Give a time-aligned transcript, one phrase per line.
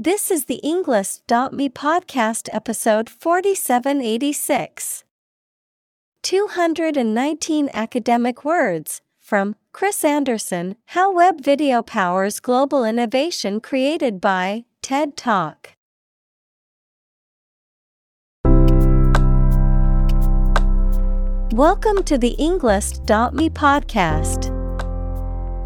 [0.00, 5.02] This is the Englist.me podcast episode 4786.
[6.22, 15.16] 219 academic words from Chris Anderson How Web Video Powers Global Innovation created by TED
[15.16, 15.72] Talk.
[21.52, 24.57] Welcome to the Englist.me podcast.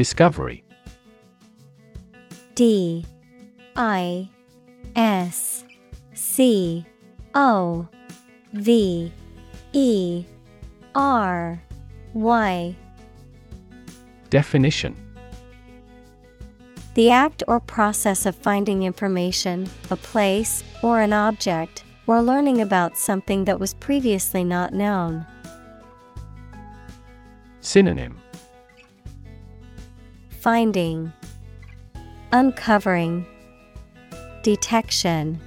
[0.00, 0.64] Discovery.
[2.54, 3.04] D
[3.76, 4.30] I
[4.96, 5.66] S
[6.14, 6.86] C
[7.34, 7.86] O
[8.54, 9.12] V
[9.74, 10.24] E
[10.94, 11.62] R
[12.14, 12.74] Y.
[14.30, 14.96] Definition.
[16.94, 22.96] The act or process of finding information, a place, or an object, or learning about
[22.96, 25.26] something that was previously not known.
[27.60, 28.19] Synonym
[30.40, 31.12] Finding,
[32.32, 33.26] Uncovering,
[34.42, 35.38] Detection.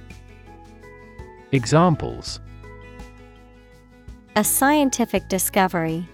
[1.50, 2.38] Examples
[4.36, 6.06] A scientific discovery.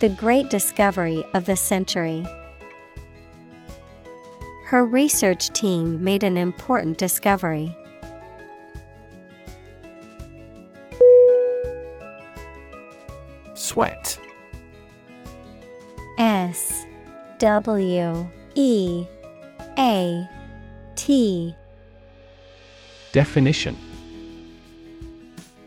[0.00, 2.26] The great discovery of the century.
[4.64, 7.76] Her research team made an important discovery.
[13.52, 14.18] Sweat
[16.18, 16.85] S
[17.38, 19.06] W E
[19.78, 20.28] A
[20.94, 21.54] T
[23.12, 23.76] Definition.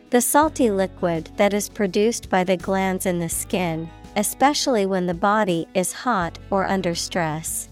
[0.10, 5.14] The salty liquid that is produced by the glands in the skin, especially when the
[5.14, 7.70] body is hot or under stress.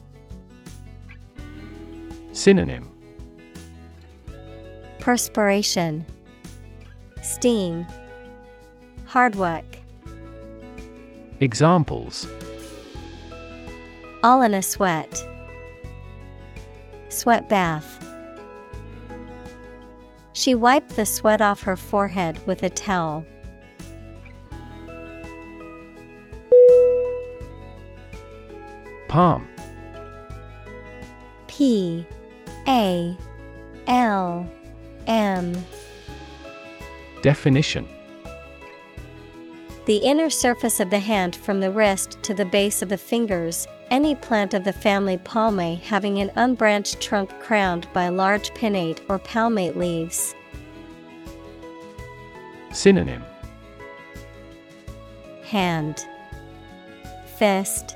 [2.33, 2.87] Synonym.
[4.99, 6.05] Perspiration,
[7.23, 7.87] Steam,
[9.07, 9.63] Hard work.
[11.39, 12.27] Examples
[14.27, 15.25] All in a sweat.
[17.07, 18.05] Sweat bath.
[20.33, 23.25] She wiped the sweat off her forehead with a towel.
[29.07, 29.47] Palm
[31.47, 32.05] P
[32.67, 33.17] A
[33.87, 34.51] L
[35.07, 35.53] M
[37.21, 37.87] Definition
[39.85, 43.65] The inner surface of the hand from the wrist to the base of the fingers,
[43.91, 49.19] any plant of the family Palmae having an unbranched trunk crowned by large pinnate or
[49.19, 50.35] palmate leaves.
[52.71, 53.23] Synonym
[55.43, 56.05] Hand,
[57.37, 57.95] Fist,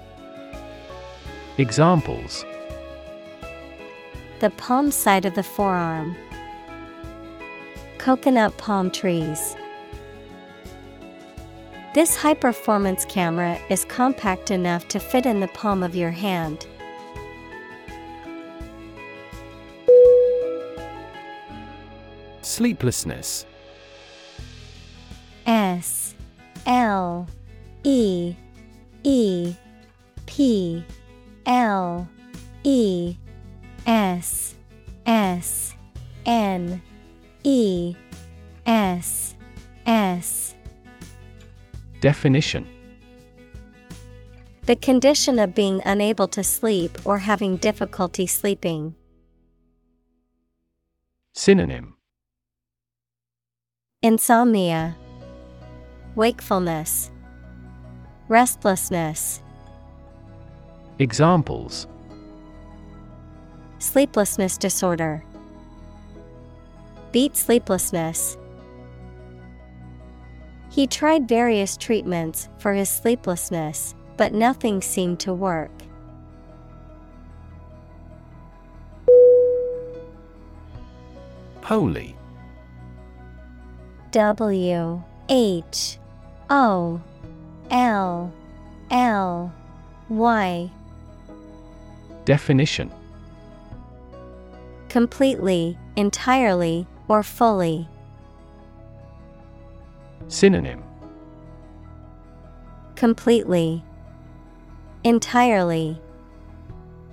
[1.57, 2.45] Examples
[4.41, 6.17] the palm side of the forearm.
[7.99, 9.55] Coconut palm trees.
[11.93, 16.65] This high performance camera is compact enough to fit in the palm of your hand.
[22.41, 23.45] Sleeplessness
[25.45, 26.15] S
[26.65, 27.27] L
[27.83, 28.35] E
[29.03, 29.53] E
[30.27, 30.85] P
[31.45, 32.07] L
[32.63, 33.17] E
[33.85, 34.55] S
[35.05, 35.75] S
[36.25, 36.81] N
[37.43, 37.95] E
[38.65, 39.35] S
[39.85, 40.40] S
[42.01, 42.65] Definition
[44.65, 48.95] The condition of being unable to sleep or having difficulty sleeping.
[51.33, 51.95] Synonym
[54.01, 54.97] Insomnia,
[56.15, 57.11] Wakefulness,
[58.29, 59.43] Restlessness.
[60.97, 61.85] Examples
[63.77, 65.23] Sleeplessness disorder.
[67.11, 68.37] Beat sleeplessness.
[70.71, 75.69] He tried various treatments for his sleeplessness, but nothing seemed to work.
[81.61, 82.15] Wholly.
[84.11, 85.97] W H
[86.49, 87.01] O
[87.69, 88.33] L
[88.89, 89.53] L
[90.07, 90.71] Y.
[92.23, 92.91] Definition
[94.87, 97.89] Completely, entirely, or fully.
[100.31, 100.81] Synonym
[102.95, 103.83] Completely,
[105.03, 105.99] entirely,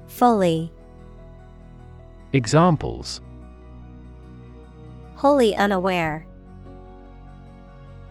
[0.06, 0.72] fully.
[2.32, 3.20] Examples
[5.16, 6.24] Wholly unaware.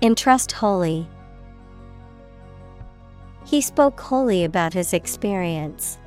[0.02, 1.08] Entrust wholly.
[3.46, 5.98] He spoke wholly about his experience.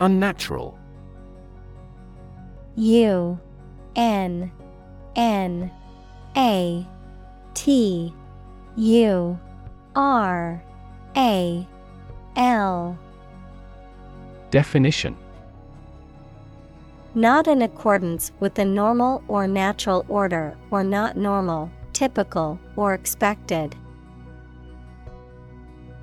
[0.00, 0.77] Unnatural
[2.78, 3.40] U
[3.96, 4.52] N
[5.16, 5.70] N
[6.36, 6.86] A
[7.54, 8.14] T
[8.76, 9.38] U
[9.96, 10.62] R
[11.16, 11.66] A
[12.36, 12.98] L.
[14.52, 15.16] Definition.
[17.16, 23.74] Not in accordance with the normal or natural order, or not normal, typical, or expected.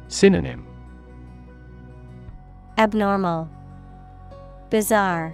[0.10, 0.68] Synonym.
[2.78, 3.48] Abnormal,
[4.69, 5.33] Bizarre,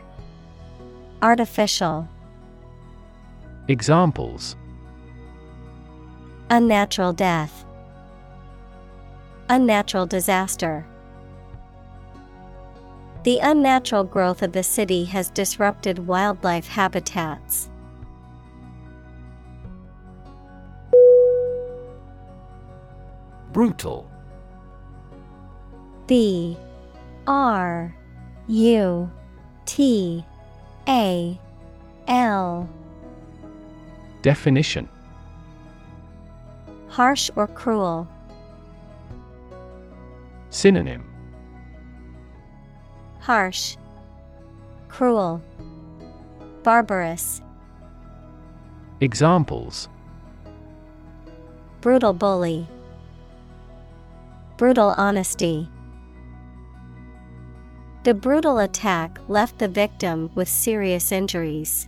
[1.23, 2.07] Artificial,
[3.67, 4.55] Examples
[6.49, 7.63] Unnatural death,
[9.47, 10.83] Unnatural disaster.
[13.23, 17.69] The unnatural growth of the city has disrupted wildlife habitats.
[23.51, 24.09] Brutal
[26.07, 26.57] B
[27.27, 27.93] R
[28.47, 29.11] U
[29.65, 30.25] T
[30.87, 31.39] A
[32.07, 32.69] L.
[34.21, 34.87] Definition.
[36.89, 38.07] Harsh or cruel.
[40.49, 41.11] Synonym.
[43.21, 43.77] Harsh,
[44.89, 45.41] Cruel,
[46.63, 47.41] Barbarous,
[48.99, 49.87] Examples.
[51.81, 52.67] Brutal bully,
[54.57, 55.69] Brutal honesty.
[58.03, 61.87] The brutal attack left the victim with serious injuries.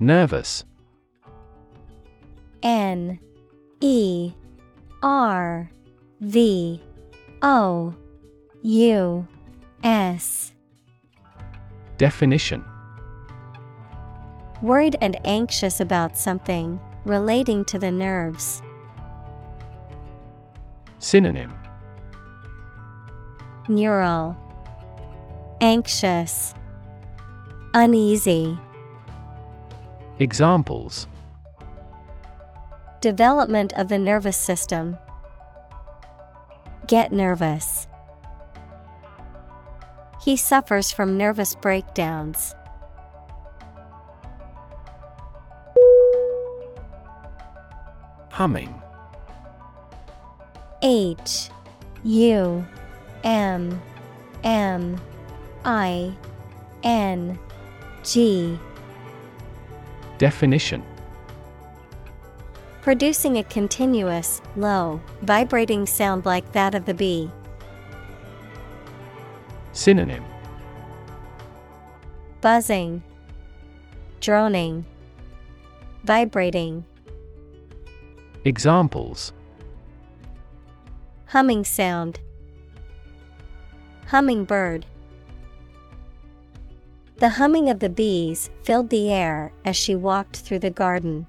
[0.00, 0.64] Nervous
[2.62, 3.18] N
[3.80, 4.32] E
[5.02, 5.70] R
[6.20, 6.80] V
[7.42, 7.94] O
[8.62, 9.28] U
[9.84, 10.52] S.
[11.98, 12.64] Definition
[14.62, 18.62] Worried and anxious about something relating to the nerves.
[21.02, 21.52] Synonym
[23.68, 24.36] Neural,
[25.60, 26.54] Anxious,
[27.74, 28.56] Uneasy.
[30.20, 31.08] Examples
[33.00, 34.96] Development of the nervous system.
[36.86, 37.88] Get nervous.
[40.22, 42.54] He suffers from nervous breakdowns.
[48.30, 48.81] Humming
[50.82, 51.50] H
[52.04, 52.66] U
[53.24, 53.80] M
[54.42, 55.00] M
[55.64, 56.12] I
[56.82, 57.38] N
[58.02, 58.58] G.
[60.18, 60.82] Definition.
[62.80, 67.30] Producing a continuous, low, vibrating sound like that of the bee.
[69.72, 70.24] Synonym.
[72.40, 73.04] Buzzing,
[74.20, 74.84] Droning,
[76.04, 76.84] Vibrating.
[78.44, 79.32] Examples
[81.32, 82.20] Humming sound.
[84.08, 84.84] Hummingbird.
[87.16, 91.26] The humming of the bees filled the air as she walked through the garden.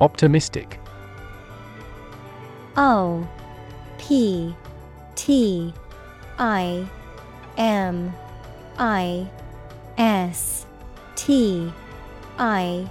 [0.00, 0.80] Optimistic
[2.76, 3.28] O
[3.96, 4.56] P
[5.14, 5.72] T
[6.36, 6.84] I
[7.56, 8.12] M
[8.76, 9.28] I
[9.96, 10.66] S
[11.14, 11.72] T
[12.40, 12.90] I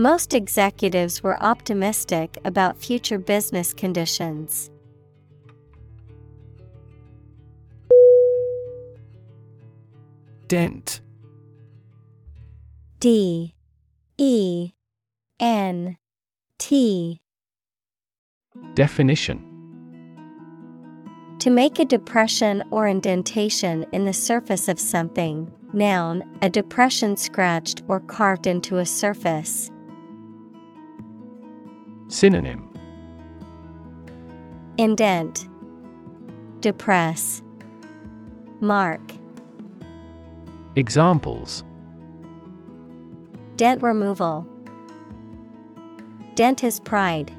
[0.00, 4.70] Most executives were optimistic about future business conditions.
[10.48, 11.02] Dent
[12.98, 13.54] D
[14.16, 14.72] E
[15.38, 15.98] N
[16.56, 17.20] T
[18.72, 19.44] Definition
[21.40, 25.52] To make a depression or indentation in the surface of something.
[25.74, 29.70] Noun, a depression scratched or carved into a surface.
[32.10, 32.68] Synonym.
[34.78, 35.48] Indent.
[36.58, 37.40] Depress.
[38.58, 39.00] Mark.
[40.74, 41.62] Examples.
[43.54, 44.44] Dent removal.
[46.34, 47.32] Dent his pride.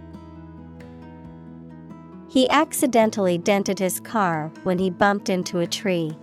[2.30, 6.18] He accidentally dented his car when he bumped into a tree.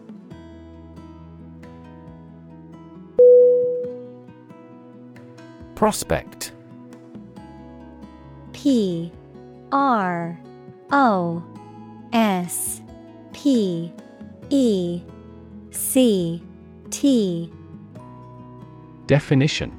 [5.74, 6.52] Prospect
[8.62, 9.12] P
[9.70, 10.36] R
[10.90, 11.44] O
[12.12, 12.82] S
[13.32, 13.92] P
[14.50, 15.00] E
[15.70, 16.42] C
[16.90, 17.52] T.
[19.06, 19.72] Definition.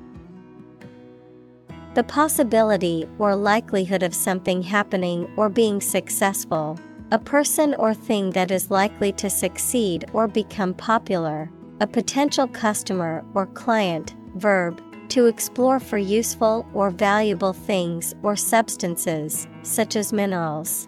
[1.94, 6.80] The possibility or likelihood of something happening or being successful,
[7.12, 13.26] a person or thing that is likely to succeed or become popular, a potential customer
[13.34, 20.88] or client, verb, to explore for useful or valuable things or substances, such as minerals.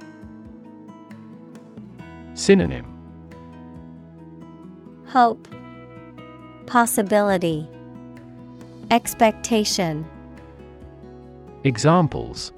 [2.33, 2.85] Synonym.
[5.07, 5.47] Hope,
[6.67, 7.67] Possibility,
[8.89, 10.05] Expectation,
[11.63, 12.53] Examples.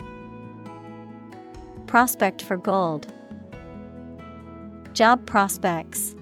[1.87, 3.11] Prospect for gold,
[4.93, 6.15] Job prospects.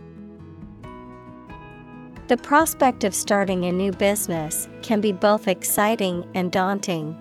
[2.32, 7.14] The prospect of starting a new business can be both exciting and daunting.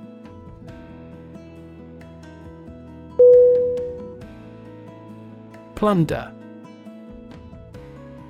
[5.75, 6.33] Plunder.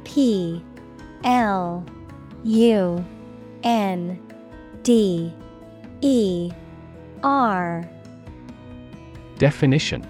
[0.04, 0.64] P
[1.22, 1.84] L
[2.44, 3.04] U
[3.62, 4.18] N
[4.82, 5.34] D
[6.00, 6.50] E
[7.22, 7.86] R.
[9.36, 10.09] Definition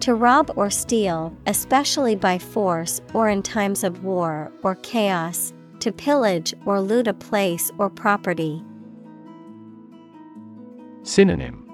[0.00, 5.92] To rob or steal, especially by force or in times of war or chaos, to
[5.92, 8.62] pillage or loot a place or property.
[11.02, 11.64] Synonym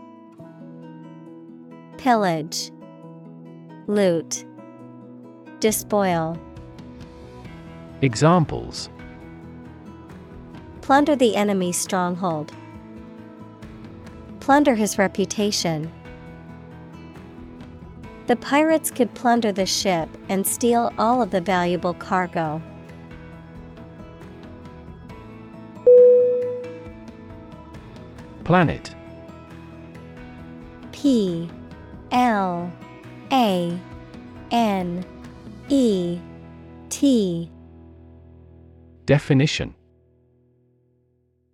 [1.99, 2.71] Pillage,
[3.87, 4.45] Loot,
[5.61, 6.39] Despoil.
[8.03, 8.91] Examples
[10.83, 12.53] Plunder the enemy's stronghold.
[14.41, 15.91] Plunder his reputation.
[18.27, 22.63] The pirates could plunder the ship and steal all of the valuable cargo.
[28.45, 28.95] Planet.
[30.93, 31.51] P
[32.11, 32.73] L
[33.31, 33.79] A
[34.51, 35.05] N
[35.69, 36.19] E
[36.89, 37.51] T.
[39.05, 39.75] Definition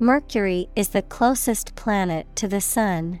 [0.00, 3.18] Mercury is the closest planet to the Sun.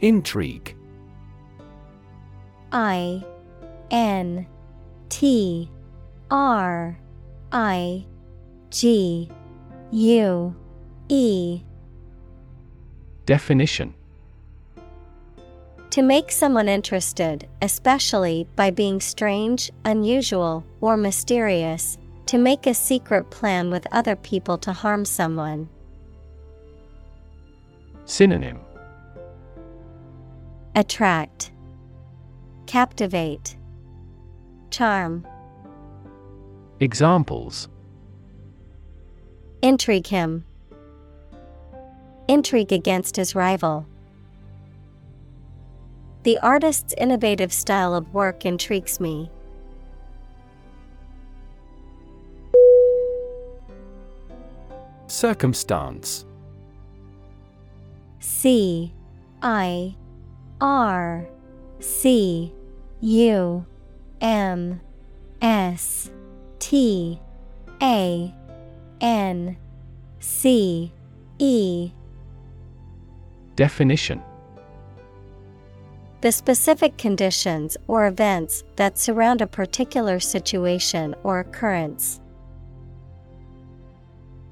[0.00, 0.76] Intrigue.
[2.72, 3.24] I
[3.90, 4.46] N
[5.08, 5.70] T
[6.28, 6.98] R
[7.52, 8.04] I
[8.70, 9.30] G
[9.92, 10.56] U
[11.08, 11.62] E.
[13.26, 13.94] Definition
[15.96, 23.30] To make someone interested, especially by being strange, unusual, or mysterious, to make a secret
[23.30, 25.70] plan with other people to harm someone.
[28.04, 28.60] Synonym
[30.74, 31.50] Attract,
[32.66, 33.56] Captivate,
[34.68, 35.26] Charm,
[36.78, 37.70] Examples
[39.62, 40.44] Intrigue him.
[42.28, 43.86] Intrigue against his rival.
[46.26, 49.30] The artist's innovative style of work intrigues me.
[55.06, 56.24] Circumstance.
[58.18, 58.92] C
[59.40, 59.94] I
[60.60, 61.28] R
[61.78, 62.52] C
[63.02, 63.64] U
[64.20, 64.80] M
[65.40, 66.10] S
[66.58, 67.20] T
[67.80, 68.34] A
[69.00, 69.56] N
[70.18, 70.92] C
[71.38, 71.92] E.
[73.54, 74.20] Definition
[76.26, 82.20] The specific conditions or events that surround a particular situation or occurrence.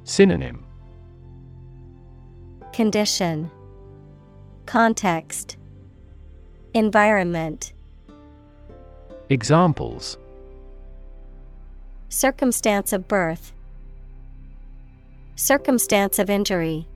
[0.05, 0.65] Synonym.
[2.73, 3.51] Condition.
[4.67, 5.57] Context.
[6.75, 7.73] Environment.
[9.29, 10.17] Examples.
[12.09, 13.53] Circumstance of birth.
[15.35, 16.87] Circumstance of injury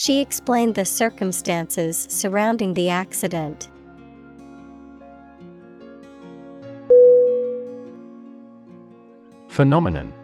[0.00, 3.68] she explained the circumstances surrounding the accident.
[9.48, 10.14] Phenomenon.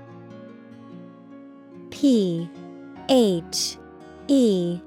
[1.91, 2.49] P
[3.09, 3.77] H
[4.29, 4.79] E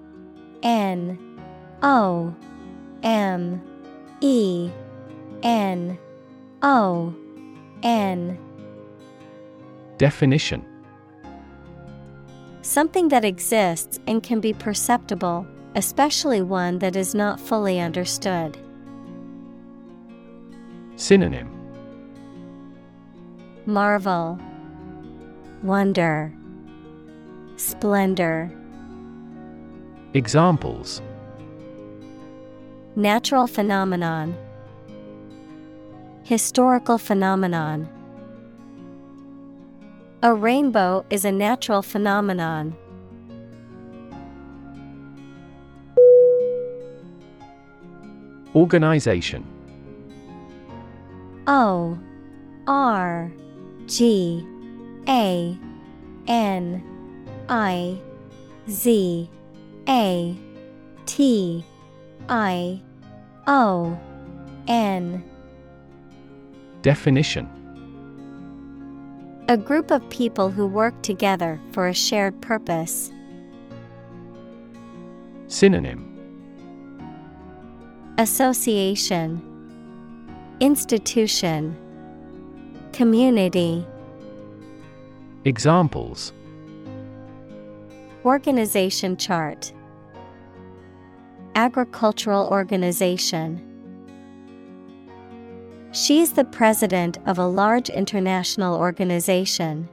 [0.64, 1.20] N
[1.84, 2.34] O
[3.04, 3.62] M
[4.22, 4.72] E
[5.44, 6.00] N
[6.62, 7.14] O
[7.84, 8.40] N.
[9.98, 10.66] Definition
[12.68, 18.58] Something that exists and can be perceptible, especially one that is not fully understood.
[20.98, 21.50] Synonym
[23.66, 24.38] Marvel,
[25.64, 26.34] Wonder,
[27.56, 28.52] Splendor.
[30.14, 31.02] Examples
[32.98, 34.36] Natural phenomenon,
[36.26, 37.88] Historical phenomenon.
[40.24, 42.76] A rainbow is a natural phenomenon.
[48.56, 49.46] Organization.
[51.46, 52.00] O
[52.66, 53.32] R
[53.86, 54.44] G
[55.08, 55.56] A
[56.28, 56.84] N
[57.48, 58.00] I
[58.68, 59.30] Z
[59.88, 60.36] A
[61.06, 61.64] T
[62.28, 62.82] I
[63.46, 64.00] O
[64.68, 65.24] N.
[66.82, 67.57] Definition
[69.50, 73.14] A group of people who work together for a shared purpose.
[75.48, 76.04] Synonym.
[78.18, 79.42] Association.
[80.60, 81.78] Institution.
[82.92, 83.88] Community.
[85.46, 86.34] Examples.
[88.26, 89.72] Organization chart.
[91.56, 93.67] Agricultural organization
[95.92, 99.90] She's the president of a large international organization.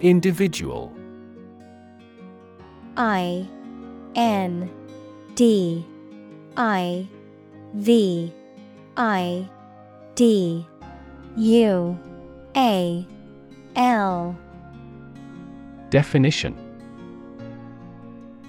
[0.00, 0.92] Individual.
[2.96, 3.48] I
[4.14, 4.70] N
[5.34, 5.84] D
[6.56, 7.08] I
[7.74, 8.32] V
[8.96, 9.48] I
[10.14, 10.66] D
[11.36, 11.98] U
[12.56, 13.06] A
[13.76, 14.38] L.
[15.90, 16.63] Definition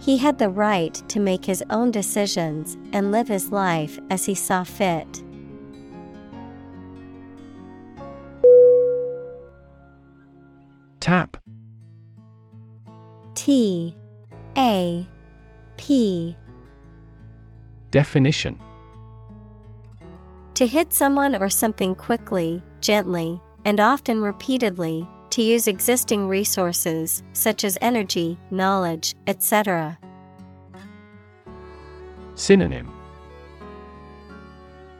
[0.00, 4.34] he had the right to make his own decisions and live his life as he
[4.34, 5.22] saw fit.
[11.00, 11.36] Tap.
[13.34, 13.94] T.
[14.56, 15.06] A.
[15.76, 16.36] P.
[17.90, 18.58] Definition.
[20.54, 25.08] To hit someone or something quickly, gently, and often repeatedly,
[25.40, 29.98] to use existing resources such as energy, knowledge, etc.
[32.34, 32.92] Synonym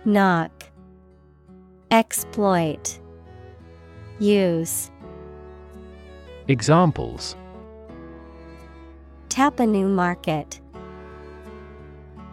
[0.07, 0.50] Knock,
[1.90, 2.98] Exploit,
[4.18, 4.90] Use.
[6.48, 7.37] Examples
[9.29, 10.59] Tap a new market.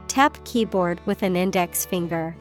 [0.08, 2.38] Tap keyboard with an index finger.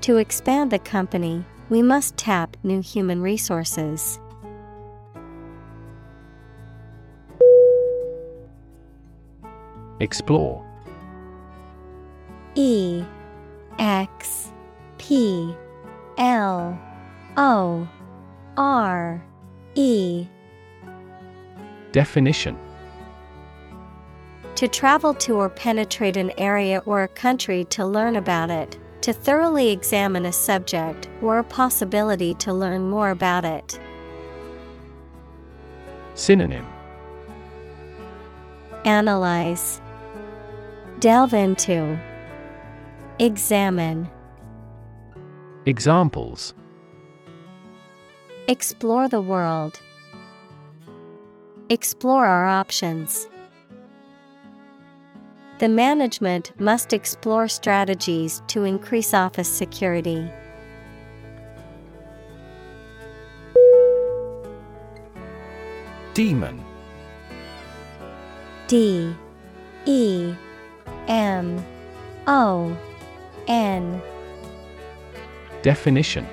[0.00, 4.18] To expand the company, we must tap new human resources.
[10.00, 10.64] Explore.
[12.54, 13.04] E
[13.78, 14.52] X
[14.98, 15.54] P
[16.16, 16.78] L
[17.36, 17.88] O
[18.56, 19.24] R
[19.74, 20.26] E.
[21.92, 22.56] Definition.
[24.56, 28.76] To travel to or penetrate an area or a country to learn about it,
[29.08, 33.80] to thoroughly examine a subject or a possibility to learn more about it.
[36.12, 36.66] Synonym
[38.84, 39.80] Analyze,
[41.00, 41.98] Delve into,
[43.18, 44.10] Examine,
[45.64, 46.52] Examples
[48.46, 49.80] Explore the world.
[51.70, 53.26] Explore our options.
[55.58, 60.30] The management must explore strategies to increase office security.
[66.14, 66.64] Demon
[68.68, 69.12] D
[69.84, 70.32] E
[71.08, 71.64] M
[72.28, 72.76] O
[73.48, 74.00] N
[75.62, 76.24] Definition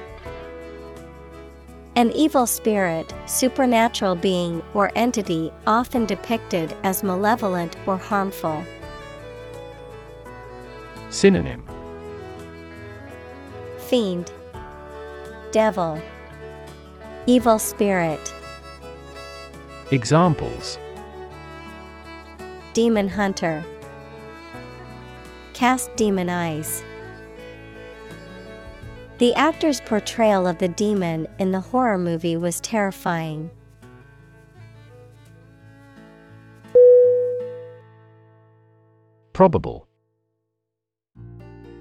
[1.96, 8.64] An evil spirit, supernatural being, or entity often depicted as malevolent or harmful.
[11.16, 11.64] Synonym.
[13.88, 14.34] Fiend,
[15.54, 16.02] Devil,
[17.26, 18.34] Evil spirit,
[19.92, 20.78] Examples.
[22.74, 23.64] Demon hunter,
[25.54, 26.84] Cast demon eyes.
[29.20, 33.50] The actor's portrayal of the demon in the horror movie was terrifying.
[39.32, 39.88] Probable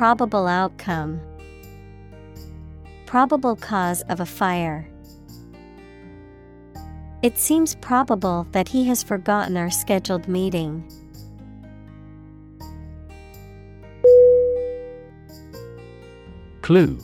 [0.00, 1.20] Probable outcome,
[3.04, 4.88] Probable cause of a fire.
[7.22, 10.90] It seems probable that he has forgotten our scheduled meeting.
[16.62, 16.98] Clue.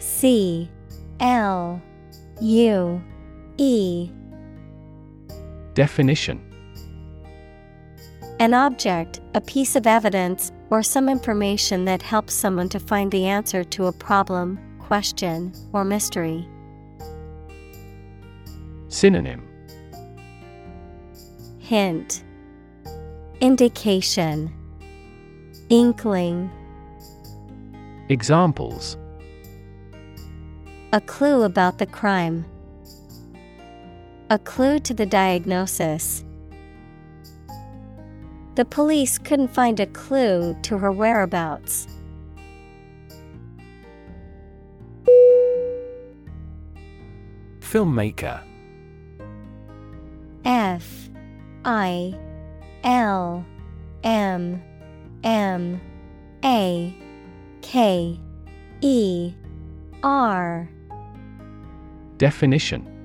[0.00, 0.68] C.
[1.20, 1.80] L.
[2.40, 3.00] U.
[3.56, 4.10] E.
[5.74, 6.42] Definition.
[8.40, 13.26] An object, a piece of evidence, or some information that helps someone to find the
[13.26, 16.46] answer to a problem, question, or mystery.
[18.88, 19.46] Synonym
[21.58, 22.24] Hint
[23.40, 24.52] Indication
[25.68, 26.50] Inkling
[28.08, 28.96] Examples
[30.94, 32.46] A clue about the crime.
[34.30, 36.24] A clue to the diagnosis.
[38.58, 41.86] The police couldn't find a clue to her whereabouts.
[47.60, 48.42] Filmmaker.
[50.44, 51.08] F
[51.64, 52.18] I
[52.82, 53.46] L
[54.02, 54.60] M
[55.22, 55.80] M
[56.44, 56.92] A
[57.62, 58.18] K
[58.80, 59.34] E
[60.02, 60.68] R.
[62.16, 62.97] Definition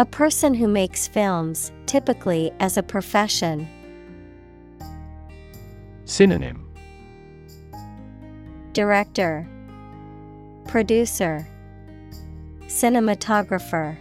[0.00, 3.68] A person who makes films, typically as a profession.
[6.06, 6.66] Synonym.
[8.72, 9.46] Director.
[10.66, 11.46] Producer.
[12.62, 13.94] Cinematographer.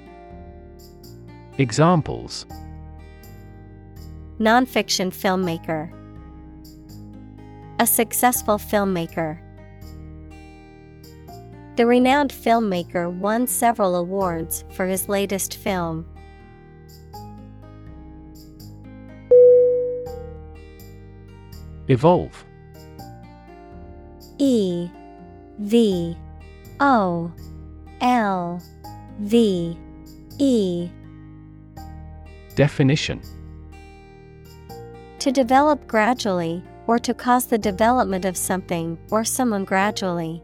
[1.57, 2.45] Examples.
[4.39, 5.91] Nonfiction filmmaker.
[7.79, 9.41] A successful filmmaker
[11.79, 16.05] The renowned filmmaker won several awards for his latest film.
[21.87, 22.43] Evolve
[24.39, 24.89] E
[25.59, 26.17] V
[26.81, 27.31] O
[28.01, 28.61] L
[29.19, 29.77] V
[30.37, 30.89] E
[32.55, 33.21] Definition
[35.19, 40.43] To develop gradually, or to cause the development of something or someone gradually.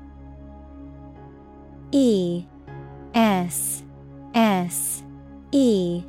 [1.91, 2.45] E
[3.13, 3.83] S
[4.33, 5.03] S
[5.51, 6.03] E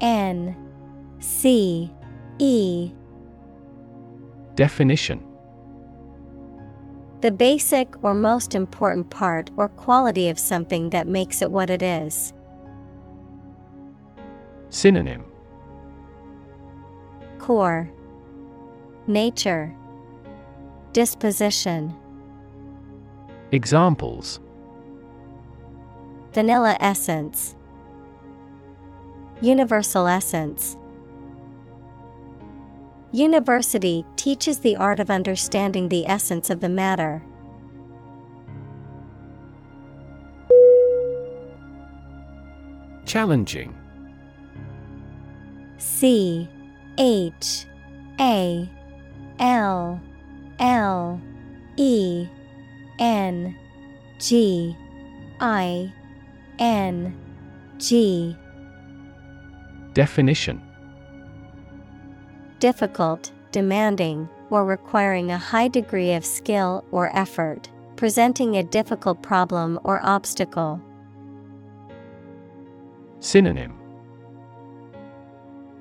[0.00, 0.56] N
[1.18, 1.90] C
[2.38, 2.92] E.
[4.54, 5.24] Definition.
[7.20, 11.82] The basic or most important part or quality of something that makes it what it
[11.82, 12.32] is.
[14.70, 15.24] Synonym.
[17.38, 17.90] Core.
[19.08, 19.74] Nature.
[20.92, 21.92] Disposition.
[23.50, 24.38] Examples
[26.32, 27.56] Vanilla essence
[29.40, 30.76] Universal essence
[33.12, 37.22] University teaches the art of understanding the essence of the matter.
[43.06, 43.74] Challenging.
[45.78, 46.46] C
[46.98, 47.64] H
[48.20, 48.68] A
[49.38, 50.00] L
[50.58, 51.20] L
[51.78, 52.28] E
[52.98, 53.56] N
[54.18, 54.76] G
[55.40, 55.92] I
[56.58, 57.16] N
[57.78, 58.36] G
[59.94, 60.62] Definition
[62.58, 69.78] Difficult, demanding, or requiring a high degree of skill or effort, presenting a difficult problem
[69.84, 70.80] or obstacle.
[73.20, 73.78] Synonym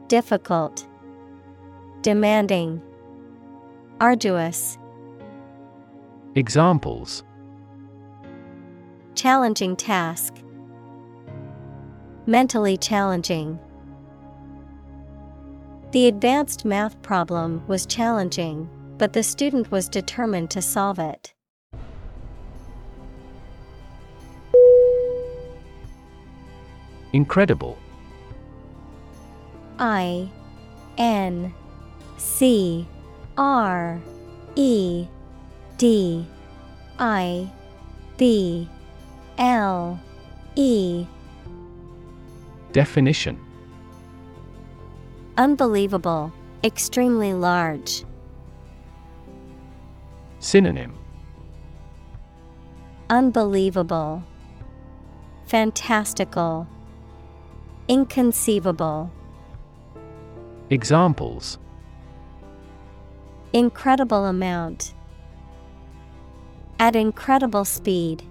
[0.08, 0.88] Difficult,
[2.02, 2.82] Demanding,
[4.00, 4.78] Arduous.
[6.36, 7.24] Examples
[9.16, 10.36] Challenging task.
[12.30, 13.58] Mentally challenging.
[15.92, 21.34] The advanced math problem was challenging, but the student was determined to solve it.
[27.14, 27.78] Incredible.
[29.80, 30.30] I
[30.98, 31.54] N
[32.18, 32.86] C
[33.38, 34.02] R
[34.58, 35.08] E
[35.78, 36.28] D
[37.00, 37.50] I
[38.18, 38.68] B
[39.38, 39.98] L
[40.56, 41.08] E
[42.72, 43.40] Definition
[45.38, 46.32] Unbelievable,
[46.64, 48.04] extremely large.
[50.40, 50.94] Synonym
[53.10, 54.24] Unbelievable,
[55.46, 56.68] Fantastical,
[57.88, 59.10] Inconceivable.
[60.70, 61.58] Examples
[63.54, 64.94] Incredible amount.
[66.80, 68.24] At incredible speed.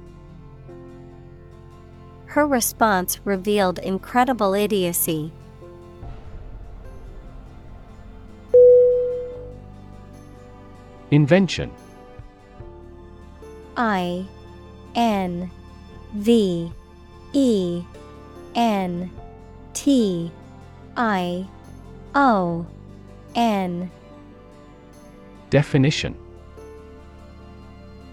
[2.36, 5.32] Her response revealed incredible idiocy.
[11.10, 11.72] Invention.
[13.74, 14.26] I
[14.94, 15.50] N
[16.12, 16.70] V
[17.32, 17.82] E
[18.54, 19.10] N
[19.72, 20.30] T
[20.94, 21.48] I
[22.14, 22.66] O
[23.34, 23.90] N.
[25.48, 26.14] Definition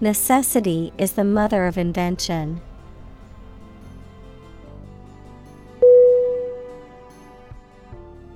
[0.00, 2.60] Necessity is the mother of invention.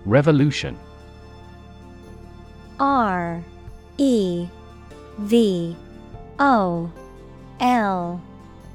[0.05, 0.77] Revolution.
[2.81, 3.44] R
[3.96, 4.48] E
[5.18, 5.77] V
[6.40, 6.90] O
[7.61, 8.20] L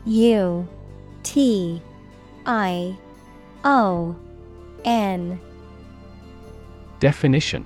[0.05, 0.67] U
[1.23, 1.81] T
[2.45, 2.97] I
[3.65, 4.15] O
[4.85, 5.37] N.
[7.01, 7.65] Definition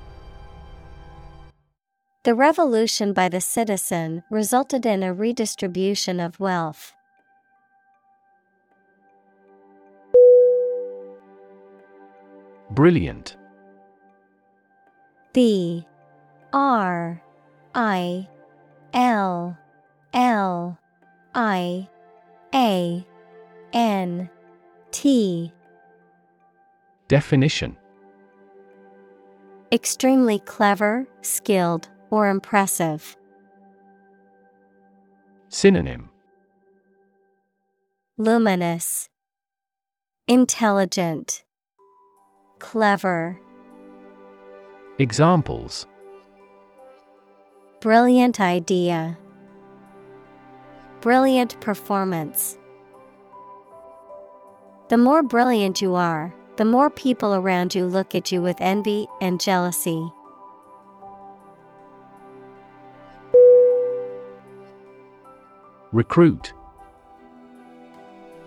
[2.23, 6.93] The revolution by the citizen resulted in a redistribution of wealth.
[12.69, 13.35] Brilliant.
[15.33, 15.83] B.
[16.53, 17.23] R.
[17.73, 18.27] I.
[18.93, 19.57] L.
[20.13, 20.77] L.
[21.33, 21.89] I.
[22.53, 23.05] A.
[23.73, 24.29] N.
[24.91, 25.51] T.
[27.07, 27.75] Definition.
[29.71, 33.17] Extremely clever, skilled, or impressive.
[35.49, 36.09] Synonym
[38.17, 39.09] Luminous,
[40.27, 41.43] Intelligent,
[42.59, 43.39] Clever.
[44.99, 45.87] Examples
[47.79, 49.17] Brilliant idea.
[50.99, 52.59] Brilliant performance.
[54.89, 59.07] The more brilliant you are, the more people around you look at you with envy
[59.19, 60.11] and jealousy.
[65.91, 66.53] Recruit.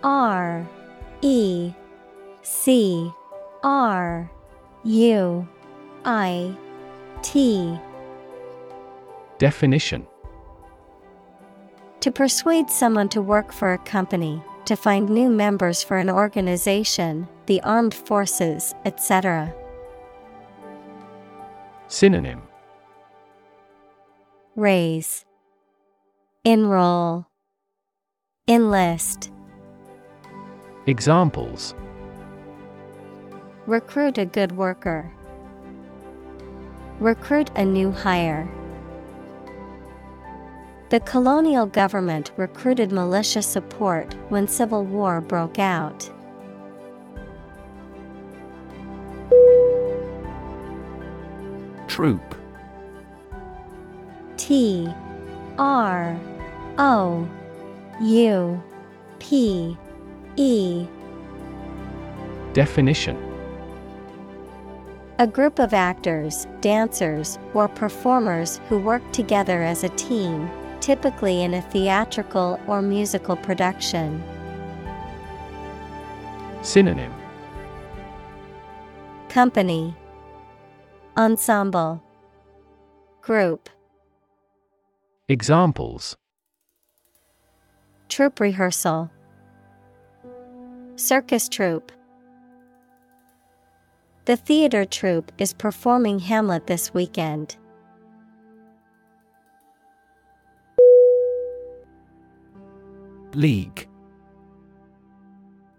[0.02, 0.66] R
[1.20, 1.72] E
[2.42, 3.10] C
[3.62, 4.30] R
[4.84, 5.48] U
[6.04, 6.56] I
[7.22, 7.78] T.
[9.38, 10.06] Definition.
[12.00, 17.28] To persuade someone to work for a company, to find new members for an organization,
[17.46, 19.54] the armed forces, etc.
[21.88, 22.42] Synonym.
[24.56, 25.24] Raise,
[26.44, 27.26] Enroll,
[28.46, 29.32] Enlist.
[30.86, 31.74] Examples
[33.66, 35.10] Recruit a good worker.
[37.00, 38.46] Recruit a new hire.
[40.90, 46.10] The colonial government recruited militia support when civil war broke out.
[51.88, 52.34] Troupe
[54.36, 54.92] T
[55.56, 56.20] R
[56.76, 57.26] O
[58.00, 58.62] U
[59.20, 59.76] P
[60.36, 60.86] E.
[62.52, 63.16] Definition.
[65.20, 71.54] A group of actors, dancers, or performers who work together as a team, typically in
[71.54, 74.22] a theatrical or musical production.
[76.62, 77.14] Synonym.
[79.28, 79.94] Company.
[81.16, 82.02] Ensemble.
[83.22, 83.70] Group.
[85.28, 86.16] Examples
[88.08, 89.10] Troupe rehearsal.
[90.96, 91.90] Circus troupe
[94.26, 97.56] The theater troupe is performing Hamlet this weekend.
[103.34, 103.88] League.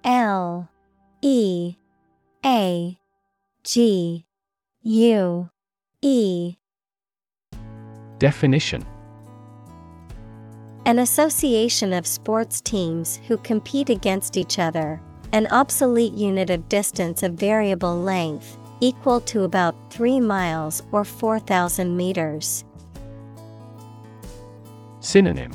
[0.03, 0.69] L.
[1.21, 1.75] E.
[2.45, 2.97] A.
[3.63, 4.25] G.
[4.83, 5.49] U.
[6.01, 6.55] E.
[8.19, 8.85] Definition
[10.87, 17.23] An association of sports teams who compete against each other, an obsolete unit of distance
[17.23, 22.63] of variable length, equal to about 3 miles or 4,000 meters.
[24.99, 25.53] Synonym.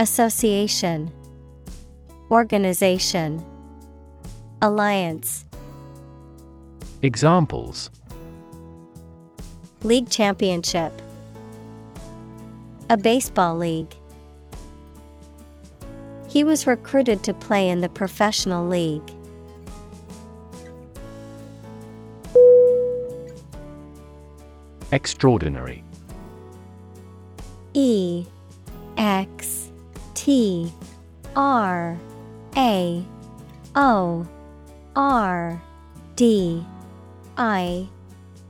[0.00, 1.12] Association.
[2.32, 3.44] Organization.
[4.60, 5.44] Alliance.
[7.02, 7.90] Examples.
[9.84, 11.00] League Championship
[12.90, 13.94] A baseball league.
[16.28, 19.10] He was recruited to play in the professional league.
[24.92, 25.82] Extraordinary
[27.72, 28.26] E
[28.96, 29.70] X
[30.14, 30.72] T
[31.34, 31.98] R
[32.56, 33.04] A
[33.74, 34.26] O
[34.94, 35.62] R
[36.16, 36.64] D
[37.36, 37.88] I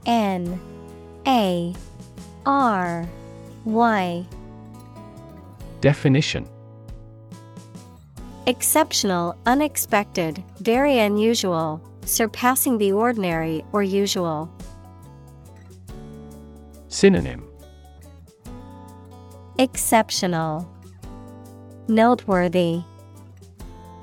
[0.06, 0.60] N
[1.26, 1.74] A
[2.44, 3.08] R
[3.64, 4.26] Y
[5.80, 6.48] Definition.
[8.46, 14.50] Exceptional, unexpected, very unusual, surpassing the ordinary or usual.
[16.88, 17.42] Synonym.
[19.58, 20.70] Exceptional,
[21.88, 22.82] Noteworthy,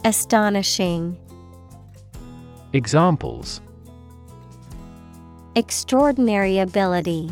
[0.06, 1.18] Astonishing,
[2.74, 3.60] Examples.
[5.56, 7.30] Extraordinary ability,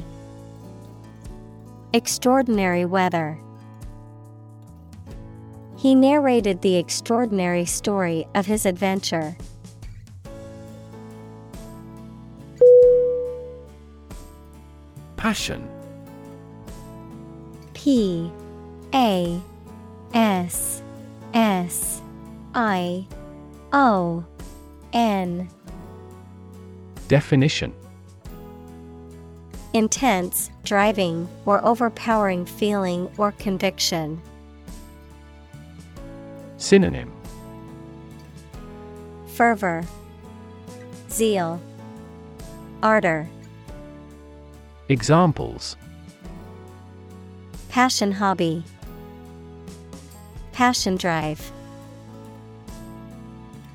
[1.91, 3.39] Extraordinary weather.
[5.75, 9.36] He narrated the extraordinary story of his adventure.
[15.17, 15.67] Passion
[17.73, 18.32] P
[18.93, 19.41] A
[20.13, 20.84] S
[21.34, 22.02] S
[22.54, 23.08] I
[23.73, 24.23] O
[24.93, 25.49] N
[27.08, 27.73] Definition
[29.74, 34.20] Intense, driving, or overpowering feeling or conviction.
[36.58, 37.12] Synonym
[39.28, 39.86] Fervor,
[41.10, 41.62] Zeal,
[42.82, 43.30] Ardor,
[44.90, 45.78] Examples
[47.70, 48.64] Passion hobby,
[50.52, 51.52] Passion drive.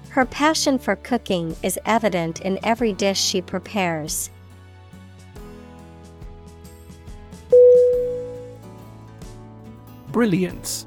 [0.09, 4.31] Her passion for cooking is evident in every dish she prepares.
[10.11, 10.87] Brilliance.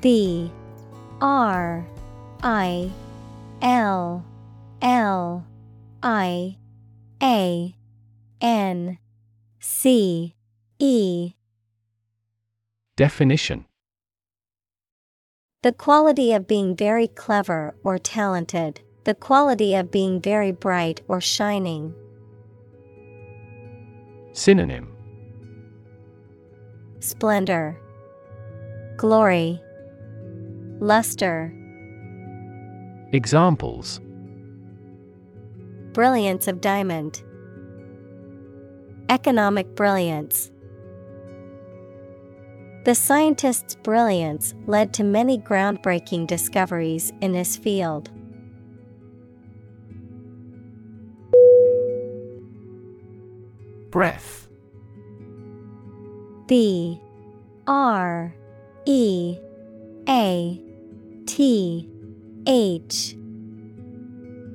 [0.00, 0.50] B
[1.22, 1.86] R.
[2.42, 2.90] I.
[3.62, 4.24] L.
[4.82, 5.46] L.
[6.02, 6.56] I.
[7.22, 7.76] A.
[8.40, 8.98] N.
[9.60, 10.34] C.
[10.80, 11.34] E.
[12.96, 13.66] Definition.
[15.62, 21.20] The quality of being very clever or talented, the quality of being very bright or
[21.20, 21.94] shining.
[24.32, 24.88] Synonym.
[27.00, 27.78] Splendor,
[28.96, 29.60] Glory,
[30.80, 31.52] Luster,
[33.12, 34.00] Examples.
[35.92, 37.22] Brilliance of diamond,
[39.10, 40.50] Economic brilliance.
[42.84, 48.10] The scientist's brilliance led to many groundbreaking discoveries in his field.
[53.92, 54.48] Breath.
[56.48, 56.98] B
[57.66, 58.34] R
[58.86, 59.36] E
[60.08, 60.62] A
[61.26, 61.90] T
[62.46, 63.16] H.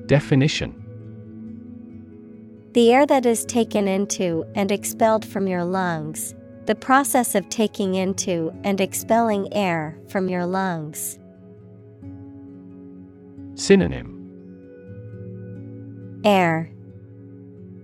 [0.07, 0.73] Definition.
[2.73, 6.33] The air that is taken into and expelled from your lungs,
[6.65, 11.19] the process of taking into and expelling air from your lungs.
[13.53, 14.15] Synonym.
[16.25, 16.71] Air.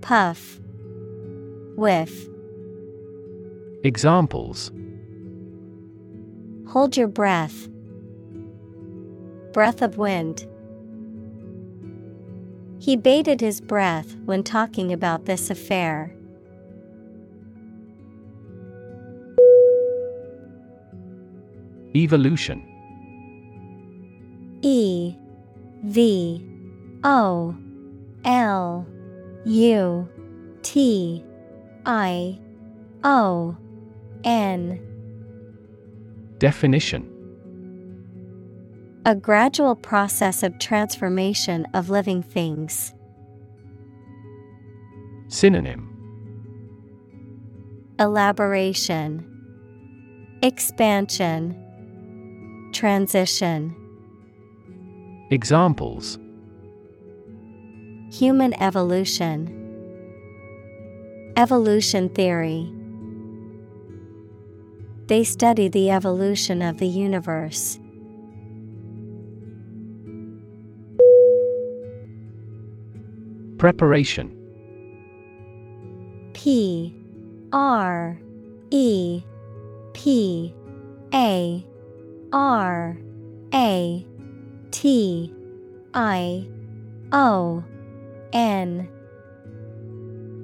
[0.01, 0.59] Puff
[1.75, 2.27] Whiff
[3.83, 4.71] Examples
[6.67, 7.67] Hold your breath.
[9.51, 10.47] Breath of wind.
[12.79, 16.15] He bated his breath when talking about this affair.
[21.95, 22.67] Evolution
[24.63, 25.15] E
[25.83, 26.43] V
[27.03, 27.55] O
[28.25, 28.87] L
[29.45, 30.09] U
[30.63, 31.23] T
[31.85, 32.39] I
[33.03, 33.57] O
[34.23, 34.79] N.
[36.37, 37.09] Definition.
[39.05, 42.93] A gradual process of transformation of living things.
[45.27, 45.89] Synonym.
[47.99, 49.29] Elaboration.
[50.41, 51.59] Expansion.
[52.71, 53.75] Transition.
[55.31, 56.17] Examples.
[58.11, 59.62] Human evolution
[61.35, 62.71] Evolution theory.
[65.07, 67.79] They study the evolution of the universe.
[73.57, 74.37] Preparation.
[76.33, 76.95] P
[77.51, 78.19] R
[78.69, 79.23] E
[79.93, 80.53] P
[81.15, 81.65] A
[82.31, 82.97] R
[83.55, 84.05] A
[84.69, 85.33] T
[85.95, 86.47] I
[87.11, 87.63] O
[88.33, 88.87] N.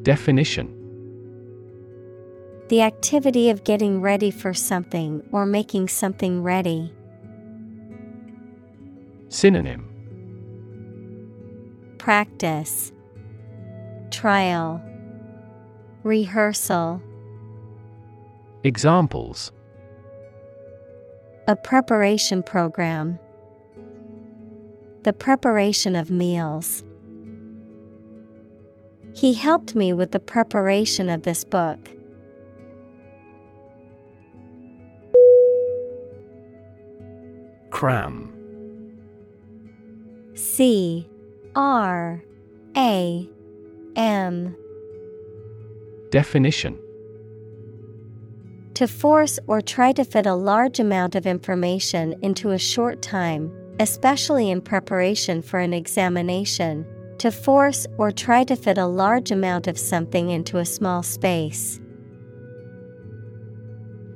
[0.01, 0.78] Definition
[2.69, 6.93] The activity of getting ready for something or making something ready.
[9.29, 9.87] Synonym
[11.97, 12.91] Practice
[14.11, 14.83] Trial
[16.03, 17.01] Rehearsal
[18.63, 19.51] Examples
[21.47, 23.17] A preparation program.
[25.01, 26.83] The preparation of meals.
[29.15, 31.79] He helped me with the preparation of this book.
[37.79, 38.29] Cram.
[40.33, 41.07] C
[41.55, 42.21] R
[42.75, 43.29] A
[43.95, 44.57] M.
[46.11, 46.77] Definition.
[48.73, 53.49] To force or try to fit a large amount of information into a short time,
[53.79, 56.85] especially in preparation for an examination.
[57.19, 61.79] To force or try to fit a large amount of something into a small space.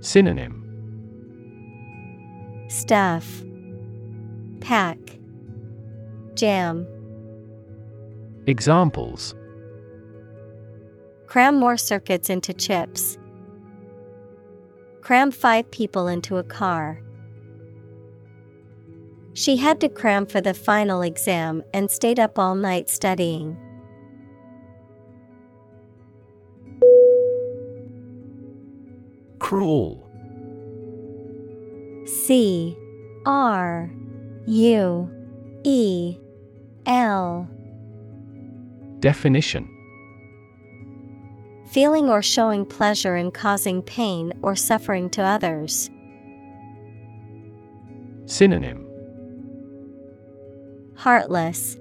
[0.01, 0.59] Synonym.
[2.67, 3.43] Stuff
[4.63, 4.97] Pack
[6.35, 6.87] Jam
[8.47, 9.35] Examples
[11.27, 13.17] Cram more circuits into chips.
[15.01, 17.01] Cram five people into a car.
[19.33, 23.57] She had to cram for the final exam and stayed up all night studying.
[29.39, 30.09] Cruel.
[32.05, 32.77] C
[33.25, 33.91] R
[34.45, 35.09] U
[35.63, 36.17] E
[36.85, 37.47] L
[38.99, 39.69] Definition
[41.71, 45.89] Feeling or showing pleasure in causing pain or suffering to others.
[48.25, 48.85] Synonym
[50.95, 51.77] Heartless,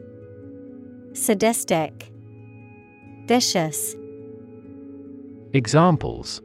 [1.12, 2.10] Sadistic,
[3.26, 3.94] Vicious.
[5.52, 6.40] Examples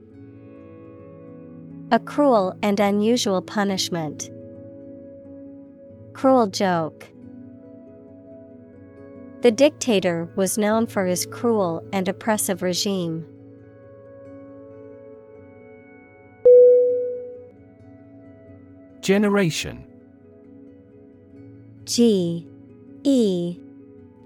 [1.91, 4.30] A cruel and unusual punishment.
[6.18, 7.07] Cruel joke.
[9.41, 13.24] The dictator was known for his cruel and oppressive regime.
[19.01, 19.86] Generation
[21.86, 22.47] G
[23.03, 23.59] E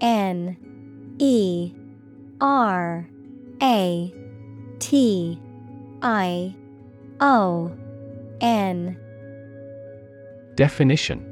[0.00, 0.56] N
[1.18, 1.74] E
[2.40, 3.06] R
[3.60, 4.14] A
[4.78, 5.38] T
[6.00, 6.56] I
[7.20, 7.70] O
[8.40, 8.96] N
[10.54, 11.31] Definition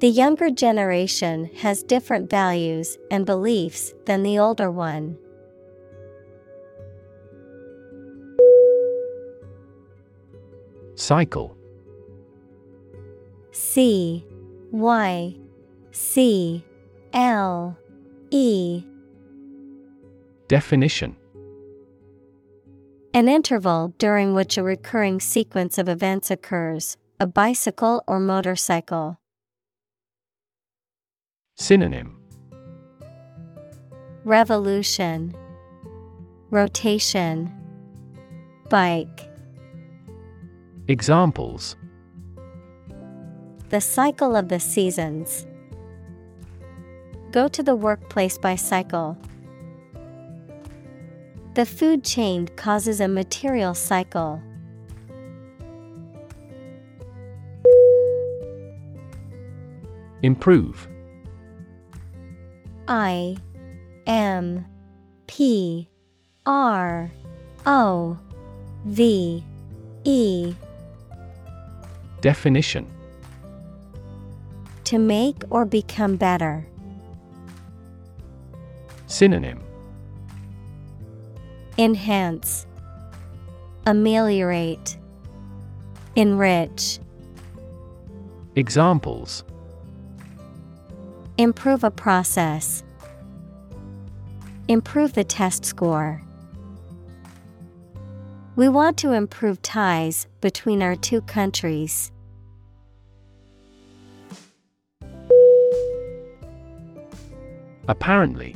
[0.00, 5.18] The younger generation has different values and beliefs than the older one.
[10.94, 11.56] Cycle
[13.50, 14.24] C
[14.70, 15.34] Y
[15.90, 16.64] C
[17.12, 17.76] L
[18.30, 18.84] E
[20.46, 21.16] Definition
[23.14, 29.18] An interval during which a recurring sequence of events occurs, a bicycle or motorcycle.
[31.60, 32.16] Synonym
[34.24, 35.34] Revolution
[36.50, 37.52] Rotation
[38.70, 39.28] Bike
[40.86, 41.74] Examples
[43.70, 45.48] The cycle of the seasons.
[47.32, 49.18] Go to the workplace by cycle.
[51.54, 54.40] The food chain causes a material cycle.
[60.22, 60.88] Improve
[62.88, 63.36] I
[64.06, 64.64] M
[65.26, 65.88] P
[66.46, 67.12] R
[67.66, 68.18] O
[68.86, 69.44] V
[70.04, 70.54] E.
[72.22, 72.86] Definition.
[74.84, 76.66] To make or become better.
[79.06, 79.62] Synonym.
[81.76, 82.66] Enhance,
[83.86, 84.96] Ameliorate,
[86.16, 86.98] Enrich,
[88.56, 89.44] Examples
[91.38, 92.82] Improve a process,
[94.66, 96.20] Improve the test score.
[98.54, 102.12] We want to improve ties between our two countries.
[107.86, 108.54] Apparently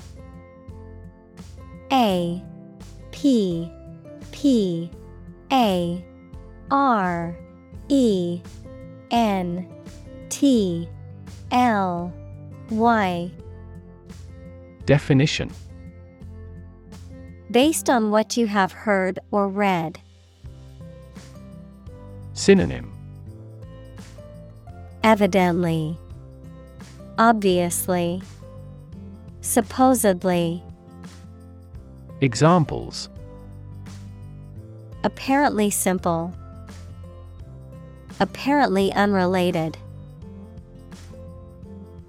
[1.92, 2.42] A
[3.12, 3.72] P
[4.32, 4.90] P
[5.50, 6.04] A
[6.70, 7.34] R
[7.88, 8.42] E
[9.10, 9.66] N
[10.28, 10.88] T
[11.52, 12.12] L
[12.72, 13.30] Y
[14.86, 15.50] Definition
[17.50, 20.00] Based on what you have heard or read.
[22.32, 22.90] Synonym
[25.04, 25.98] Evidently.
[27.18, 28.22] Obviously.
[29.42, 30.62] Supposedly.
[32.22, 33.10] Examples
[35.04, 36.32] Apparently simple.
[38.18, 39.76] Apparently unrelated.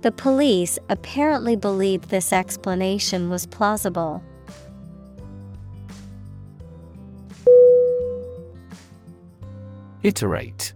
[0.03, 4.21] The police apparently believed this explanation was plausible.
[10.03, 10.73] Iterate.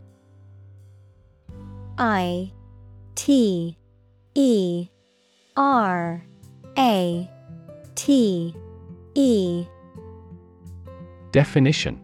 [1.97, 2.53] I
[3.15, 3.77] T
[4.33, 4.87] E
[5.57, 6.23] R
[6.77, 7.29] A
[7.95, 8.55] T
[9.13, 9.65] E.
[11.33, 11.99] Definition.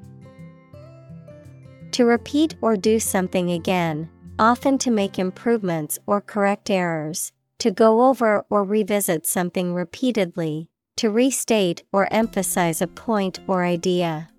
[1.91, 4.09] To repeat or do something again,
[4.39, 11.09] often to make improvements or correct errors, to go over or revisit something repeatedly, to
[11.09, 14.29] restate or emphasize a point or idea.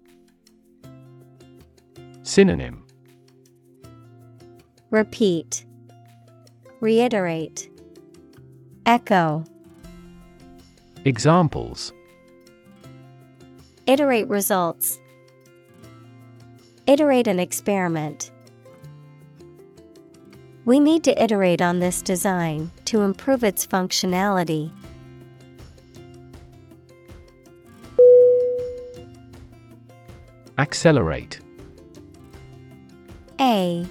[2.23, 2.85] Synonym
[4.91, 5.65] Repeat,
[6.81, 7.71] Reiterate,
[8.87, 9.45] Echo,
[11.05, 11.93] Examples
[13.87, 14.99] Iterate results.
[16.87, 18.31] Iterate an experiment.
[20.67, 24.71] We need to iterate on this design to improve its functionality.
[30.57, 31.41] Accelerate.
[33.41, 33.85] A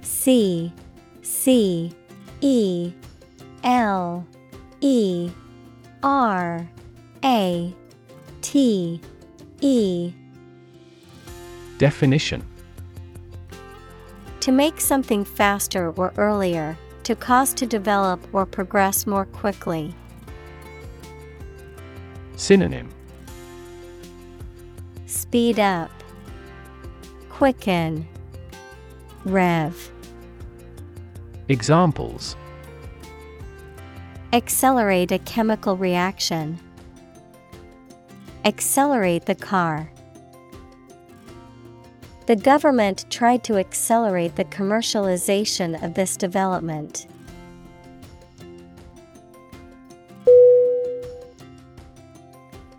[0.00, 0.72] C
[1.20, 1.92] C
[2.40, 2.92] E
[3.64, 4.26] L
[4.80, 5.30] E
[6.02, 6.66] R
[7.24, 7.74] A
[8.40, 9.00] T
[9.60, 10.12] E.
[11.76, 12.42] Definition
[14.48, 19.94] To make something faster or earlier, to cause to develop or progress more quickly.
[22.36, 22.88] Synonym
[25.04, 25.90] Speed up,
[27.28, 28.08] Quicken,
[29.26, 29.92] Rev.
[31.50, 32.34] Examples
[34.32, 36.58] Accelerate a chemical reaction.
[38.46, 39.92] Accelerate the car.
[42.28, 47.06] The government tried to accelerate the commercialization of this development.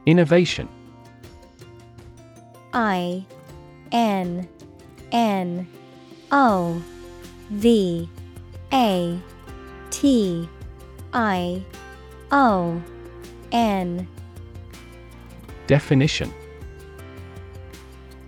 [0.06, 0.70] Innovation.
[2.74, 3.26] I
[3.92, 4.48] N
[5.12, 5.68] N
[6.32, 6.84] O
[7.50, 8.08] V
[8.72, 9.20] A
[9.90, 10.48] T
[11.12, 11.64] I
[12.32, 12.84] O
[13.52, 14.08] N.
[15.66, 16.32] Definition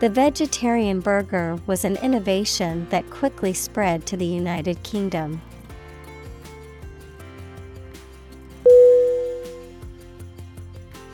[0.00, 5.42] The vegetarian burger was an innovation that quickly spread to the United Kingdom.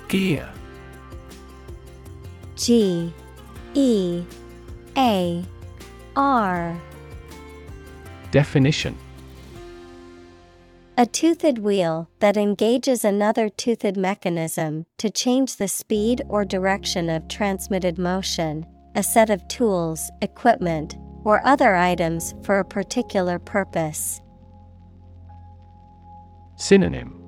[0.06, 0.48] Gear.
[2.54, 3.12] G
[3.74, 4.22] E
[4.96, 5.44] A
[6.14, 6.80] R.
[8.30, 8.96] Definition.
[10.96, 17.26] A toothed wheel that engages another toothed mechanism to change the speed or direction of
[17.26, 18.64] transmitted motion,
[18.96, 24.22] a set of tools, equipment, or other items for a particular purpose.
[26.56, 27.22] Synonym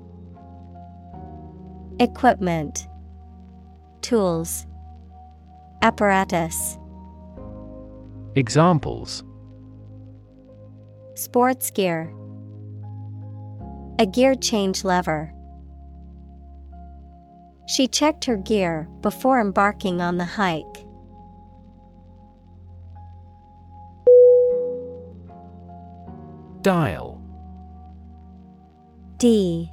[1.99, 2.87] Equipment
[4.01, 4.65] Tools
[5.83, 6.79] Apparatus
[8.35, 9.23] Examples
[11.13, 12.11] Sports gear
[13.99, 15.31] A gear change lever.
[17.67, 20.88] She checked her gear before embarking on the hike.
[26.61, 27.21] Dial
[29.17, 29.71] D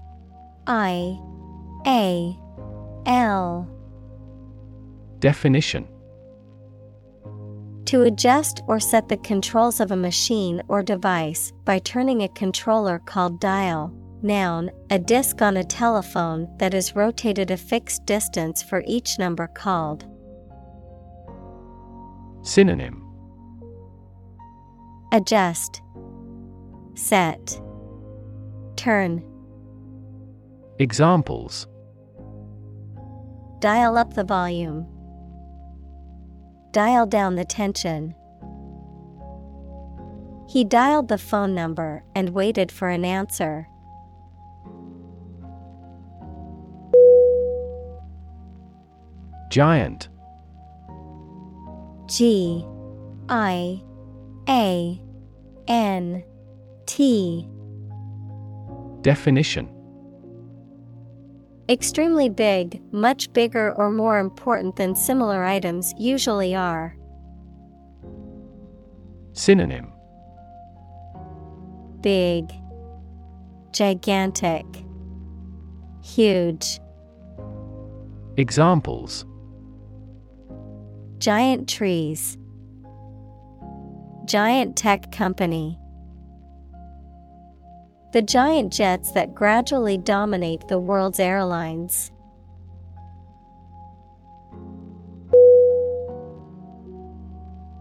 [0.66, 1.18] I
[1.86, 2.36] A
[3.06, 3.68] L
[5.18, 5.88] Definition
[7.86, 13.00] To adjust or set the controls of a machine or device by turning a controller
[13.00, 13.92] called dial.
[14.22, 19.46] Noun, a disc on a telephone that is rotated a fixed distance for each number
[19.46, 20.06] called.
[22.42, 23.02] Synonym
[25.12, 25.82] Adjust,
[26.96, 27.60] Set,
[28.74, 29.22] Turn.
[30.78, 31.66] Examples
[33.60, 34.86] Dial up the volume.
[36.72, 38.14] Dial down the tension.
[40.48, 43.68] He dialed the phone number and waited for an answer.
[49.50, 50.08] Giant
[52.06, 52.64] G
[53.28, 53.82] I
[54.48, 55.00] A
[55.68, 56.24] N
[56.86, 57.48] T
[59.02, 59.68] Definition
[61.68, 66.96] Extremely big, much bigger or more important than similar items usually are.
[69.32, 69.92] Synonym
[72.00, 72.52] Big,
[73.72, 74.64] Gigantic,
[76.06, 76.78] Huge.
[78.36, 79.26] Examples
[81.18, 82.38] Giant trees.
[84.24, 85.80] Giant tech company.
[88.16, 92.10] The giant jets that gradually dominate the world's airlines.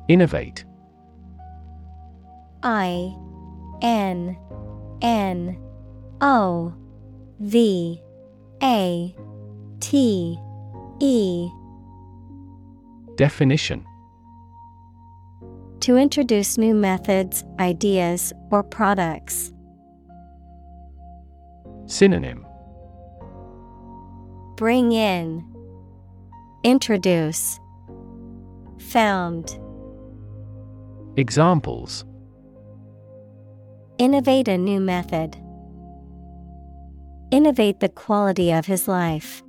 [0.10, 0.66] Innovate
[2.64, 3.16] I
[3.82, 4.38] N
[5.02, 5.58] N
[6.20, 6.74] O
[7.40, 8.02] V
[8.62, 9.16] A
[9.80, 10.38] T
[11.00, 11.50] E
[13.16, 13.86] Definition
[15.80, 19.54] To introduce new methods, ideas, or products.
[21.88, 22.46] Synonym
[24.56, 25.44] Bring in,
[26.64, 27.60] Introduce,
[28.80, 29.60] Found.
[31.18, 32.06] Examples
[33.98, 35.38] Innovate a new method.
[37.32, 39.44] Innovate the quality of his life.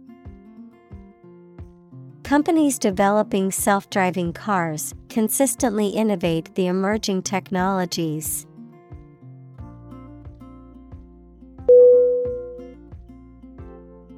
[2.22, 8.46] Companies developing self driving cars consistently innovate the emerging technologies.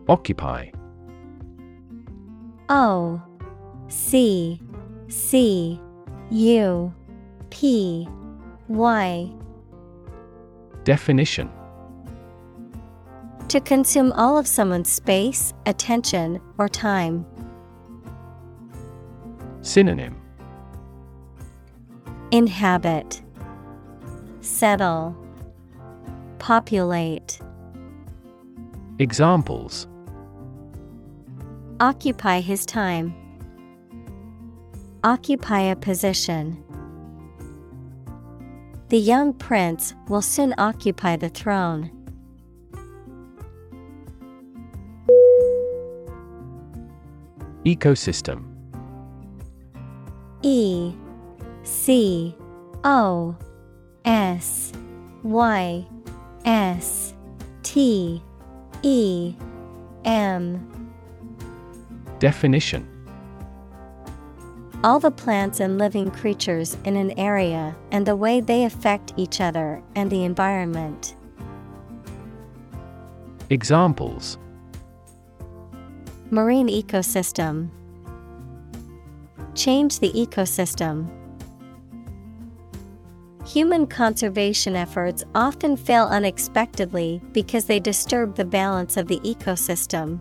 [0.09, 0.71] Occupy.
[2.71, 3.21] O
[3.89, 4.61] C
[5.09, 5.81] C
[6.31, 6.95] U
[7.51, 8.09] P
[8.69, 9.33] Y.
[10.85, 11.51] Definition.
[13.49, 17.25] To consume all of someone's space, attention, or time.
[19.63, 20.17] Synonym.
[22.31, 23.23] Inhabit,
[24.41, 25.17] Settle,
[26.39, 27.41] Populate.
[28.99, 29.87] Examples
[31.81, 33.15] Occupy his time.
[35.05, 36.61] Occupy a position.
[38.89, 41.93] The young prince will soon occupy the throne.
[47.65, 48.45] Ecosystem
[50.43, 50.93] E
[51.63, 52.35] C
[52.83, 53.37] O
[54.05, 54.73] S
[55.23, 55.87] Y
[56.45, 57.15] S
[57.63, 58.21] T
[58.83, 59.37] E
[60.05, 60.78] M
[62.19, 62.89] Definition
[64.83, 69.41] All the plants and living creatures in an area and the way they affect each
[69.41, 71.15] other and the environment.
[73.51, 74.37] Examples
[76.31, 77.71] Marine ecosystem
[79.55, 81.09] Change the ecosystem.
[83.47, 90.21] Human conservation efforts often fail unexpectedly because they disturb the balance of the ecosystem.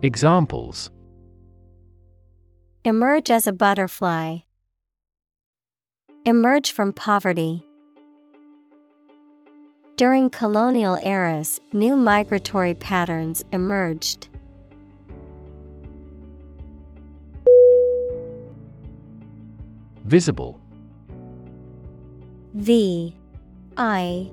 [0.00, 0.92] Examples
[2.84, 4.38] Emerge as a butterfly.
[6.24, 7.66] Emerge from poverty.
[9.96, 14.28] During colonial eras, new migratory patterns emerged.
[20.04, 20.60] Visible
[22.54, 23.16] V
[23.76, 24.30] I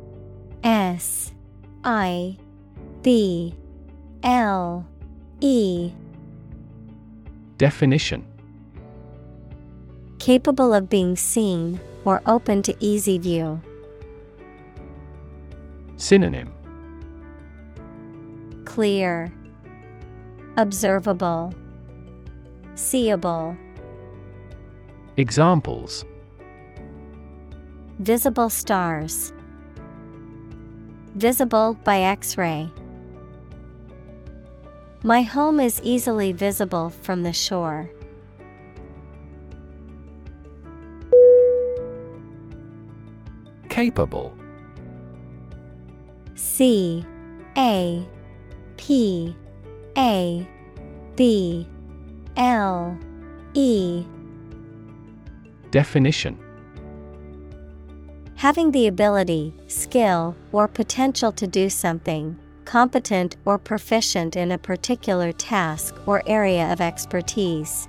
[0.64, 1.34] S
[1.84, 2.38] I
[3.02, 3.56] B
[4.22, 4.88] L
[5.46, 5.94] E
[7.60, 8.26] Definition
[10.18, 13.62] Capable of being seen or open to easy view.
[15.98, 16.52] Synonym
[18.66, 19.32] Clear,
[20.58, 21.54] Observable,
[22.74, 23.56] Seeable.
[25.16, 26.06] Examples
[28.00, 29.32] Visible stars.
[31.14, 32.72] Visible by X ray.
[35.06, 37.92] My home is easily visible from the shore.
[43.70, 44.36] Capable.
[46.34, 47.06] C
[47.56, 48.04] A
[48.78, 49.36] P
[49.96, 50.48] A
[51.16, 51.68] B
[52.36, 52.98] L
[53.54, 54.04] E.
[55.70, 56.40] Definition.
[58.38, 65.32] Having the ability, skill, or potential to do something, competent or proficient in a particular
[65.32, 67.88] task or area of expertise.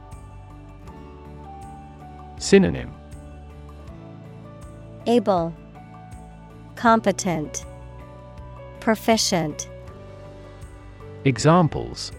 [2.39, 2.93] Synonym
[5.07, 5.55] Able,
[6.75, 7.65] Competent,
[8.81, 9.69] Proficient,
[11.25, 12.13] Examples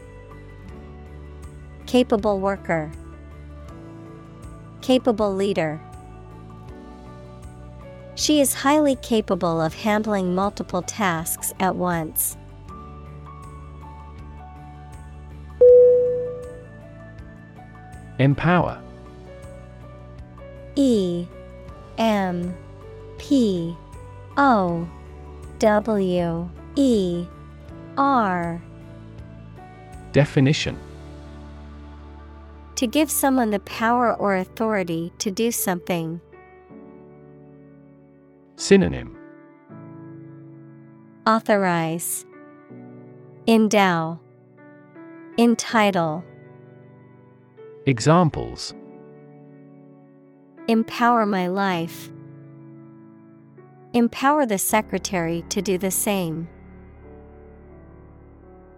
[1.85, 2.91] Capable worker,
[4.81, 5.79] Capable leader.
[8.15, 12.35] She is highly capable of handling multiple tasks at once.
[18.19, 18.81] Empower.
[20.75, 21.25] E
[21.97, 22.55] M
[23.17, 23.75] P
[24.37, 24.87] O
[25.59, 27.25] W E
[27.97, 28.61] R.
[30.11, 30.77] Definition.
[32.75, 36.21] To give someone the power or authority to do something.
[38.55, 39.17] Synonym.
[41.25, 42.25] Authorize,
[43.47, 44.19] Endow,
[45.37, 46.23] Entitle,
[47.87, 48.73] Examples
[50.67, 52.09] Empower my life.
[53.93, 56.49] Empower the secretary to do the same.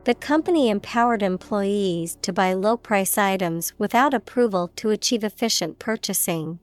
[0.03, 6.59] The company empowered employees to buy low price items without approval to achieve efficient purchasing.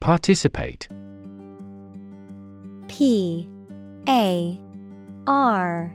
[0.00, 0.88] Participate
[2.88, 3.46] P
[4.08, 4.58] A
[5.26, 5.94] R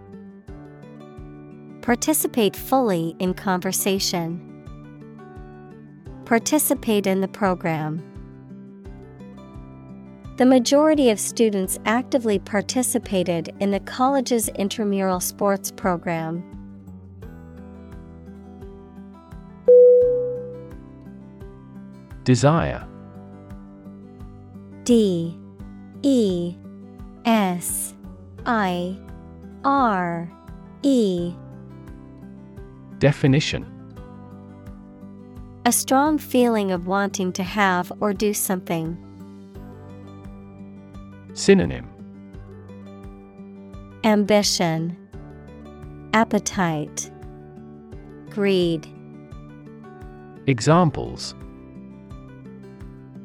[1.81, 4.47] Participate fully in conversation.
[6.25, 8.03] Participate in the program.
[10.37, 16.43] The majority of students actively participated in the college's intramural sports program.
[22.23, 22.87] Desire.
[24.83, 25.35] D.
[26.03, 26.55] E.
[27.25, 27.95] S.
[28.45, 28.97] I.
[29.63, 30.31] R.
[30.83, 31.35] E
[33.01, 33.65] Definition.
[35.65, 38.95] A strong feeling of wanting to have or do something.
[41.33, 41.89] Synonym.
[44.03, 44.95] Ambition,
[46.13, 47.09] Appetite,
[48.29, 48.87] Greed,
[50.45, 51.33] Examples.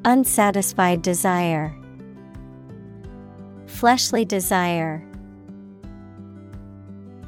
[0.07, 1.77] Unsatisfied desire,
[3.66, 5.07] Fleshly desire.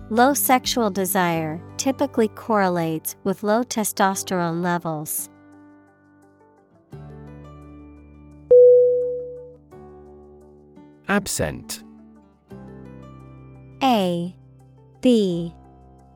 [0.08, 5.30] Low sexual desire typically correlates with low testosterone levels.
[11.08, 11.82] Absent
[13.82, 14.36] A
[15.00, 15.54] B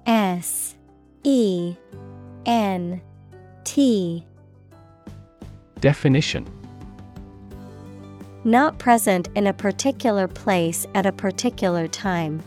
[0.04, 0.76] S
[1.22, 1.74] E
[2.44, 3.00] N
[3.64, 4.26] T
[5.80, 6.46] Definition
[8.44, 12.42] Not present in a particular place at a particular time.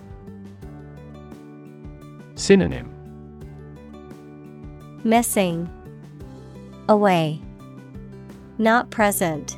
[2.36, 2.95] Synonym
[5.06, 5.70] Missing.
[6.89, 7.39] Away.
[8.58, 9.56] Not present.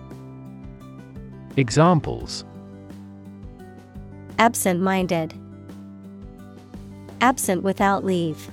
[1.55, 2.43] Examples
[4.39, 5.33] Absent minded.
[7.21, 8.51] Absent without leave.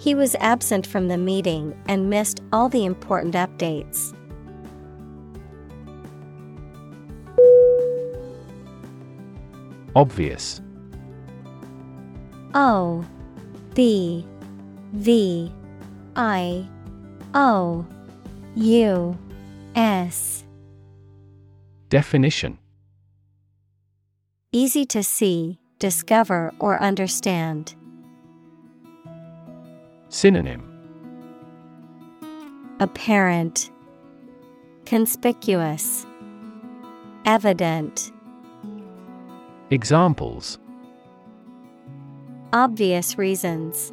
[0.00, 4.12] He was absent from the meeting and missed all the important updates.
[9.94, 10.60] Obvious
[12.52, 13.06] oh, O
[13.72, 14.26] B
[14.92, 15.52] V
[16.16, 16.68] I
[17.34, 17.86] O
[18.54, 19.18] U
[19.74, 20.44] S
[21.88, 22.58] Definition
[24.52, 27.74] Easy to see, discover, or understand.
[30.08, 30.62] Synonym
[32.80, 33.70] Apparent,
[34.86, 36.06] Conspicuous,
[37.24, 38.12] Evident.
[39.70, 40.58] Examples
[42.52, 43.92] Obvious reasons.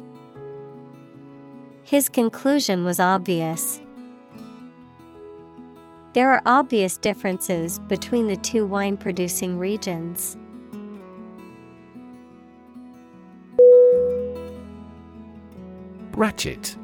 [1.84, 3.80] His conclusion was obvious.
[6.14, 10.38] There are obvious differences between the two wine producing regions.
[16.12, 16.76] Ratchet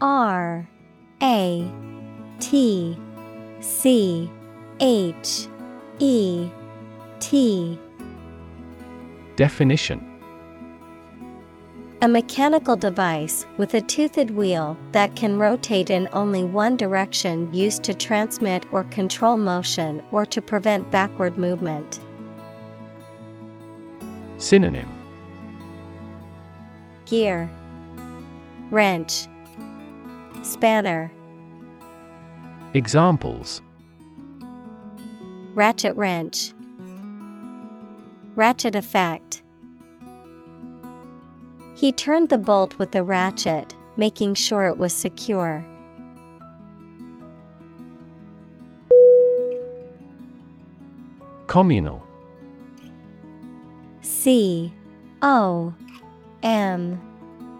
[0.00, 0.68] R
[1.22, 1.70] A
[2.38, 2.98] T
[3.60, 4.30] C
[4.78, 5.48] H
[5.98, 6.48] E
[7.18, 7.78] T
[9.36, 10.09] Definition
[12.02, 17.82] A mechanical device with a toothed wheel that can rotate in only one direction used
[17.82, 22.00] to transmit or control motion or to prevent backward movement.
[24.38, 24.88] Synonym.
[27.04, 27.50] Gear.
[28.70, 29.26] Wrench.
[30.42, 31.12] Spanner.
[32.72, 33.60] Examples.
[35.54, 36.54] Ratchet wrench.
[38.36, 39.39] Ratchet effect
[41.80, 45.64] He turned the bolt with the ratchet, making sure it was secure.
[51.46, 52.06] Communal.
[54.02, 54.70] C
[55.22, 55.72] O
[56.42, 57.00] M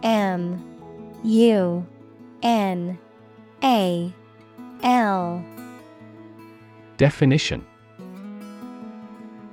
[0.03, 0.63] M
[1.25, 1.87] U
[2.43, 2.99] N
[3.65, 4.13] A
[4.83, 5.45] L.
[6.99, 7.65] Definition.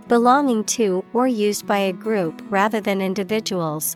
[0.10, 3.96] Belonging to or used by a group rather than individuals,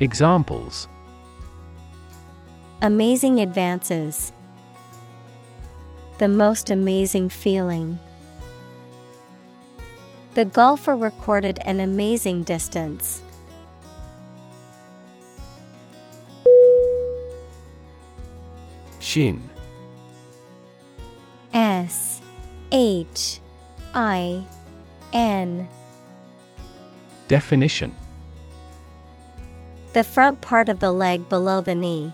[0.00, 0.86] Examples
[2.82, 4.32] Amazing advances.
[6.18, 7.98] The most amazing feeling.
[10.34, 13.22] The golfer recorded an amazing distance.
[19.00, 19.42] Shin
[21.52, 22.20] S
[22.70, 23.40] H
[23.94, 24.44] I
[25.12, 25.66] N
[27.26, 27.96] Definition
[29.98, 32.12] The front part of the leg below the knee.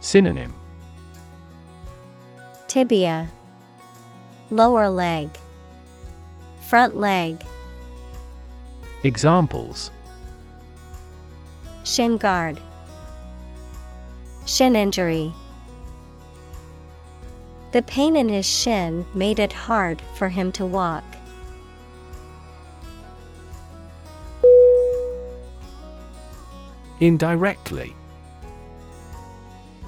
[0.00, 0.54] Synonym.
[2.66, 3.28] Tibia.
[4.48, 5.28] Lower leg.
[6.62, 7.44] Front leg.
[9.02, 9.90] Examples.
[11.82, 12.58] Shin guard.
[14.46, 15.30] Shin injury.
[17.72, 21.04] The pain in his shin made it hard for him to walk.
[27.00, 27.94] Indirectly.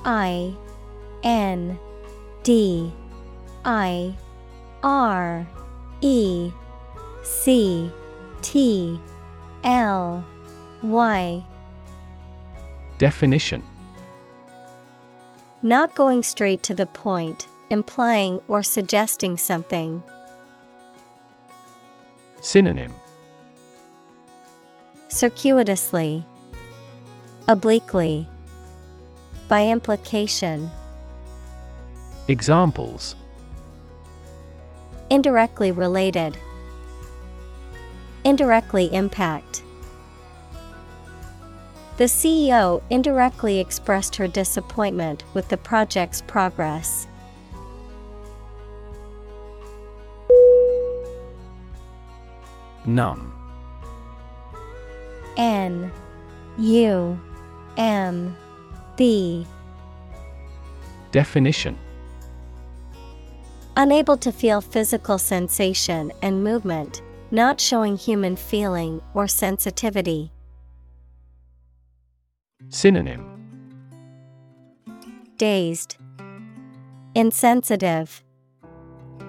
[0.04, 0.54] I
[1.22, 1.78] N
[2.42, 2.92] D
[3.64, 4.14] I
[4.82, 5.46] R
[6.00, 6.50] E
[7.22, 7.90] C
[8.42, 9.00] T
[9.64, 10.24] L
[10.82, 11.44] Y.
[12.98, 13.62] Definition.
[15.62, 20.02] Not going straight to the point, implying or suggesting something.
[22.40, 22.94] Synonym.
[25.08, 26.24] Circuitously,
[27.48, 28.28] obliquely,
[29.48, 30.70] by implication,
[32.28, 33.14] Examples.
[35.10, 36.36] Indirectly related,
[38.24, 39.62] indirectly impact.
[41.98, 47.06] The CEO indirectly expressed her disappointment with the project's progress.
[52.84, 53.32] Numb
[55.36, 55.92] N
[56.58, 57.20] U
[57.76, 58.36] M
[58.96, 59.46] B
[61.12, 61.78] Definition.
[63.76, 70.32] Unable to feel physical sensation and movement, not showing human feeling or sensitivity.
[72.70, 73.32] Synonym.
[75.36, 75.96] Dazed,
[77.14, 78.24] Insensitive,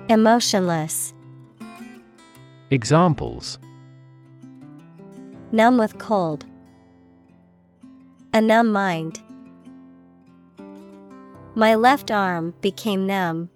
[0.08, 1.14] Emotionless,
[2.72, 3.60] Examples.
[5.52, 6.46] Numb with cold,
[8.34, 9.22] A numb mind.
[11.56, 13.50] My left arm became numb.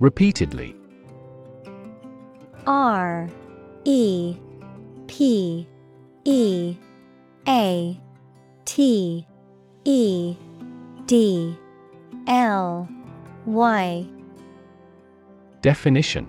[0.00, 0.74] Repeatedly
[2.66, 3.30] R
[3.84, 4.36] E
[5.06, 5.66] P
[6.24, 6.76] E
[7.46, 8.00] A
[8.64, 9.26] T
[9.84, 10.36] E
[11.06, 11.56] D
[12.26, 12.88] L
[13.46, 14.06] Y
[15.62, 16.26] Definition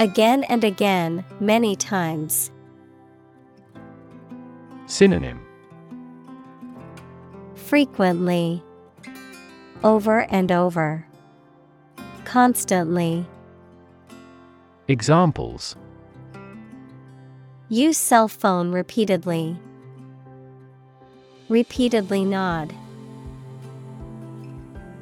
[0.00, 2.52] Again and again, many times.
[4.86, 5.44] Synonym
[7.56, 8.62] Frequently.
[9.82, 11.04] Over and over.
[12.24, 13.26] Constantly.
[14.86, 15.74] Examples
[17.68, 19.58] Use cell phone repeatedly.
[21.48, 22.72] Repeatedly nod.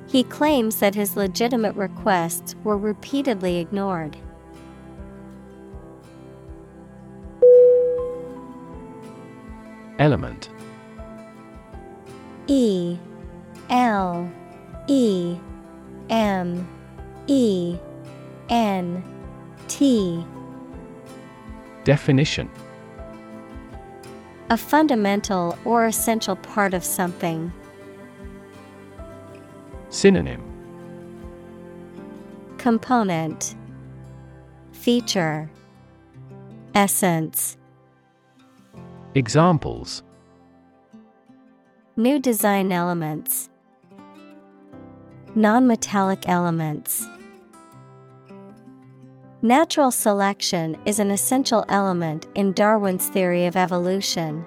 [0.08, 4.16] He claims that his legitimate requests were repeatedly ignored.
[9.98, 10.50] Element.
[12.46, 12.98] E
[13.70, 14.30] L
[14.88, 15.36] E
[16.10, 16.68] M
[17.26, 17.76] E
[18.48, 19.04] N
[19.68, 20.24] T.
[21.84, 22.50] Definition.
[24.50, 27.52] A fundamental or essential part of something.
[29.88, 30.42] Synonym.
[32.58, 33.56] Component.
[34.72, 35.50] Feature.
[36.74, 37.56] Essence
[39.16, 40.02] Examples.
[41.96, 43.48] New design elements.
[45.34, 47.06] Non-metallic elements.
[49.40, 54.46] Natural selection is an essential element in Darwin's theory of evolution.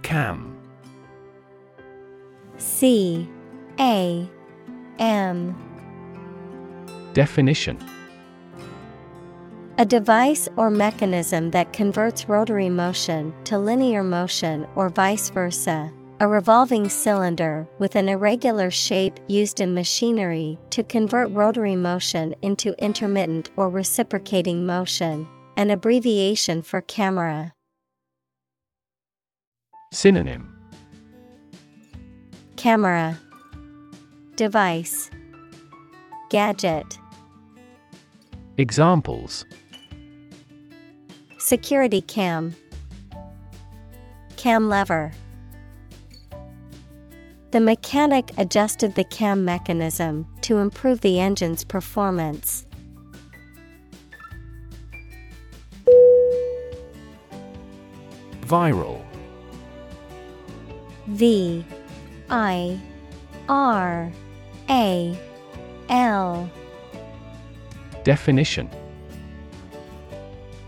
[0.00, 0.56] Cam.
[2.56, 3.28] C.
[3.78, 4.26] A.
[4.98, 5.54] M.
[7.12, 7.78] Definition
[9.78, 15.92] A device or mechanism that converts rotary motion to linear motion or vice versa.
[16.18, 22.72] A revolving cylinder with an irregular shape used in machinery to convert rotary motion into
[22.82, 25.28] intermittent or reciprocating motion.
[25.58, 27.52] An abbreviation for camera.
[29.92, 30.56] Synonym
[32.56, 33.18] Camera,
[34.36, 35.10] Device,
[36.30, 36.98] Gadget.
[38.56, 39.44] Examples
[41.46, 42.56] Security cam,
[44.36, 45.12] Cam lever.
[47.52, 52.66] The mechanic adjusted the cam mechanism to improve the engine's performance.
[58.40, 59.04] Viral
[61.06, 61.64] V
[62.28, 62.80] I
[63.48, 64.10] R
[64.68, 65.16] A
[65.90, 66.50] L
[68.02, 68.68] Definition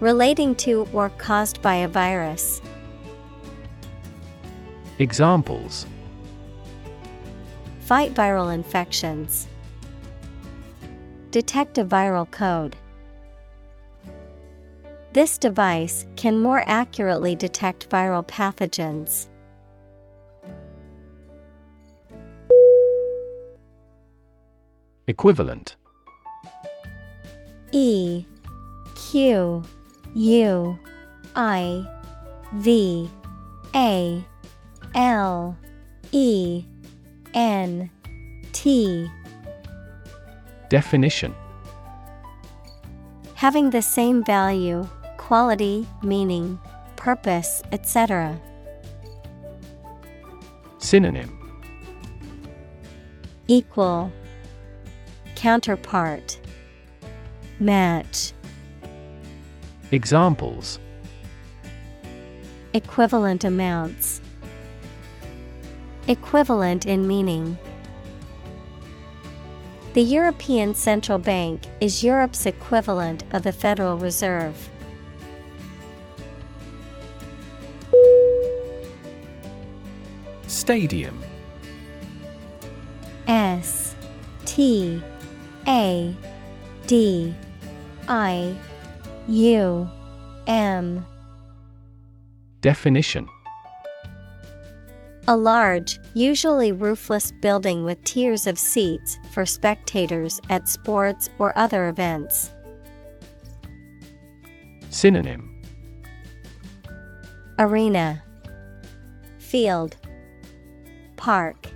[0.00, 2.62] Relating to or caused by a virus.
[5.00, 5.86] Examples
[7.80, 9.48] Fight viral infections.
[11.30, 12.76] Detect a viral code.
[15.14, 19.26] This device can more accurately detect viral pathogens.
[25.08, 25.74] Equivalent
[27.72, 28.24] E
[28.94, 29.64] Q
[30.14, 30.78] U
[31.36, 31.86] I
[32.54, 33.10] V
[33.74, 34.24] A
[34.94, 35.56] L
[36.12, 36.64] E
[37.34, 37.90] N
[38.52, 39.10] T.
[40.68, 41.34] Definition.
[43.34, 46.58] Having the same value, quality, meaning,
[46.96, 48.40] purpose, etc.
[50.78, 51.38] Synonym.
[53.46, 54.12] Equal.
[55.36, 56.38] Counterpart.
[57.60, 58.32] Match
[59.90, 60.78] Examples
[62.74, 64.20] Equivalent amounts
[66.06, 67.56] Equivalent in meaning.
[69.94, 74.70] The European Central Bank is Europe's equivalent of the Federal Reserve.
[80.46, 81.18] Stadium
[83.26, 83.94] S
[84.44, 85.02] T
[85.66, 86.14] A
[86.86, 87.34] D
[88.06, 88.54] I
[89.28, 89.86] U
[90.46, 91.04] M.
[92.62, 93.28] Definition.
[95.28, 101.88] A large, usually roofless building with tiers of seats for spectators at sports or other
[101.88, 102.54] events.
[104.88, 105.62] Synonym.
[107.58, 108.22] Arena.
[109.38, 109.98] Field.
[111.16, 111.66] Park.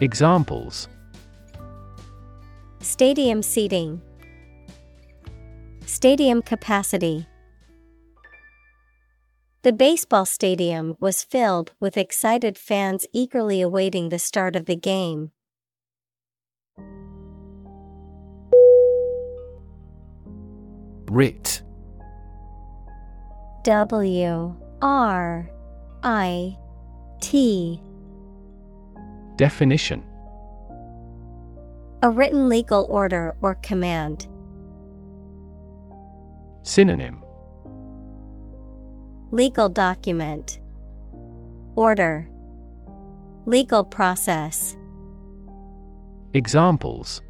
[0.00, 0.86] Examples.
[2.80, 4.00] Stadium seating
[6.00, 7.26] Stadium capacity
[9.62, 15.32] The baseball stadium was filled with excited fans eagerly awaiting the start of the game.
[21.10, 21.62] Writ
[23.64, 25.50] W R
[26.04, 26.56] I
[27.20, 27.82] T
[29.34, 30.04] Definition
[32.04, 34.28] A written legal order or command.
[36.68, 37.24] Synonym
[39.30, 40.60] Legal document.
[41.76, 42.28] Order.
[43.46, 44.76] Legal process.
[46.34, 47.22] Examples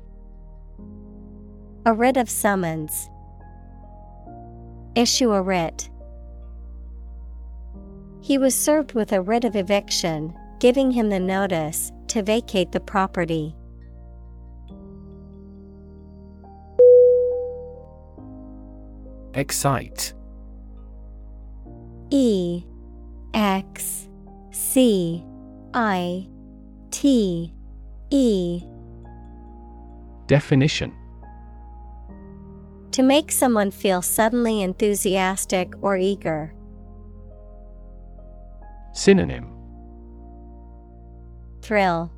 [1.86, 3.08] A writ of summons.
[4.96, 5.88] Issue a writ.
[8.20, 12.80] He was served with a writ of eviction, giving him the notice to vacate the
[12.80, 13.54] property.
[19.38, 20.14] Excite
[22.10, 22.64] E
[23.34, 24.08] X
[24.50, 25.24] C
[25.72, 26.26] I
[26.90, 27.54] T
[28.10, 28.62] E
[30.26, 30.92] Definition
[32.90, 36.52] To make someone feel suddenly enthusiastic or eager.
[38.92, 39.46] Synonym
[41.62, 42.10] Thrill.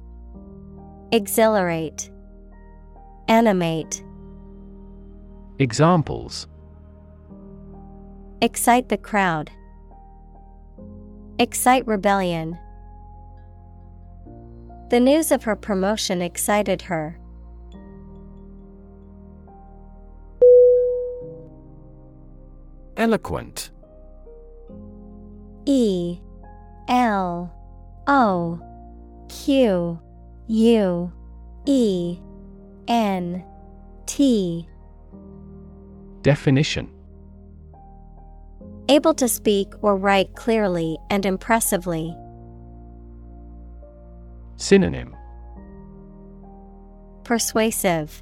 [1.12, 2.10] Exhilarate.
[3.28, 4.02] Animate.
[5.59, 6.47] Examples
[8.42, 9.50] Excite the crowd.
[11.38, 12.58] Excite rebellion.
[14.88, 17.18] The news of her promotion excited her.
[22.96, 23.70] Eloquent
[25.66, 26.18] E
[26.88, 27.52] L
[28.06, 28.60] O
[29.28, 30.00] Q
[30.48, 31.12] U
[31.66, 32.18] E
[32.88, 33.44] N
[34.06, 34.68] T
[36.22, 36.90] Definition
[38.90, 42.12] Able to speak or write clearly and impressively.
[44.56, 45.14] Synonym
[47.22, 48.20] Persuasive.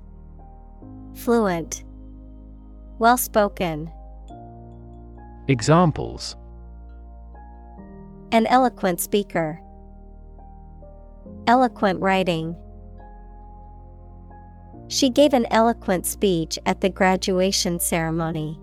[1.15, 1.85] Fluent.
[2.99, 3.91] Well spoken.
[5.49, 6.37] Examples
[8.33, 9.63] An eloquent speaker.
[11.47, 12.55] Eloquent writing.
[14.89, 18.61] She gave an eloquent speech at the graduation ceremony.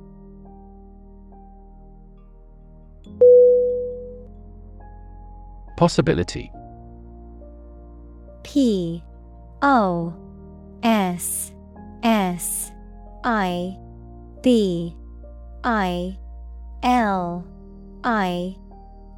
[5.75, 6.51] Possibility.
[8.43, 9.03] P
[9.61, 10.13] O
[10.83, 11.51] S
[12.03, 12.71] S
[13.23, 13.77] I
[14.41, 14.95] B
[15.63, 16.17] I
[16.83, 17.45] L
[18.03, 18.55] I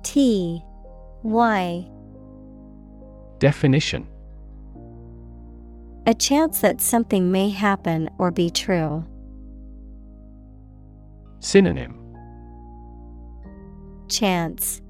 [0.03, 0.63] T
[1.23, 1.87] Y.
[3.39, 4.07] Definition.
[6.07, 9.05] A chance that something may happen or be true.
[11.39, 11.99] Synonym.
[14.07, 14.81] Chance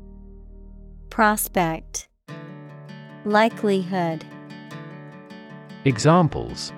[1.17, 2.09] Prospect
[3.25, 4.23] Likelihood
[5.83, 6.71] Examples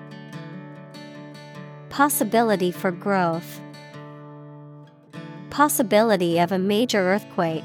[1.90, 3.60] Possibility for growth.
[5.50, 7.62] Possibility of a major earthquake.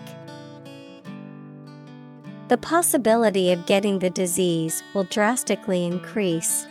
[2.49, 6.67] The possibility of getting the disease will drastically increase.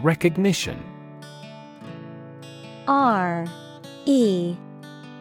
[0.00, 0.82] Recognition
[2.88, 3.46] R
[4.06, 4.56] E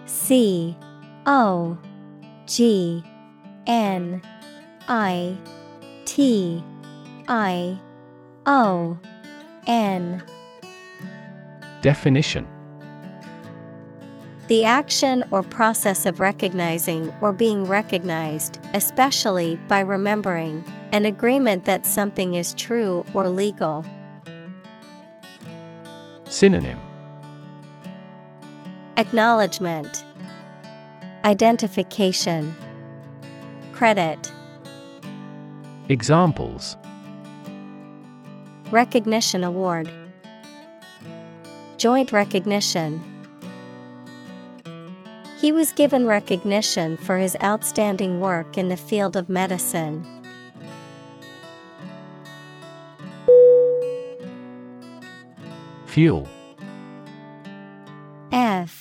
[0.05, 0.75] C
[1.25, 1.77] O
[2.45, 3.03] G
[3.67, 4.21] N
[4.87, 5.37] I
[6.05, 6.63] T
[7.27, 7.79] I
[8.45, 8.97] O
[9.67, 10.23] N.
[11.81, 12.47] Definition.
[14.47, 21.85] The action or process of recognizing or being recognized, especially by remembering, an agreement that
[21.85, 23.85] something is true or legal.
[26.25, 26.79] Synonym
[29.01, 30.05] Acknowledgement,
[31.25, 32.55] Identification,
[33.73, 34.31] Credit,
[35.89, 36.77] Examples
[38.69, 39.89] Recognition Award,
[41.77, 43.01] Joint Recognition.
[45.39, 50.05] He was given recognition for his outstanding work in the field of medicine.
[55.87, 56.29] Fuel
[58.31, 58.80] F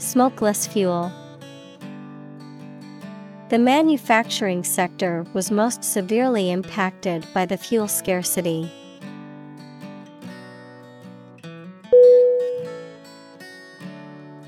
[0.00, 1.12] Smokeless fuel.
[3.50, 8.72] The manufacturing sector was most severely impacted by the fuel scarcity.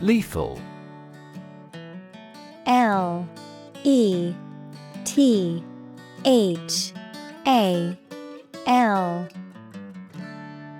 [0.00, 0.58] Lethal
[2.64, 3.28] L
[3.84, 4.34] E
[5.04, 5.62] T
[6.24, 6.94] H
[7.46, 7.98] A
[8.66, 9.28] L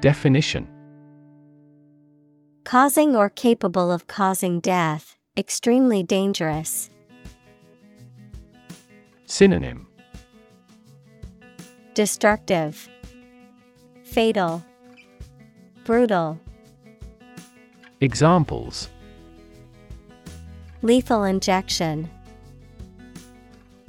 [0.00, 0.66] Definition
[2.72, 6.88] Causing or capable of causing death, extremely dangerous.
[9.26, 9.86] Synonym
[11.92, 12.88] Destructive,
[14.04, 14.64] Fatal,
[15.84, 16.40] Brutal,
[18.00, 18.88] Examples
[20.80, 22.08] Lethal injection,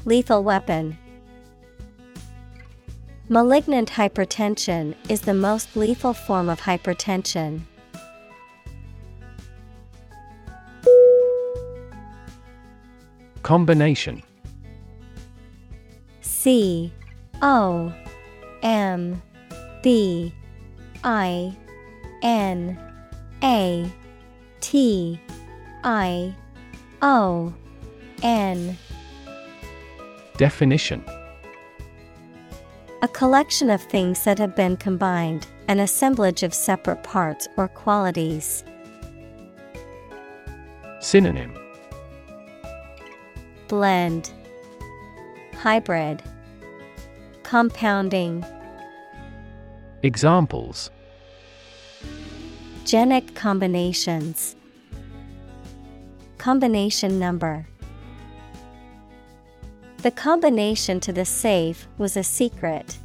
[0.03, 0.97] Lethal weapon.
[3.29, 7.61] Malignant hypertension is the most lethal form of hypertension.
[13.43, 14.23] Combination.
[16.21, 16.91] C
[17.41, 17.93] O
[18.61, 19.21] M
[19.83, 20.33] B
[21.03, 21.53] I
[22.21, 22.79] N
[23.43, 23.91] A
[24.61, 25.19] T
[25.83, 26.33] I
[27.01, 27.53] O
[28.23, 28.77] N.
[30.37, 31.03] Definition.
[33.01, 38.63] A collection of things that have been combined, an assemblage of separate parts or qualities.
[41.01, 41.62] Synonym
[43.67, 44.31] Blend
[45.55, 46.21] Hybrid
[47.53, 48.43] Compounding.
[50.01, 50.89] Examples.
[52.83, 54.55] Genic combinations.
[56.39, 57.67] Combination number.
[59.97, 62.97] The combination to the safe was a secret.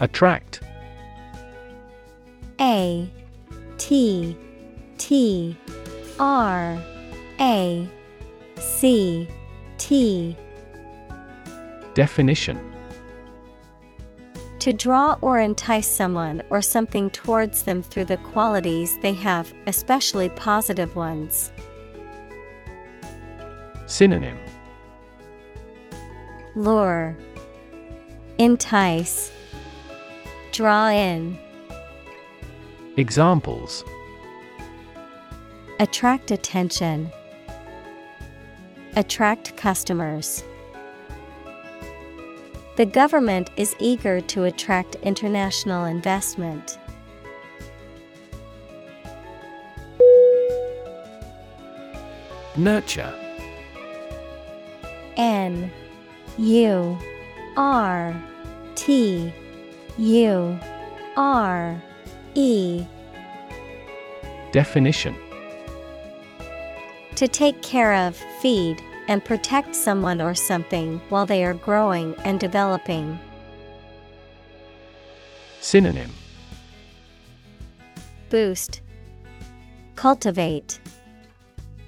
[0.00, 0.60] Attract.
[2.60, 3.10] A
[3.78, 4.36] T
[4.98, 5.56] T
[6.18, 6.82] R
[7.40, 7.88] A
[8.56, 9.28] C
[9.78, 10.36] T.
[11.94, 12.72] Definition.
[14.60, 20.28] To draw or entice someone or something towards them through the qualities they have, especially
[20.30, 21.52] positive ones.
[23.86, 24.36] Synonym.
[26.56, 27.16] Lure,
[28.38, 29.30] Entice,
[30.52, 31.38] Draw in.
[32.96, 33.84] Examples
[35.78, 37.12] Attract attention,
[38.94, 40.42] Attract customers.
[42.76, 46.78] The government is eager to attract international investment.
[52.56, 53.12] Nurture
[55.18, 55.70] N
[56.38, 56.98] U
[57.58, 58.22] R
[58.76, 59.30] T
[59.98, 60.58] U
[61.18, 61.82] R
[62.34, 62.86] E
[64.52, 65.14] Definition
[67.16, 72.38] To take care of, feed, and protect someone or something while they are growing and
[72.38, 73.18] developing.
[75.62, 76.10] Synonym.
[78.28, 78.82] Boost,
[79.94, 80.78] Cultivate,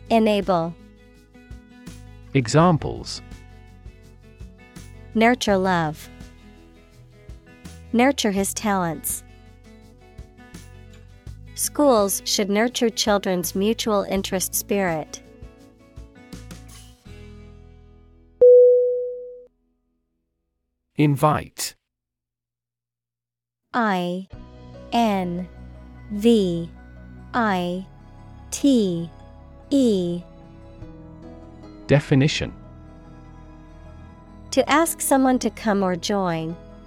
[0.08, 0.74] Enable,
[2.32, 3.20] Examples.
[5.14, 6.08] Nurture love,
[7.92, 9.24] Nurture his talents.
[11.58, 15.20] Schools should nurture children's mutual interest spirit.
[20.94, 21.74] Invite.
[23.74, 24.28] I
[24.92, 25.48] N
[26.12, 26.70] V
[27.34, 27.84] I
[28.52, 29.10] T
[29.70, 30.22] E.
[31.88, 32.54] Definition.
[34.52, 36.56] To ask someone to come or join,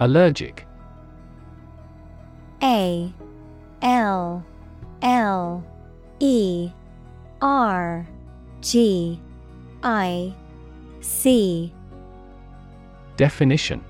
[0.00, 0.66] Allergic.
[2.62, 3.12] A
[3.82, 4.44] L
[5.02, 5.64] L
[6.20, 6.70] E
[7.40, 8.06] R
[8.60, 9.20] G
[9.82, 10.34] I
[11.00, 11.72] C.
[13.16, 13.84] Definition.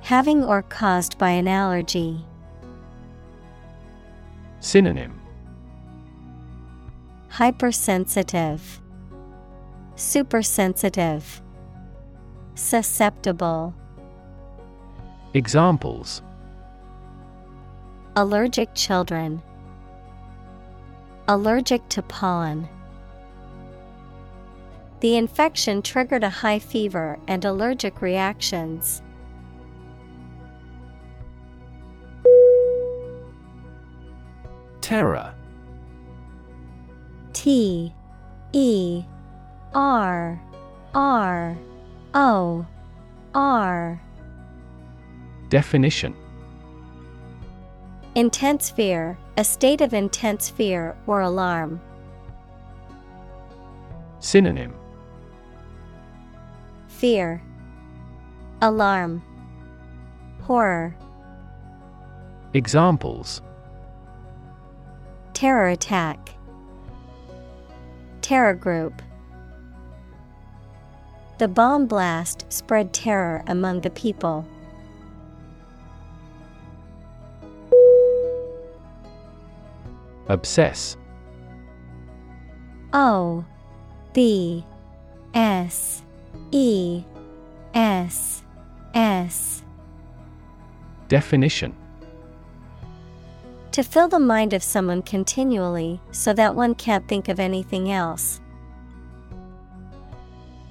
[0.00, 2.24] Having or caused by an allergy.
[4.60, 5.18] Synonym.
[7.28, 8.80] Hypersensitive,
[9.94, 11.40] Supersensitive,
[12.54, 13.74] Susceptible.
[15.32, 16.22] Examples
[18.16, 19.40] Allergic children.
[21.28, 22.68] Allergic to pollen.
[24.98, 29.02] The infection triggered a high fever and allergic reactions.
[34.80, 35.32] Terror
[37.32, 37.94] T
[38.52, 39.04] E
[39.72, 40.42] R
[40.92, 41.56] R
[42.14, 42.66] O
[43.32, 44.00] R
[45.50, 46.14] Definition
[48.14, 51.80] Intense fear, a state of intense fear or alarm.
[54.20, 54.72] Synonym
[56.86, 57.42] Fear,
[58.62, 59.22] Alarm,
[60.42, 60.94] Horror.
[62.54, 63.42] Examples
[65.34, 66.30] Terror attack.
[68.22, 69.02] Terror group.
[71.38, 74.46] The bomb blast spread terror among the people.
[80.30, 80.96] Obsess.
[82.92, 83.44] O
[84.12, 84.64] B
[85.34, 86.02] S
[86.52, 87.02] E
[87.74, 88.44] S
[88.94, 89.64] S.
[91.08, 91.74] Definition.
[93.72, 98.40] To fill the mind of someone continually so that one can't think of anything else.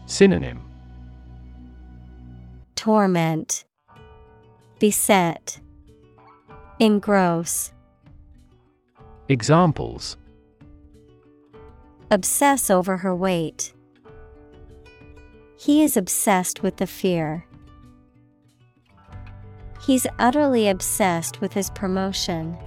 [0.06, 0.62] Synonym.
[2.76, 3.66] Torment,
[4.80, 5.60] Beset,
[6.80, 7.74] Engross,
[9.32, 10.18] Examples
[12.10, 13.74] Obsess over her weight.
[15.56, 17.46] He is obsessed with the fear.
[19.86, 22.58] He's utterly obsessed with his promotion.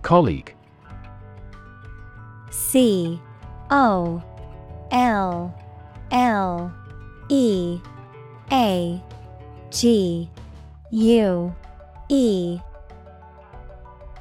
[0.00, 0.54] Colleague
[2.50, 3.20] C
[3.70, 4.22] O
[4.90, 5.54] L
[6.10, 6.72] L
[7.28, 7.80] E
[8.50, 9.02] A
[9.70, 10.30] G
[10.90, 11.54] U
[12.08, 12.60] E.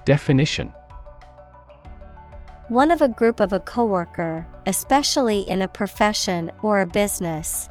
[0.04, 0.74] Definition.
[2.70, 7.70] One of a group of a coworker, especially in a profession or a business.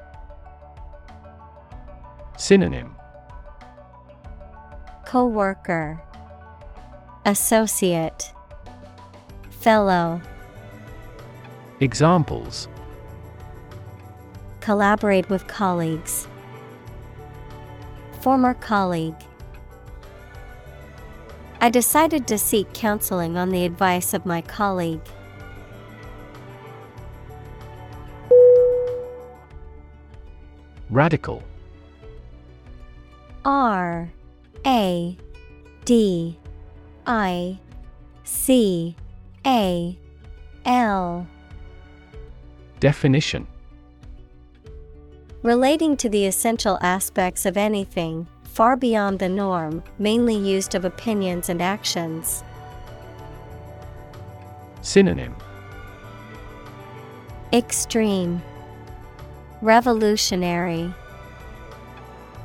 [2.37, 2.95] Synonym.
[5.05, 6.01] Coworker.
[7.25, 8.33] Associate.
[9.51, 10.23] Fellow.
[11.81, 12.69] Examples.
[14.61, 16.29] Collaborate with colleagues.
[18.25, 19.23] Former colleague.
[21.61, 25.03] I decided to seek counseling on the advice of my colleague.
[30.89, 31.43] Radical
[33.45, 34.11] R
[34.65, 35.19] A
[35.85, 36.39] D
[37.07, 37.59] I
[38.23, 38.97] C
[39.45, 39.99] A
[40.65, 41.27] L
[42.81, 43.47] Definition
[45.45, 51.51] Relating to the essential aspects of anything, far beyond the norm, mainly used of opinions
[51.51, 52.43] and actions.
[54.81, 55.37] Synonym
[57.53, 58.41] Extreme
[59.61, 60.91] Revolutionary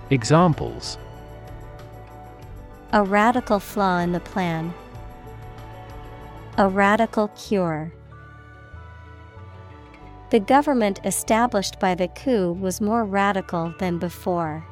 [0.09, 0.97] Examples
[2.91, 4.73] A radical flaw in the plan.
[6.57, 7.93] A radical cure.
[10.31, 14.63] The government established by the coup was more radical than before.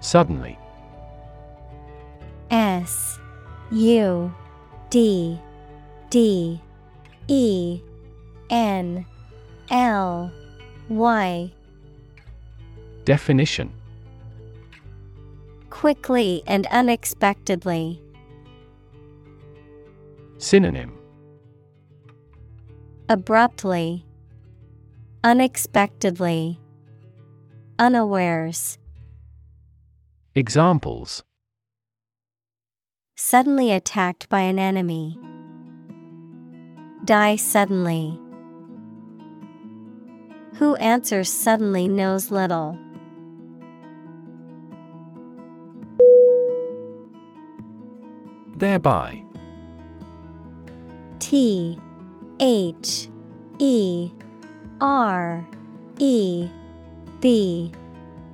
[0.00, 0.58] Suddenly
[2.50, 3.18] S
[3.70, 4.34] U
[4.88, 5.38] D
[6.08, 6.60] D
[7.28, 7.80] E
[8.50, 9.04] N
[9.70, 10.32] L
[10.88, 11.52] Y
[13.04, 13.70] Definition
[15.68, 18.00] Quickly and unexpectedly.
[20.44, 20.92] Synonym
[23.08, 24.04] Abruptly,
[25.24, 26.60] Unexpectedly,
[27.78, 28.76] Unawares.
[30.34, 31.22] Examples
[33.16, 35.18] Suddenly attacked by an enemy.
[37.06, 38.20] Die suddenly.
[40.56, 42.78] Who answers suddenly knows little.
[48.58, 49.24] Thereby
[51.18, 51.78] T
[52.40, 53.08] H
[53.58, 54.10] E
[54.80, 55.46] R
[55.98, 56.48] E
[57.20, 57.72] B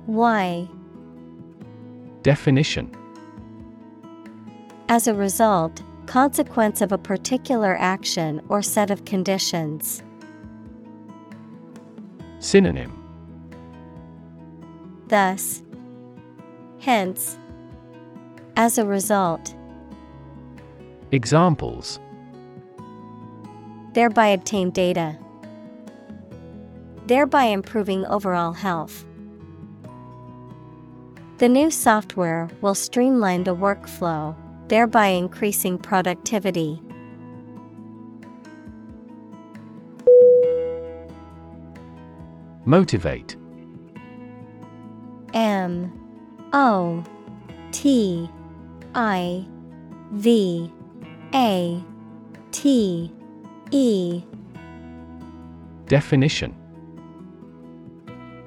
[0.07, 0.67] Y.
[2.23, 2.91] Definition.
[4.89, 10.03] As a result, consequence of a particular action or set of conditions.
[12.39, 12.97] Synonym.
[15.07, 15.61] Thus,
[16.79, 17.37] hence,
[18.55, 19.55] as a result,
[21.13, 21.99] Examples
[23.93, 25.17] thereby obtain data,
[27.07, 29.05] thereby improving overall health.
[31.37, 34.35] The new software will streamline the workflow,
[34.67, 36.81] thereby increasing productivity.
[42.63, 43.35] Motivate
[45.33, 45.91] M
[46.53, 47.03] O
[47.71, 48.29] T
[48.93, 49.47] I
[50.11, 50.71] V
[51.33, 51.83] A
[52.51, 53.11] T
[53.71, 54.23] E.
[55.87, 56.55] Definition.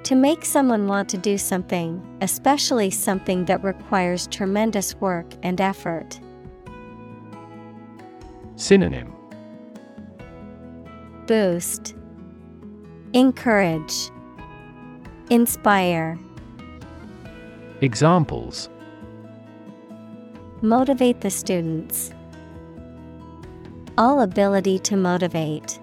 [0.04, 6.20] To make someone want to do something, especially something that requires tremendous work and effort.
[8.56, 9.12] Synonym.
[11.26, 11.94] Boost,
[13.14, 14.10] Encourage,
[15.30, 16.18] Inspire,
[17.80, 18.70] Examples.
[20.62, 22.12] Motivate the students.
[23.96, 25.78] All ability to motivate.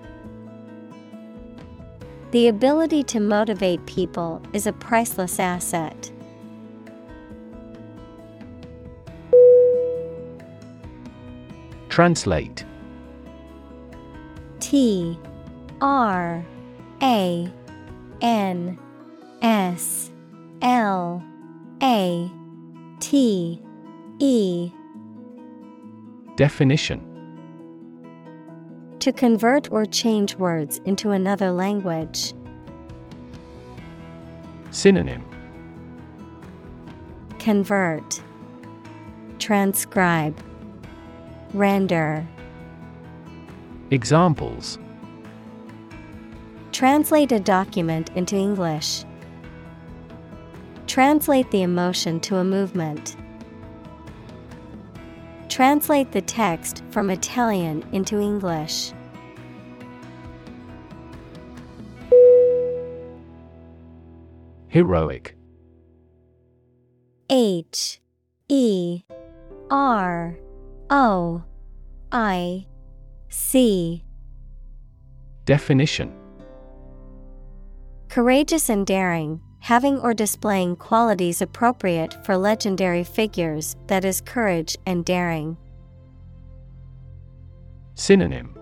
[2.32, 6.12] The ability to motivate people is a priceless asset.
[11.88, 12.66] Translate
[14.60, 15.18] T
[15.82, 16.46] R
[17.02, 17.52] A
[18.22, 18.80] N
[19.42, 20.12] S
[20.62, 21.24] L
[21.82, 22.32] A
[23.00, 23.62] T
[24.20, 24.72] E
[26.36, 27.11] Definition
[29.02, 32.36] To convert or change words into another language.
[34.70, 35.26] Synonym
[37.40, 38.22] Convert,
[39.40, 40.40] Transcribe,
[41.56, 42.28] Render.
[43.90, 44.78] Examples
[46.72, 49.04] Translate a document into English.
[50.86, 53.16] Translate the emotion to a movement.
[55.52, 58.94] Translate the text from Italian into English.
[64.70, 65.36] Heroic
[67.30, 68.00] H
[68.48, 69.04] E
[69.70, 70.40] R
[70.90, 71.44] O
[72.14, 72.66] I
[73.28, 74.06] C.
[75.44, 76.16] Definition
[78.08, 85.06] Courageous and daring, having or displaying qualities appropriate for legendary figures, that is, courage and
[85.06, 85.56] daring.
[87.96, 88.58] Synonym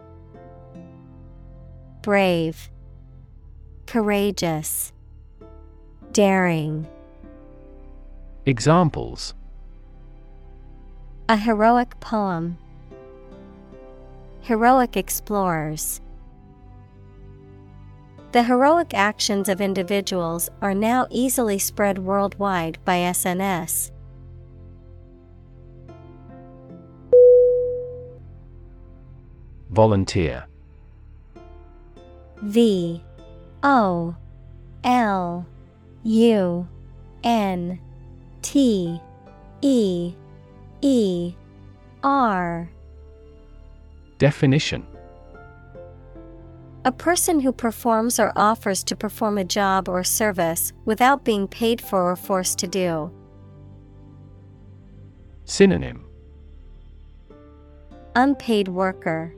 [2.01, 2.69] Brave,
[3.85, 4.93] Courageous,
[6.11, 6.87] Daring.
[8.45, 9.33] Examples
[11.29, 12.57] A heroic poem.
[14.41, 16.01] Heroic explorers.
[18.31, 23.89] The heroic actions of individuals are now easily spread worldwide by SNS.
[29.71, 30.45] Volunteer.
[32.43, 33.03] V
[33.63, 34.15] O
[34.83, 35.45] L
[36.03, 36.67] U
[37.23, 37.79] N
[38.43, 39.01] T
[39.61, 40.13] E
[40.81, 41.33] E
[42.03, 42.69] R.
[44.19, 44.85] Definition
[46.89, 51.79] A person who performs or offers to perform a job or service without being paid
[51.79, 53.11] for or forced to do.
[55.45, 56.03] Synonym
[58.15, 59.31] Unpaid worker,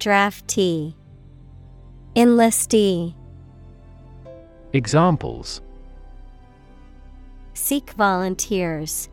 [0.00, 0.96] Draftee,
[2.16, 3.14] Enlistee.
[4.72, 5.60] Examples
[7.52, 9.08] Seek volunteers.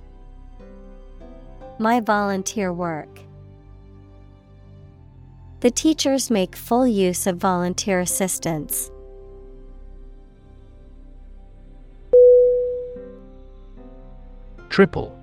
[1.77, 3.10] My volunteer work.
[5.61, 8.89] The teachers make full use of volunteer assistance.
[14.69, 15.15] Triple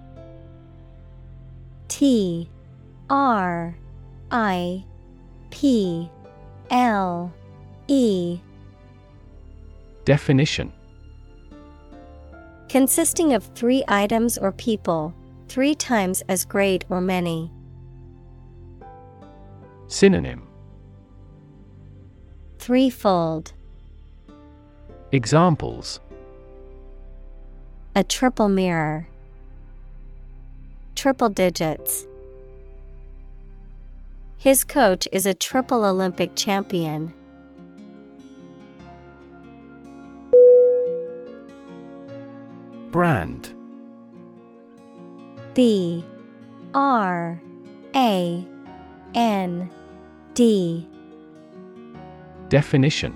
[1.89, 2.49] T
[3.11, 3.77] R
[4.31, 4.85] I
[5.51, 6.09] P
[6.71, 7.35] L
[7.89, 8.39] E
[10.05, 10.73] Definition
[12.69, 15.13] Consisting of three items or people,
[15.49, 17.51] three times as great or many.
[19.89, 20.47] Synonym
[22.59, 23.55] Threefold.
[25.13, 26.01] Examples
[27.97, 29.09] A triple mirror.
[30.95, 32.07] Triple digits.
[34.37, 37.15] His coach is a triple Olympic champion.
[42.91, 43.55] Brand
[45.55, 46.05] B
[46.75, 47.41] R
[47.97, 48.47] A
[49.15, 49.71] N
[50.39, 50.87] D
[52.49, 53.13] Definition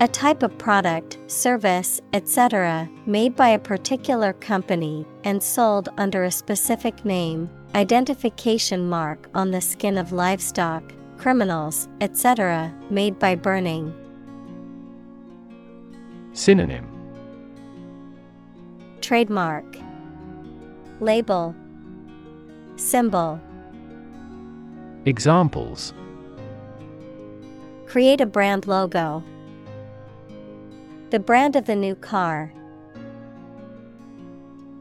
[0.00, 6.30] A type of product, service, etc., made by a particular company and sold under a
[6.32, 10.82] specific name, identification mark on the skin of livestock,
[11.18, 13.94] criminals, etc., made by burning.
[16.32, 16.88] Synonym
[19.00, 19.76] Trademark
[20.98, 21.54] Label
[22.74, 23.40] Symbol
[25.04, 25.92] Examples
[27.86, 29.24] Create a brand logo.
[31.10, 32.52] The brand of the new car.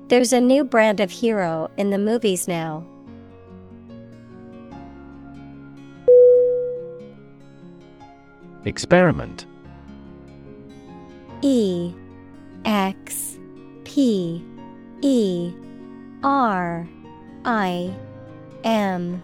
[0.10, 2.86] There's a new brand of hero in the movies now.
[8.66, 9.48] Experiment
[11.42, 11.96] E
[12.64, 13.40] X
[13.86, 14.46] P
[15.02, 15.52] E
[16.24, 16.88] R
[17.44, 17.92] I
[18.64, 19.24] M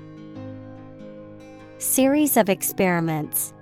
[1.81, 3.55] Series of experiments.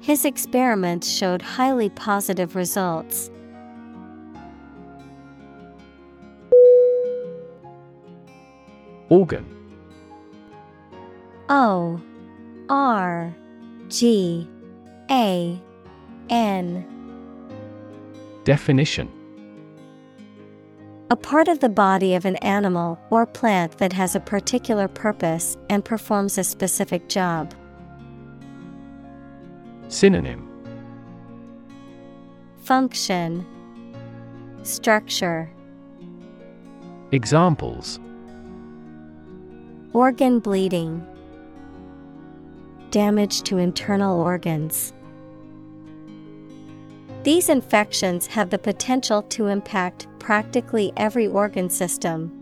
[0.00, 3.30] His experiments showed highly positive results.
[9.08, 9.46] Organ
[11.48, 12.00] O
[12.68, 13.32] R
[13.86, 14.50] G
[15.12, 15.62] A
[16.28, 16.84] N
[18.42, 19.08] Definition
[21.10, 25.58] A part of the body of an animal or plant that has a particular purpose
[25.68, 27.52] and performs a specific job.
[29.88, 30.48] Synonym.
[32.62, 33.46] Function.
[34.62, 35.50] Structure.
[37.12, 38.00] Examples.
[39.92, 41.06] Organ bleeding.
[42.90, 44.94] Damage to internal organs.
[47.24, 52.32] These infections have the potential to impact practically every organ system.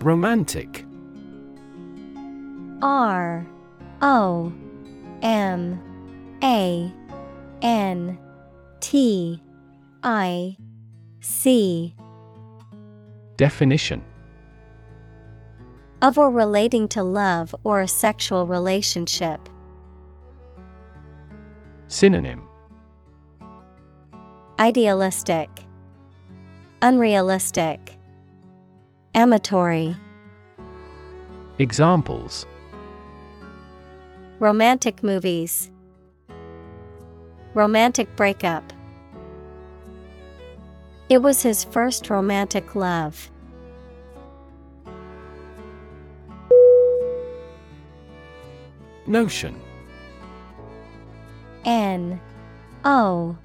[0.00, 0.86] Romantic
[2.80, 3.46] R
[4.00, 4.50] O
[5.20, 5.78] M
[6.42, 6.90] A
[7.60, 8.18] N
[8.80, 9.42] T
[10.02, 10.56] I
[11.20, 11.94] C
[13.36, 14.02] Definition
[16.00, 19.50] of or relating to love or a sexual relationship.
[21.96, 22.46] Synonym
[24.58, 25.48] Idealistic,
[26.82, 27.96] Unrealistic,
[29.14, 29.96] Amatory.
[31.58, 32.44] Examples
[34.40, 35.70] Romantic movies.
[37.54, 38.74] Romantic breakup.
[41.08, 43.30] It was his first romantic love.
[49.06, 49.58] Notion
[51.66, 52.20] N
[52.84, 53.36] O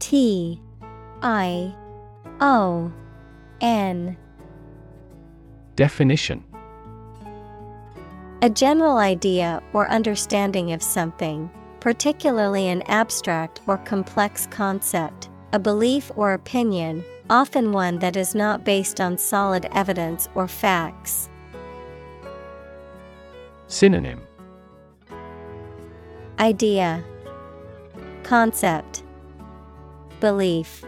[0.00, 0.60] T
[1.22, 1.72] I
[2.40, 2.92] O
[3.60, 4.16] N.
[5.76, 6.44] Definition
[8.42, 11.48] A general idea or understanding of something,
[11.78, 18.64] particularly an abstract or complex concept, a belief or opinion, often one that is not
[18.64, 21.28] based on solid evidence or facts.
[23.68, 24.20] Synonym
[26.40, 27.04] Idea
[28.22, 29.02] Concept.
[30.20, 30.84] Belief.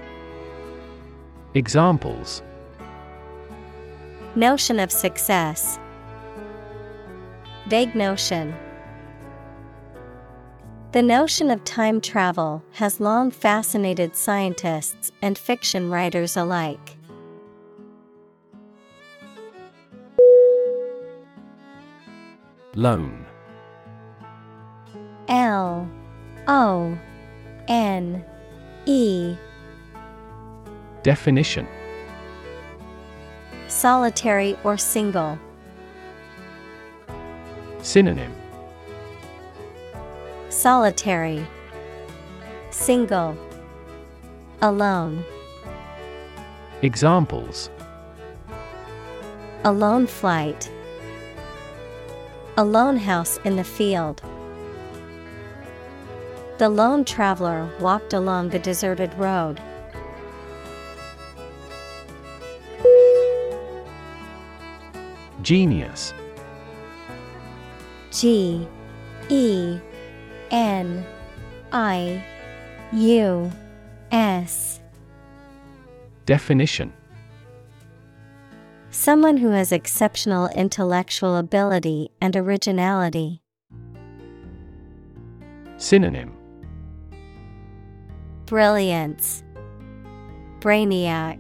[1.55, 2.43] Examples.
[4.35, 5.79] Notion of success.
[7.67, 8.55] Vague notion.
[10.93, 16.97] The notion of time travel has long fascinated scientists and fiction writers alike.
[22.77, 23.27] Lone.
[25.29, 25.89] L
[26.47, 26.99] O
[27.69, 28.25] N
[28.87, 29.37] E.
[31.03, 31.67] Definition.
[33.69, 35.39] Solitary or single.
[37.81, 38.35] Synonym.
[40.49, 41.47] Solitary.
[42.71, 43.37] Single.
[44.63, 45.25] Alone.
[46.83, 47.71] Examples.
[49.65, 50.71] A lone flight.
[52.57, 54.23] A lone house in the field.
[56.57, 59.61] The lone traveler walked along the deserted road.
[65.43, 66.15] Genius
[68.13, 68.69] G
[69.29, 69.79] E
[70.53, 71.05] N
[71.73, 72.25] I
[72.93, 73.51] U
[74.13, 74.81] S
[76.25, 76.93] Definition
[78.91, 83.43] Someone who has exceptional intellectual ability and originality.
[85.77, 86.44] Synonym
[88.47, 89.43] Brilliance,
[90.61, 91.39] Brainiac,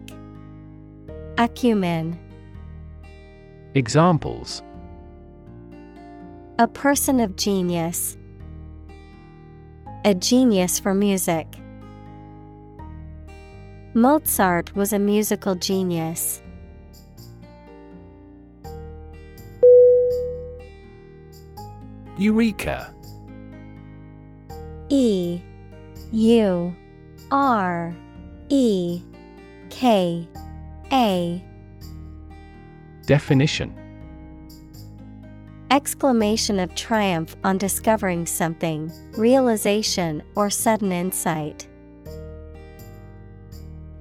[1.36, 2.18] Acumen.
[3.74, 4.62] Examples
[6.59, 8.16] A person of genius.
[10.06, 11.47] A genius for music.
[13.93, 16.40] Mozart was a musical genius.
[22.16, 22.94] Eureka
[24.89, 25.43] E
[26.12, 26.74] U
[27.30, 27.94] R
[28.48, 29.02] E
[29.70, 30.28] K
[30.92, 31.44] A.
[33.06, 33.74] Definition.
[35.70, 41.66] Exclamation of triumph on discovering something, realization or sudden insight.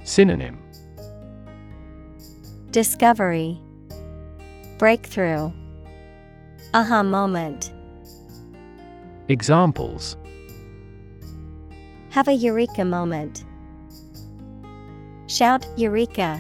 [0.04, 0.60] Synonym.
[2.72, 3.60] Discovery,
[4.78, 5.52] Breakthrough,
[6.74, 7.72] Aha moment.
[9.30, 10.18] Examples
[12.14, 13.44] Have a eureka moment.
[15.26, 16.40] Shout Eureka!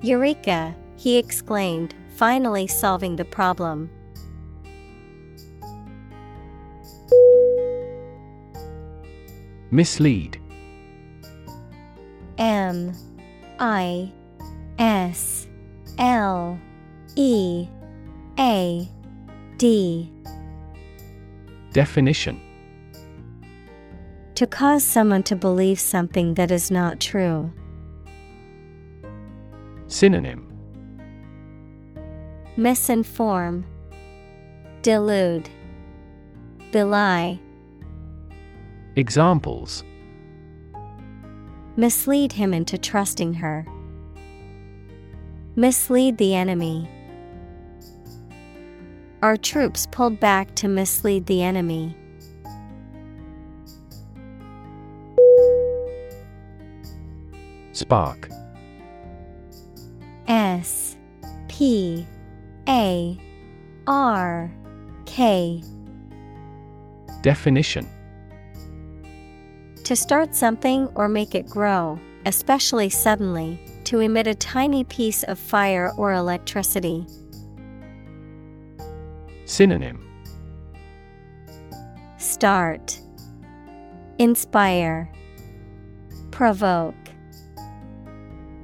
[0.00, 0.74] Eureka!
[0.96, 3.90] He exclaimed, finally solving the problem.
[9.70, 10.40] Mislead
[12.38, 12.94] M
[13.58, 14.10] I
[14.78, 15.46] S
[15.98, 16.58] L
[17.16, 17.68] E
[18.38, 18.88] A
[19.58, 20.10] D
[21.74, 22.45] Definition
[24.36, 27.50] To cause someone to believe something that is not true.
[29.86, 30.52] Synonym
[32.58, 33.64] Misinform,
[34.82, 35.48] Delude,
[36.70, 37.40] Belie.
[38.96, 39.84] Examples
[41.76, 43.66] Mislead him into trusting her.
[45.54, 46.90] Mislead the enemy.
[49.22, 51.96] Our troops pulled back to mislead the enemy.
[57.76, 58.30] Spark.
[60.28, 60.96] S
[61.46, 62.06] P
[62.66, 63.18] A
[63.86, 64.50] R
[65.04, 65.62] K.
[67.20, 67.86] Definition.
[69.84, 75.38] To start something or make it grow, especially suddenly, to emit a tiny piece of
[75.38, 77.06] fire or electricity.
[79.44, 80.02] Synonym.
[82.16, 82.98] Start.
[84.18, 85.12] Inspire.
[86.30, 87.05] Provoke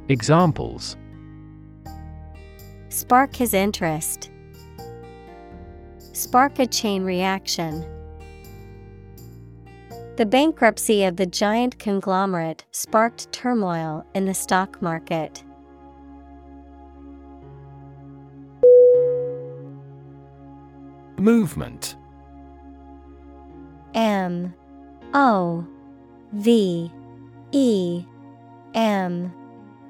[0.09, 0.97] Examples
[2.89, 4.31] Spark his interest.
[6.13, 7.87] Spark a chain reaction.
[10.17, 15.43] The bankruptcy of the giant conglomerate sparked turmoil in the stock market.
[21.17, 21.97] Movement
[23.95, 24.53] M
[25.15, 25.67] O
[26.33, 26.93] V
[27.53, 28.05] E
[28.75, 29.33] M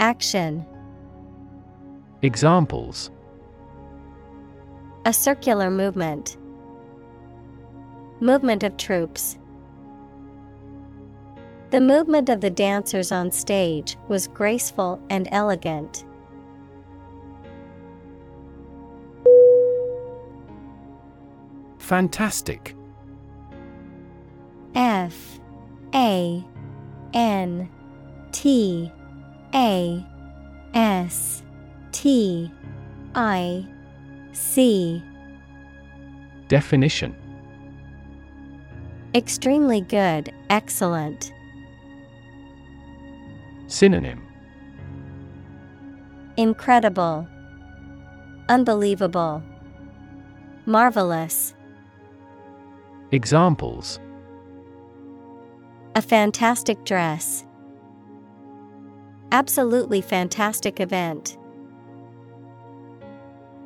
[0.00, 0.64] Action.
[2.22, 3.10] Examples
[5.04, 6.38] A circular movement.
[8.18, 9.36] Movement of troops.
[11.68, 16.06] The movement of the dancers on stage was graceful and elegant.
[21.78, 22.74] Fantastic
[24.74, 25.38] F
[25.94, 26.42] A
[27.12, 27.68] N
[28.32, 28.90] T
[29.54, 30.04] A
[30.74, 31.42] S
[31.92, 32.50] T
[33.14, 33.66] I
[34.32, 35.02] C.
[36.48, 37.14] Definition.
[39.14, 41.32] Extremely good, excellent.
[43.66, 44.26] Synonym.
[46.36, 47.26] Incredible,
[48.48, 49.42] Unbelievable,
[50.66, 51.54] Marvelous.
[53.12, 54.00] Examples.
[55.96, 57.44] A fantastic dress.
[59.32, 61.38] Absolutely fantastic event.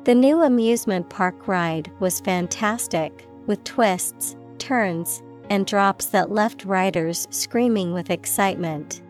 [0.03, 7.27] The new amusement park ride was fantastic, with twists, turns, and drops that left riders
[7.31, 9.01] screaming with excitement.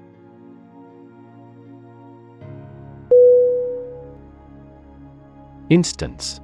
[5.70, 6.40] Instance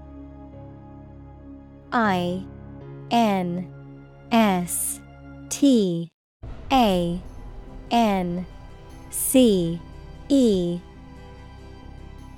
[1.93, 2.43] I
[3.11, 3.71] N
[4.31, 4.99] S
[5.49, 6.11] T
[6.71, 7.21] A
[7.91, 8.45] N
[9.09, 9.79] C
[10.31, 10.79] E.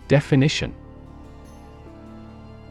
[0.08, 0.74] Definition.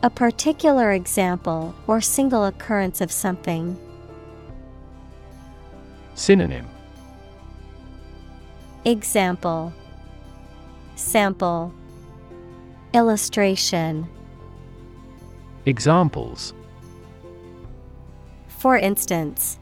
[0.03, 3.79] A particular example or single occurrence of something.
[6.17, 6.69] Synonym.
[8.85, 9.73] Example.
[10.97, 11.73] Sample.
[12.93, 14.09] Illustration.
[15.67, 16.53] Examples.
[18.49, 19.61] For instance,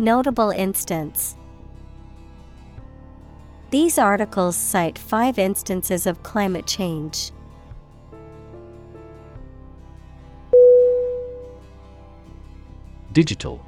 [0.00, 1.36] Notable instance.
[3.70, 7.32] These articles cite five instances of climate change.
[13.12, 13.62] Digital.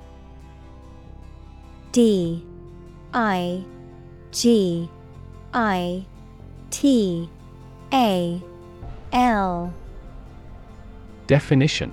[1.93, 2.47] D
[3.13, 3.63] I
[4.31, 4.89] G
[5.53, 6.07] I
[6.71, 7.29] T
[7.93, 8.43] A
[9.13, 9.75] L.
[11.27, 11.93] Definition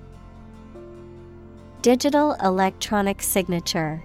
[1.81, 4.03] Digital electronic signature.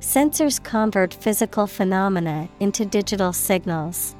[0.00, 4.16] Sensors convert physical phenomena into digital signals.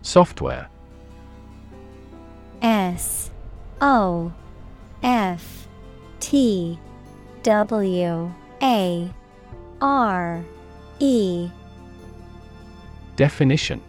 [0.00, 0.70] Software.
[2.62, 3.30] S
[3.82, 4.32] O
[5.02, 5.68] F
[6.20, 6.78] T
[7.42, 9.10] W A
[9.82, 10.44] R
[10.98, 11.50] E.
[13.16, 13.82] Definition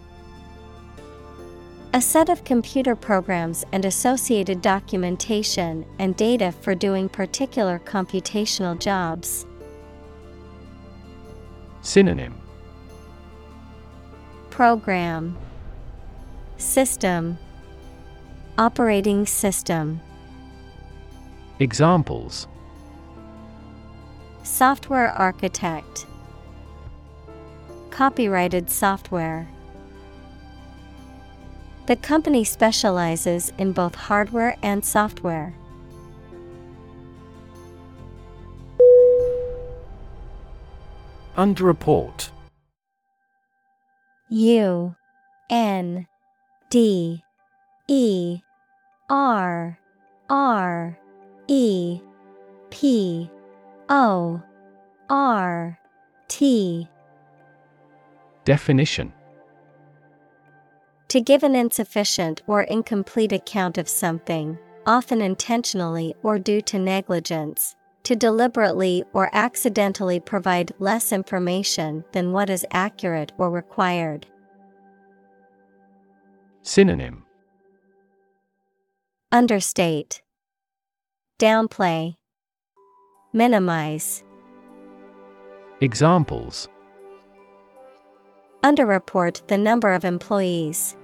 [1.96, 9.46] A set of computer programs and associated documentation and data for doing particular computational jobs.
[11.82, 12.34] Synonym.
[14.50, 15.38] Program.
[16.58, 17.38] System.
[18.58, 20.02] Operating System.
[21.60, 22.48] Examples.
[24.42, 26.08] Software Architect.
[27.92, 29.48] Copyrighted software
[31.86, 35.54] the company specializes in both hardware and software.
[41.36, 42.30] Underreport
[44.30, 44.96] U
[45.50, 46.08] N
[46.70, 47.24] D
[47.88, 48.40] E
[49.10, 49.80] R
[50.30, 50.98] R
[51.48, 52.00] E
[52.70, 53.30] P
[53.90, 54.42] O
[55.10, 55.80] R
[56.28, 56.88] T.
[58.46, 59.14] Definition
[61.14, 64.58] To give an insufficient or incomplete account of something,
[64.88, 72.50] often intentionally or due to negligence, to deliberately or accidentally provide less information than what
[72.50, 74.26] is accurate or required.
[76.64, 77.26] Synonym
[79.32, 80.24] Understate,
[81.38, 82.16] Downplay,
[83.34, 84.24] Minimize.
[85.80, 86.70] Examples
[88.64, 90.98] Underreport the number of employees.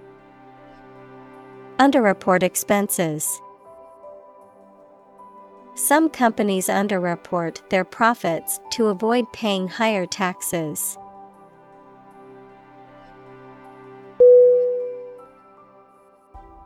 [1.80, 3.42] Underreport expenses.
[5.76, 10.98] Some companies underreport their profits to avoid paying higher taxes.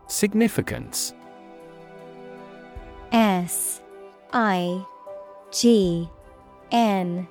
[0.07, 1.13] Significance
[3.11, 3.81] S
[4.31, 4.83] I
[5.51, 6.09] G
[6.71, 7.27] N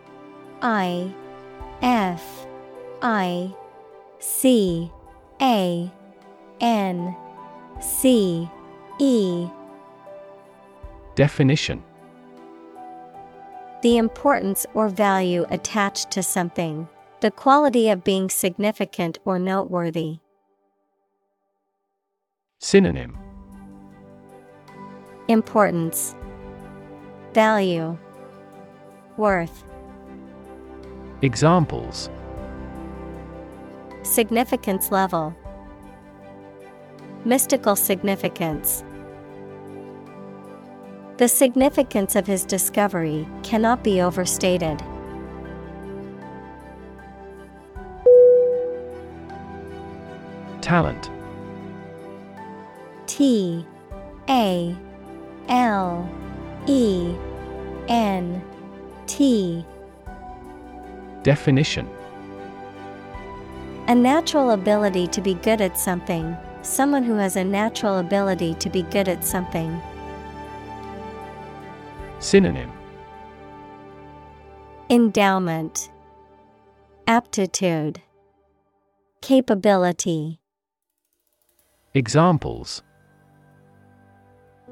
[0.63, 1.13] I
[1.83, 2.47] F
[3.03, 3.53] I
[4.21, 4.93] C
[5.41, 5.91] A
[6.61, 7.17] N
[7.81, 8.49] C
[8.99, 9.49] E.
[11.15, 11.83] Definition.
[13.83, 16.89] The importance or value attached to something,
[17.21, 20.19] the quality of being significant or noteworthy.
[22.61, 23.19] Synonym.
[25.29, 26.15] Importance,
[27.35, 27.99] Value,
[29.17, 29.65] Worth.
[31.23, 32.09] Examples.
[34.03, 35.35] Significance level,
[37.25, 38.83] Mystical significance.
[41.19, 44.83] The significance of his discovery cannot be overstated.
[50.61, 51.11] Talent
[53.07, 53.65] T
[54.29, 54.77] A
[55.49, 56.11] L
[56.67, 57.15] E
[57.89, 58.43] N
[59.07, 59.65] T
[61.23, 61.89] Definition
[63.87, 68.71] A natural ability to be good at something, someone who has a natural ability to
[68.71, 69.81] be good at something.
[72.19, 72.73] Synonym
[74.89, 75.91] Endowment,
[77.07, 78.01] Aptitude,
[79.23, 80.41] Capability.
[81.95, 82.83] Examples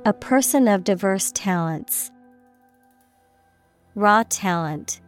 [0.04, 2.12] A person of diverse talents.
[3.94, 5.00] Raw talent.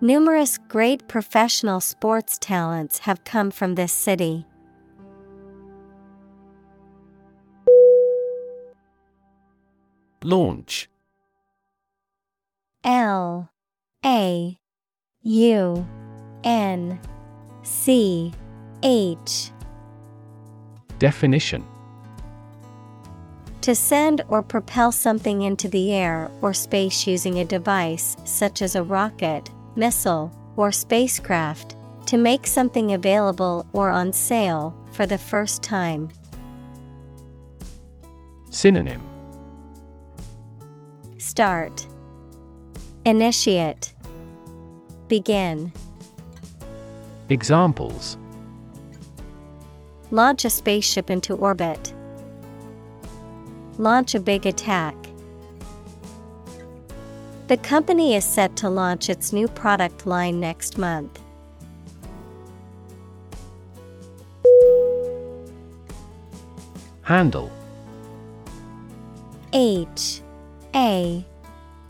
[0.00, 4.46] Numerous great professional sports talents have come from this city.
[10.24, 10.88] Launch.
[12.84, 13.50] L
[14.04, 14.58] A
[15.22, 15.86] U
[16.44, 17.00] N
[17.62, 18.32] C
[18.82, 19.50] H.
[20.98, 21.64] Definition.
[23.62, 28.74] To send or propel something into the air or space using a device such as
[28.74, 31.76] a rocket, missile, or spacecraft,
[32.06, 36.10] to make something available or on sale for the first time.
[38.50, 39.11] Synonym
[41.22, 41.86] Start
[43.06, 43.94] Initiate
[45.06, 45.72] Begin
[47.28, 48.18] Examples
[50.10, 51.94] Launch a spaceship into orbit.
[53.78, 54.96] Launch a big attack.
[57.46, 61.20] The company is set to launch its new product line next month.
[67.02, 67.52] Handle
[69.52, 70.21] H
[70.74, 71.24] A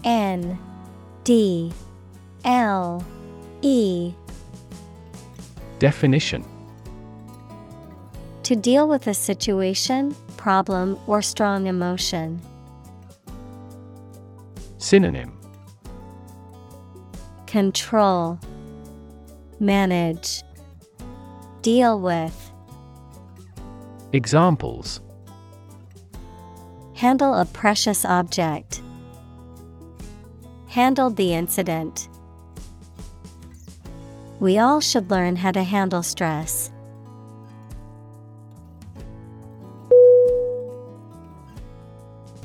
[0.05, 0.59] N
[1.25, 1.73] D
[2.45, 3.05] L
[3.63, 4.13] E.
[5.79, 6.45] Definition.
[8.45, 12.41] To deal with a situation, problem, or strong emotion.
[14.79, 15.39] Synonym.
[17.47, 18.39] Control.
[19.61, 20.43] Manage.
[21.63, 22.51] Deal with.
[24.13, 25.01] Examples
[27.03, 28.81] Handle a precious object.
[30.69, 32.09] Handled the incident.
[34.39, 36.71] We all should learn how to handle stress.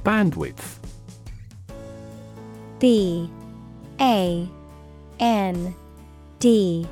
[0.03, 0.79] Bandwidth
[2.79, 3.29] B
[4.01, 4.49] A
[5.19, 5.75] N
[6.39, 6.87] D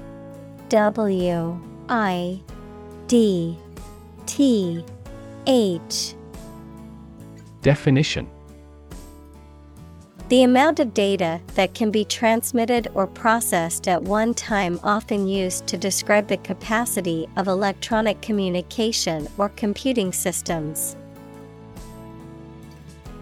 [0.69, 1.59] W
[1.89, 2.41] I
[3.07, 3.57] D
[4.27, 4.85] T
[5.47, 6.13] H
[7.65, 8.29] Definition.
[10.29, 15.65] The amount of data that can be transmitted or processed at one time, often used
[15.65, 20.95] to describe the capacity of electronic communication or computing systems.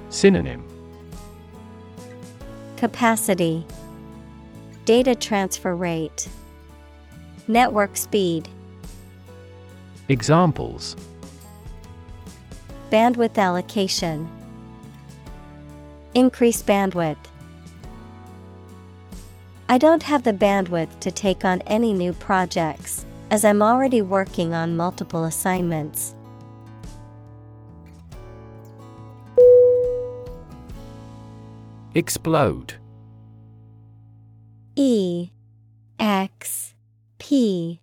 [0.09, 0.61] Synonym.
[2.75, 3.65] Capacity.
[4.83, 6.27] Data transfer rate.
[7.47, 8.49] Network speed.
[10.09, 10.97] Examples
[12.93, 14.29] Bandwidth allocation.
[16.13, 17.17] Increase bandwidth.
[19.67, 24.53] I don't have the bandwidth to take on any new projects, as I'm already working
[24.53, 26.13] on multiple assignments.
[31.95, 32.75] Explode.
[34.75, 35.31] E
[35.99, 36.75] X
[37.17, 37.81] P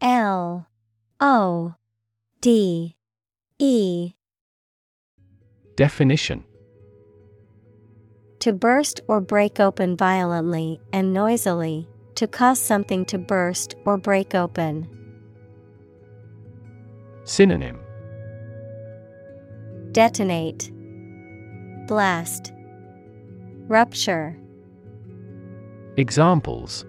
[0.00, 0.66] L
[1.20, 1.74] O
[2.40, 2.96] D
[3.58, 4.15] E
[5.76, 6.42] Definition.
[8.40, 14.34] To burst or break open violently and noisily, to cause something to burst or break
[14.34, 14.88] open.
[17.24, 17.78] Synonym.
[19.92, 20.70] Detonate,
[21.86, 22.52] Blast,
[23.68, 24.38] Rupture,
[25.98, 26.86] Examples.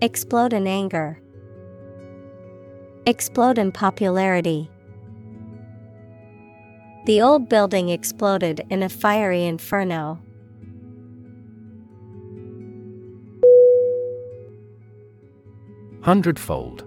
[0.00, 1.20] Explode in anger,
[3.06, 4.70] Explode in popularity.
[7.08, 10.20] The old building exploded in a fiery inferno.
[16.02, 16.84] Hundredfold.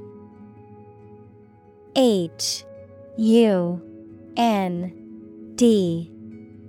[1.96, 2.64] H
[3.18, 3.82] U
[4.38, 6.12] N D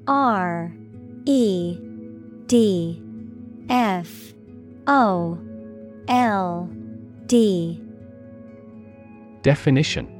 [0.08, 0.74] R
[1.26, 1.78] E
[2.46, 3.02] D
[3.68, 4.32] F
[4.86, 5.38] O
[6.08, 6.70] L
[7.26, 7.82] D.
[9.42, 10.11] Definition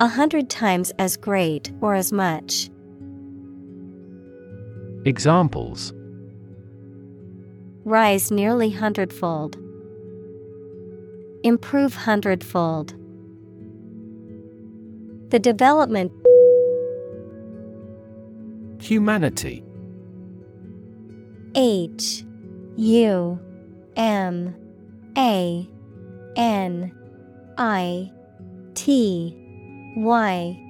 [0.00, 2.68] A hundred times as great or as much.
[5.04, 5.92] Examples
[7.84, 9.56] Rise nearly hundredfold.
[11.44, 12.94] Improve hundredfold.
[15.30, 16.10] The development
[18.80, 19.62] Humanity
[21.54, 22.24] H
[22.76, 23.38] U
[23.96, 24.54] M
[25.16, 25.68] A
[26.36, 26.92] N
[27.58, 28.10] I
[28.74, 29.43] T
[29.96, 30.60] Y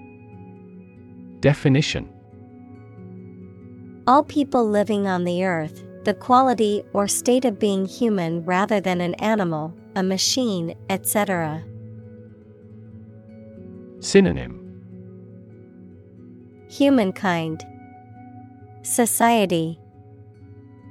[1.40, 2.08] Definition.
[4.06, 9.00] All people living on the earth, the quality or state of being human rather than
[9.00, 11.62] an animal, a machine, etc.
[14.00, 14.60] Synonym.
[16.68, 17.64] Humankind,
[18.82, 19.78] Society,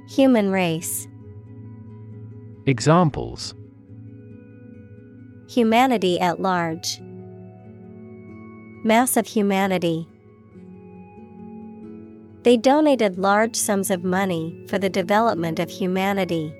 [0.08, 1.06] Human race,
[2.66, 3.54] Examples.
[5.48, 7.00] Humanity at large,
[8.86, 10.06] Mass of humanity.
[12.42, 16.54] They donated large sums of money for the development of humanity.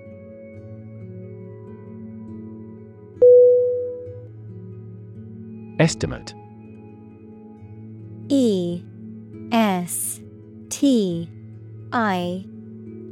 [5.79, 6.33] Estimate
[8.31, 8.83] E
[9.53, 10.23] S
[10.71, 11.29] T
[11.93, 12.47] I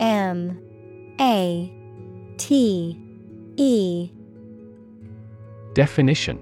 [0.00, 0.58] M
[1.20, 1.70] A
[2.38, 2.98] T
[3.58, 4.10] E
[5.74, 6.38] Definition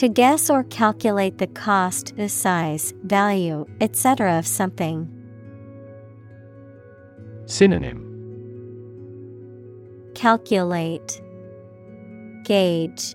[0.00, 4.38] To guess or calculate the cost, the size, value, etc.
[4.38, 5.06] of something.
[7.44, 8.00] Synonym
[10.14, 11.20] Calculate,
[12.44, 13.14] Gauge,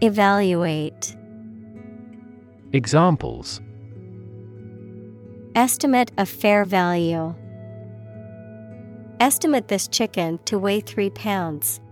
[0.00, 1.14] Evaluate.
[2.72, 3.60] Examples
[5.54, 7.34] Estimate of fair value.
[9.20, 11.82] Estimate this chicken to weigh 3 pounds.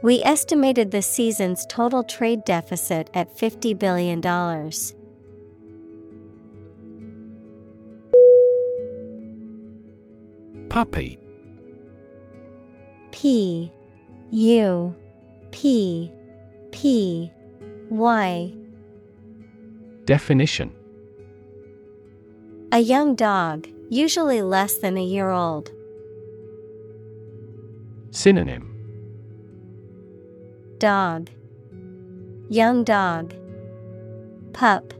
[0.00, 4.20] We estimated the season's total trade deficit at $50 billion.
[10.68, 11.18] Puppy.
[13.10, 13.72] P.
[14.30, 14.94] U.
[15.50, 16.12] P.
[16.70, 17.32] P.
[17.90, 18.54] Y.
[20.04, 20.72] Definition.
[22.70, 25.72] A young dog, usually less than a year old.
[28.12, 28.67] Synonym
[30.78, 31.28] Dog
[32.48, 33.34] Young dog
[34.52, 34.94] Pup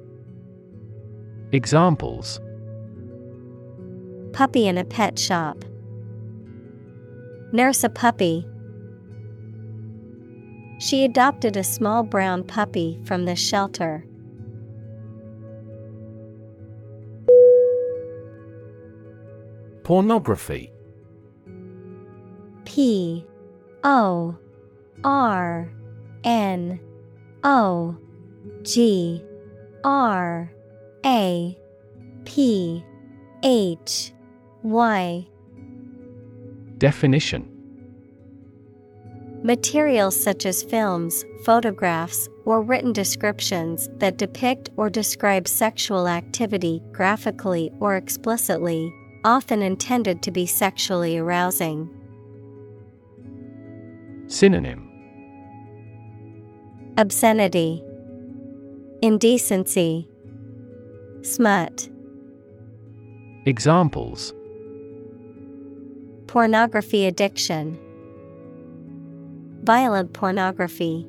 [1.52, 2.40] Examples
[4.32, 5.64] Puppy in a pet shop.
[7.52, 8.44] Nurse a puppy.
[10.80, 14.04] She adopted a small brown puppy from the shelter.
[19.84, 20.72] Pornography
[22.64, 23.24] P
[23.84, 24.36] O
[25.04, 25.70] R
[26.24, 26.80] N
[27.44, 27.96] O
[28.62, 29.22] G
[29.84, 30.52] R
[31.06, 31.58] A
[32.24, 32.84] P
[33.42, 34.12] H
[34.62, 35.26] Y.
[36.78, 37.54] Definition.
[39.42, 47.70] Materials such as films, photographs, or written descriptions that depict or describe sexual activity graphically
[47.78, 48.92] or explicitly,
[49.24, 51.88] often intended to be sexually arousing.
[54.26, 54.87] Synonym
[56.98, 57.80] Obscenity,
[59.02, 60.08] Indecency,
[61.22, 61.88] Smut.
[63.46, 64.34] Examples
[66.26, 67.78] Pornography addiction,
[69.62, 71.06] Violent pornography.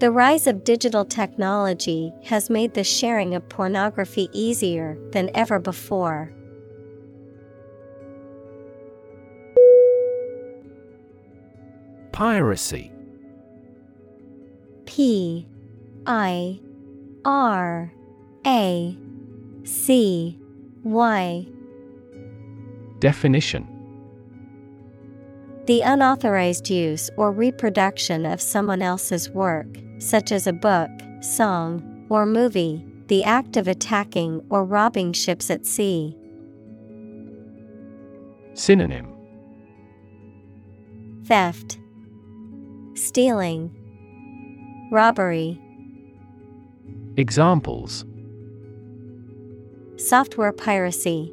[0.00, 6.30] The rise of digital technology has made the sharing of pornography easier than ever before.
[12.12, 12.92] Piracy
[14.86, 15.46] P
[16.06, 16.60] I
[17.24, 17.92] R
[18.46, 18.96] A
[19.64, 20.38] C
[20.84, 21.46] Y.
[23.00, 23.68] Definition.
[25.66, 29.66] The unauthorized use or reproduction of someone else's work,
[29.98, 30.90] such as a book,
[31.20, 36.16] song, or movie, the act of attacking or robbing ships at sea.
[38.54, 39.12] Synonym.
[41.24, 41.78] Theft,
[42.94, 43.74] Stealing,
[44.90, 45.60] Robbery.
[47.16, 48.04] Examples
[49.96, 51.32] Software piracy,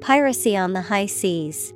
[0.00, 1.72] Piracy on the high seas.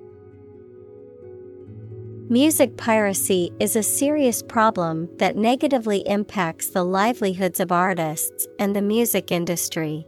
[2.29, 8.83] Music piracy is a serious problem that negatively impacts the livelihoods of artists and the
[8.83, 10.07] music industry.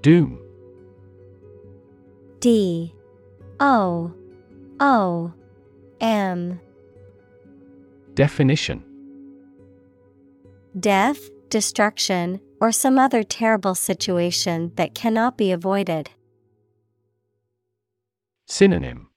[0.00, 0.38] Doom
[2.40, 2.94] D
[3.60, 4.12] O
[4.80, 5.32] O
[6.00, 6.60] M.
[8.14, 8.84] Definition.
[10.78, 11.18] Death,
[11.48, 16.10] destruction, or some other terrible situation that cannot be avoided.
[18.46, 19.08] Synonym.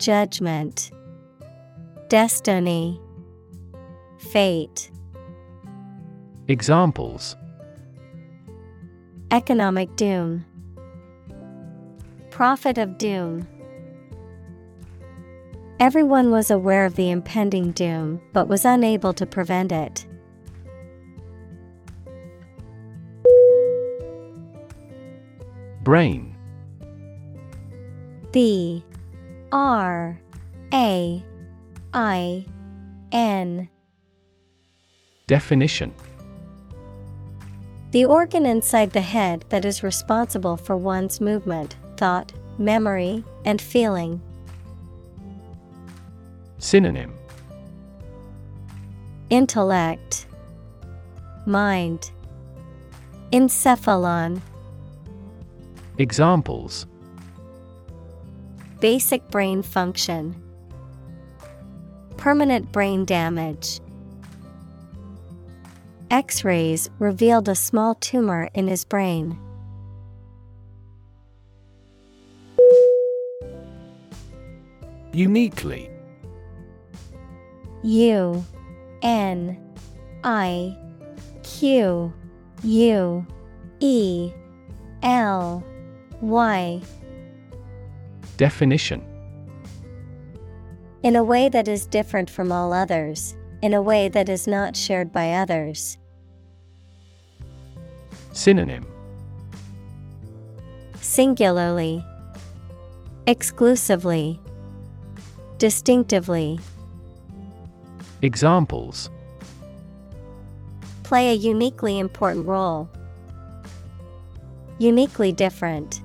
[0.00, 0.90] Judgment,
[2.08, 3.00] Destiny,
[4.18, 4.90] Fate.
[6.48, 7.36] Examples.
[9.30, 10.44] Economic doom,
[12.42, 13.46] Prophet of doom.
[15.78, 20.04] Everyone was aware of the impending doom but was unable to prevent it.
[25.84, 26.34] Brain.
[28.32, 28.84] B.
[29.52, 30.20] R.
[30.74, 31.24] A.
[31.94, 32.44] I.
[33.12, 33.68] N.
[35.28, 35.94] Definition.
[37.92, 44.20] The organ inside the head that is responsible for one's movement, thought, memory, and feeling.
[46.58, 47.14] Synonym
[49.30, 50.26] Intellect,
[51.46, 52.10] Mind,
[53.32, 54.40] Encephalon.
[55.98, 56.86] Examples
[58.80, 60.34] Basic brain function.
[62.16, 63.80] Permanent brain damage.
[66.10, 69.38] X rays revealed a small tumor in his brain.
[75.12, 75.90] Uniquely.
[77.82, 78.44] U
[79.02, 79.58] N
[80.24, 80.76] I
[81.42, 82.12] Q
[82.62, 83.26] U
[83.80, 84.32] E
[85.02, 85.64] L
[86.20, 86.80] Y.
[88.36, 89.04] Definition.
[91.02, 94.76] In a way that is different from all others, in a way that is not
[94.76, 95.98] shared by others.
[98.32, 98.86] Synonym.
[101.00, 102.04] Singularly,
[103.28, 104.40] Exclusively,
[105.62, 106.58] Distinctively.
[108.20, 109.10] Examples
[111.04, 112.90] Play a uniquely important role.
[114.78, 116.02] Uniquely different.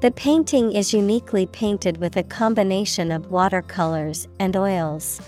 [0.00, 5.20] The painting is uniquely painted with a combination of watercolors and oils.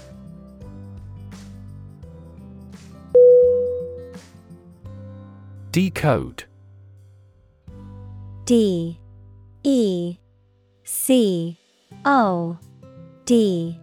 [5.71, 6.45] Decode
[8.47, 8.99] D
[9.63, 10.17] E
[10.85, 11.60] C
[12.05, 12.59] O
[13.25, 13.79] D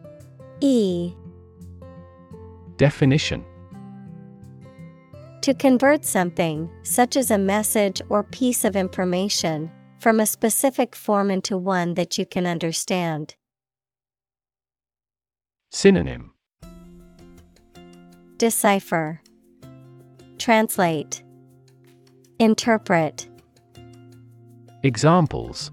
[0.61, 1.13] E.
[2.77, 3.43] Definition.
[5.41, 11.31] To convert something, such as a message or piece of information, from a specific form
[11.31, 13.35] into one that you can understand.
[15.71, 16.33] Synonym.
[18.37, 19.21] Decipher,
[20.37, 21.23] Translate,
[22.39, 23.27] Interpret.
[24.83, 25.71] Examples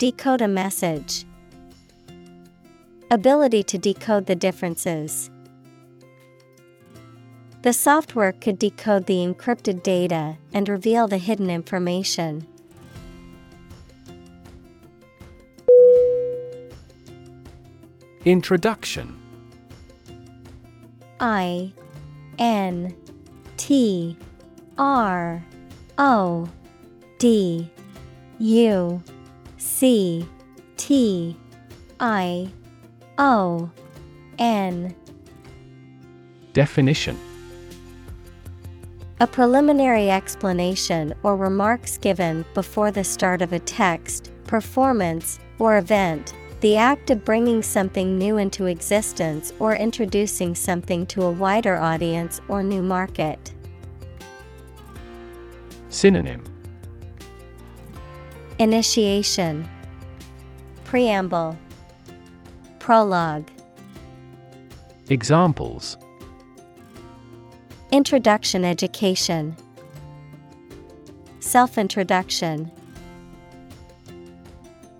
[0.00, 1.26] Decode a message.
[3.10, 5.30] Ability to decode the differences.
[7.60, 12.46] The software could decode the encrypted data and reveal the hidden information.
[18.24, 19.20] Introduction
[21.20, 21.74] I
[22.38, 22.96] N
[23.58, 24.16] T
[24.78, 25.44] R
[25.98, 26.48] O
[27.18, 27.70] D
[28.38, 29.02] U
[29.60, 30.26] C
[30.78, 31.36] T
[32.00, 32.48] I
[33.18, 33.70] O
[34.38, 34.94] N
[36.54, 37.18] Definition
[39.20, 46.32] A preliminary explanation or remarks given before the start of a text, performance, or event.
[46.62, 52.40] The act of bringing something new into existence or introducing something to a wider audience
[52.48, 53.52] or new market.
[55.90, 56.42] Synonym
[58.60, 59.66] Initiation.
[60.84, 61.56] Preamble.
[62.78, 63.50] Prologue.
[65.08, 65.96] Examples.
[67.90, 69.56] Introduction Education.
[71.38, 72.70] Self Introduction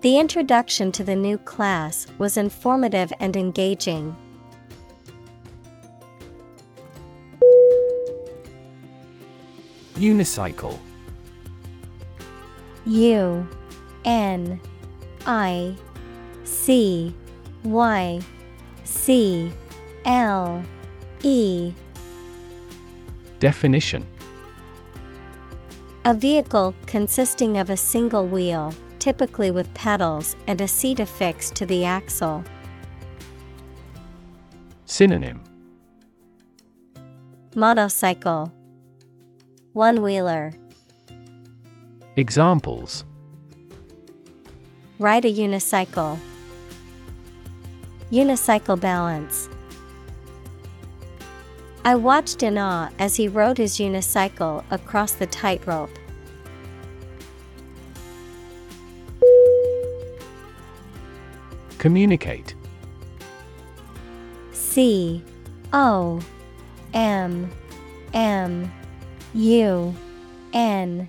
[0.01, 4.17] The introduction to the new class was informative and engaging.
[9.97, 10.79] Unicycle
[12.91, 13.47] U
[14.05, 14.61] N
[15.25, 15.77] I
[16.43, 17.15] C
[17.63, 18.21] Y
[18.83, 19.53] C
[20.05, 20.65] L
[21.23, 21.73] E.
[23.39, 24.05] Definition.
[26.05, 31.67] A vehicle consisting of a single wheel, typically with pedals and a seat affixed to
[31.67, 32.43] the axle.
[34.87, 35.41] Synonym.
[37.55, 38.53] Motorcycle.
[39.75, 40.53] One wheeler
[42.17, 43.05] Examples
[44.99, 46.19] Ride a unicycle.
[48.11, 49.49] Unicycle balance.
[51.85, 55.97] I watched in awe as he rode his unicycle across the tightrope.
[61.79, 62.55] Communicate
[64.53, 65.25] C
[65.73, 66.21] O
[66.93, 67.51] M
[68.13, 68.71] M
[69.33, 69.95] U
[70.53, 71.09] N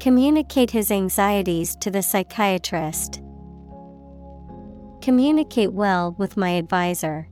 [0.00, 3.20] Communicate his anxieties to the psychiatrist.
[5.02, 7.28] Communicate well with my advisor.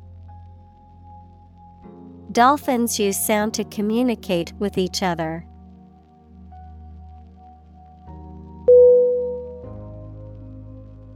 [2.32, 5.46] Dolphins use sound to communicate with each other.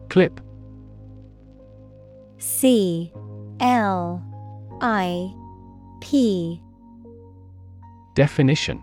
[0.09, 0.41] Clip
[2.39, 3.13] C
[3.61, 4.23] L
[4.81, 5.33] I
[6.01, 6.63] P
[8.15, 8.83] Definition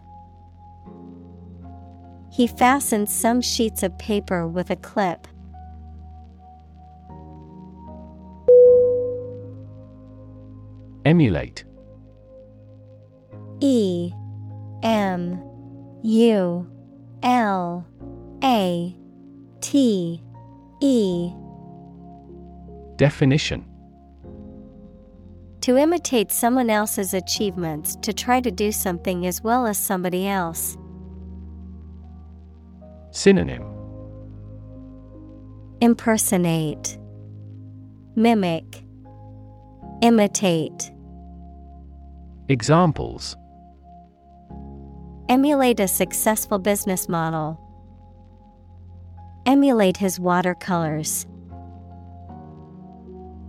[2.31, 5.27] He fastened some sheets of paper with a clip.
[11.03, 11.65] Emulate
[13.59, 14.13] E
[14.83, 15.41] M
[16.03, 16.67] U
[17.23, 17.85] L
[18.43, 18.95] A
[19.59, 20.23] T
[20.81, 21.33] E
[22.95, 23.65] Definition
[25.61, 30.77] To imitate someone else's achievements to try to do something as well as somebody else.
[33.11, 33.61] Synonym
[35.81, 36.97] Impersonate,
[38.15, 38.83] Mimic,
[40.01, 40.91] Imitate.
[42.47, 43.35] Examples
[45.27, 47.59] Emulate a successful business model.
[49.45, 51.25] Emulate his watercolors.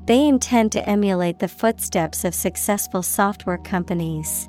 [0.07, 4.49] They intend to emulate the footsteps of successful software companies.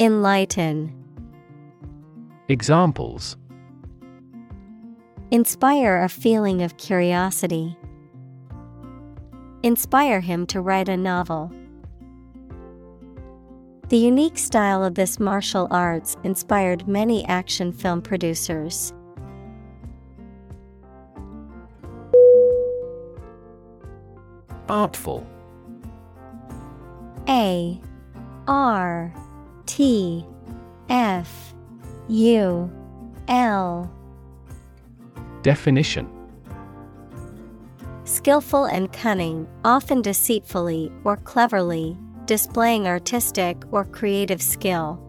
[0.00, 0.92] Enlighten.
[2.48, 3.36] Examples
[5.30, 7.76] Inspire a feeling of curiosity.
[9.62, 11.52] Inspire him to write a novel.
[13.88, 18.92] The unique style of this martial arts inspired many action film producers.
[24.68, 25.26] Artful
[27.28, 27.78] A
[28.48, 29.14] R
[29.66, 30.24] T
[30.88, 31.54] F
[32.08, 32.70] U
[33.28, 33.90] L
[35.42, 36.08] Definition
[38.04, 45.00] Skillful and cunning, often deceitfully or cleverly, displaying artistic or creative skill.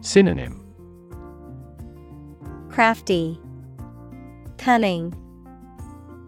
[0.00, 0.60] Synonym
[2.70, 3.38] Crafty,
[4.58, 5.14] Cunning,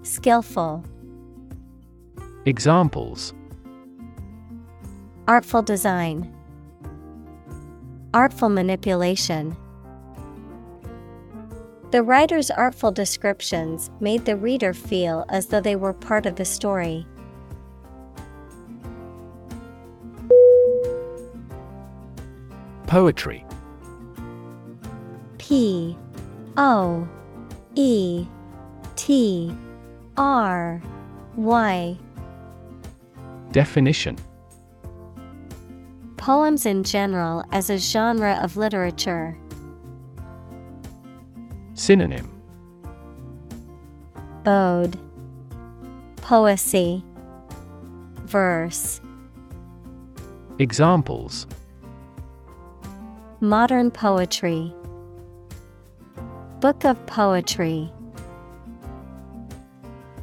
[0.03, 0.85] Skillful.
[2.45, 3.35] Examples
[5.29, 6.33] Artful design,
[8.15, 9.57] Artful manipulation.
[11.91, 16.45] The writer's artful descriptions made the reader feel as though they were part of the
[16.45, 17.07] story.
[22.87, 23.45] Poetry
[25.39, 25.99] P
[26.57, 27.09] O
[27.75, 28.27] E
[28.95, 29.55] T
[30.17, 30.81] R
[31.35, 31.99] Y
[33.51, 34.17] Definition
[36.27, 39.39] Poems in general as a genre of literature.
[41.75, 42.29] Synonym.
[44.45, 44.99] Ode.
[46.17, 47.05] Poesy.
[48.25, 49.01] Verse.
[50.59, 51.47] Examples.
[53.39, 54.75] Modern poetry.
[56.59, 57.93] Book of Poetry.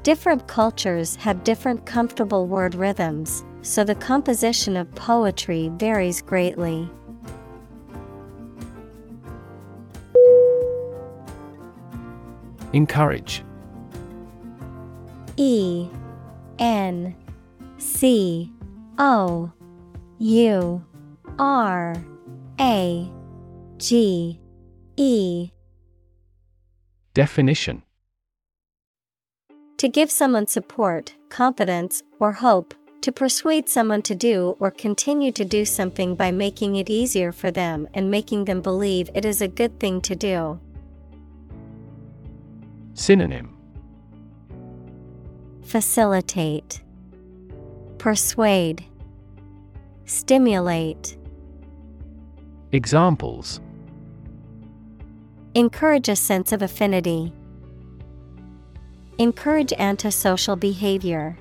[0.04, 6.88] Different cultures have different comfortable word rhythms, so the composition of poetry varies greatly.
[12.74, 13.44] Encourage.
[15.38, 15.88] E
[16.60, 17.16] N
[17.78, 18.52] C
[18.98, 19.52] O
[20.20, 20.86] U
[21.40, 21.96] R
[22.60, 23.12] A
[23.78, 24.40] G
[24.98, 25.50] E.
[27.14, 27.84] Definition.
[29.78, 32.74] To give someone support, confidence, or hope,
[33.04, 37.52] to persuade someone to do or continue to do something by making it easier for
[37.52, 40.58] them and making them believe it is a good thing to do.
[42.94, 43.58] Synonym
[45.64, 46.82] Facilitate,
[47.98, 48.86] Persuade,
[50.06, 51.18] Stimulate.
[52.72, 53.60] Examples
[55.56, 57.34] Encourage a sense of affinity.
[59.18, 61.38] Encourage antisocial behavior.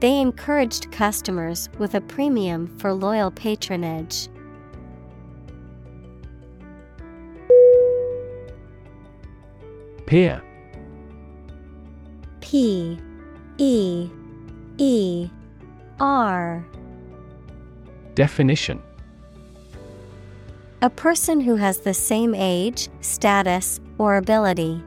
[0.00, 4.28] They encouraged customers with a premium for loyal patronage.
[10.04, 10.42] Peer
[12.40, 12.98] P
[13.58, 14.08] E
[14.78, 15.30] E
[15.98, 16.64] R
[18.14, 18.80] Definition
[20.82, 24.80] A person who has the same age, status, or ability.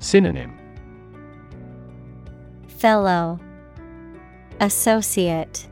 [0.00, 0.63] Synonym
[2.84, 3.40] Fellow
[4.60, 5.66] Associate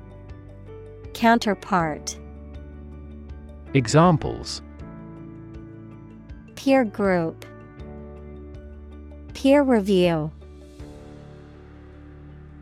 [1.13, 2.19] Counterpart.
[3.75, 4.63] Examples.
[6.55, 7.45] Peer group.
[9.35, 10.31] Peer review.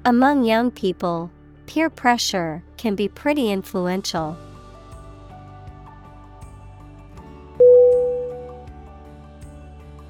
[0.04, 1.30] Among young people,
[1.66, 4.36] peer pressure can be pretty influential.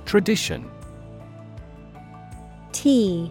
[0.07, 0.71] Tradition.
[2.73, 3.31] T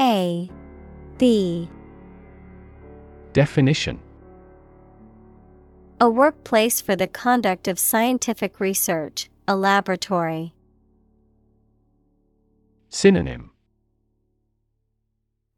[0.00, 0.50] A
[1.18, 1.68] B
[3.34, 4.00] Definition.
[6.00, 10.54] A workplace for the conduct of scientific research, a laboratory.
[12.88, 13.50] Synonym.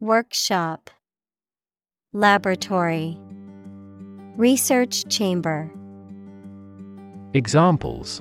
[0.01, 0.91] Workshop.
[2.13, 3.17] Laboratory.
[4.37, 5.71] Research Chamber.
[7.33, 8.21] Examples.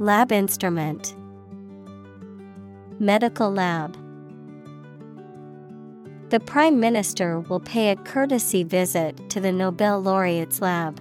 [0.00, 1.14] Lab instrument.
[2.98, 3.96] Medical lab
[6.28, 11.00] The Prime Minister will pay a courtesy visit to the Nobel laureate's lab.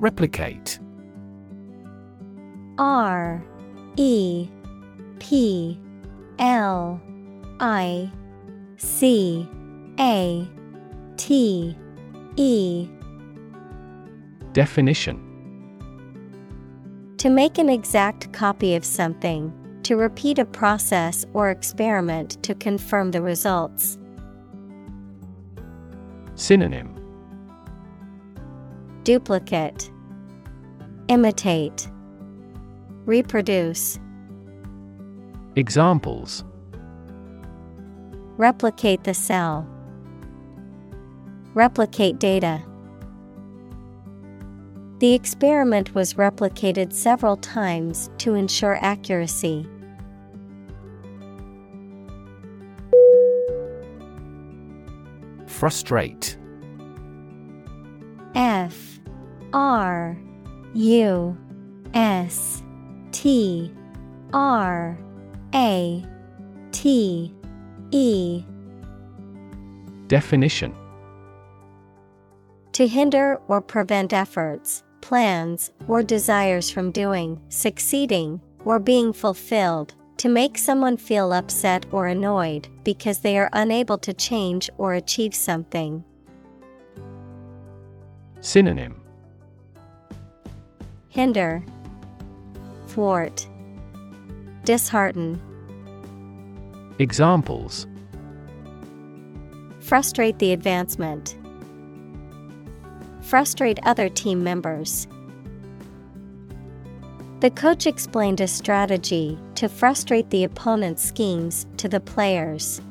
[0.00, 0.78] Replicate.
[2.78, 3.44] R
[3.96, 4.48] E
[5.18, 5.80] P
[6.38, 7.00] L
[7.58, 8.08] I
[8.76, 9.48] C
[9.98, 10.48] A
[11.16, 11.76] T
[12.36, 12.88] E.
[14.52, 15.29] Definition
[17.20, 19.52] To make an exact copy of something,
[19.82, 23.98] to repeat a process or experiment to confirm the results.
[26.34, 26.88] Synonym
[29.04, 29.90] Duplicate
[31.08, 31.90] Imitate
[33.04, 33.98] Reproduce
[35.56, 36.42] Examples
[38.38, 39.68] Replicate the cell.
[41.52, 42.62] Replicate data.
[45.00, 49.66] The experiment was replicated several times to ensure accuracy.
[55.46, 56.36] Frustrate.
[58.34, 59.00] F.
[59.54, 60.18] R.
[60.74, 61.36] U.
[61.94, 62.62] S.
[63.12, 63.72] T.
[64.34, 64.98] R.
[65.54, 66.04] A.
[66.72, 67.34] T.
[67.90, 68.44] E.
[70.08, 70.74] Definition.
[72.72, 80.28] To hinder or prevent efforts, plans, or desires from doing, succeeding, or being fulfilled, to
[80.28, 86.04] make someone feel upset or annoyed because they are unable to change or achieve something.
[88.40, 89.00] Synonym.
[91.08, 91.64] Hinder,
[92.88, 93.46] thwart,
[94.64, 95.40] dishearten,
[97.00, 97.86] Examples.
[99.80, 101.34] Frustrate the advancement,
[103.30, 105.06] frustrate other team members.
[107.38, 112.82] The coach explained a strategy to frustrate the opponent's schemes to the players.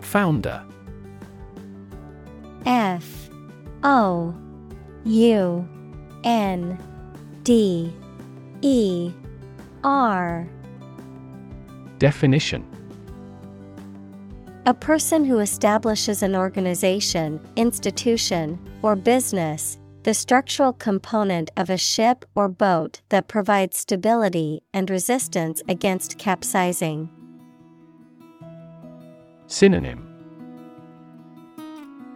[0.00, 0.62] Founder
[2.66, 3.30] F
[3.82, 4.34] O
[5.04, 5.68] U
[6.22, 6.78] N
[7.44, 7.90] D
[8.60, 9.10] E
[9.82, 10.46] R
[11.98, 12.62] Definition
[14.66, 22.24] A person who establishes an organization, institution, or business, the structural component of a ship
[22.34, 27.08] or boat that provides stability and resistance against capsizing.
[29.46, 30.04] Synonym.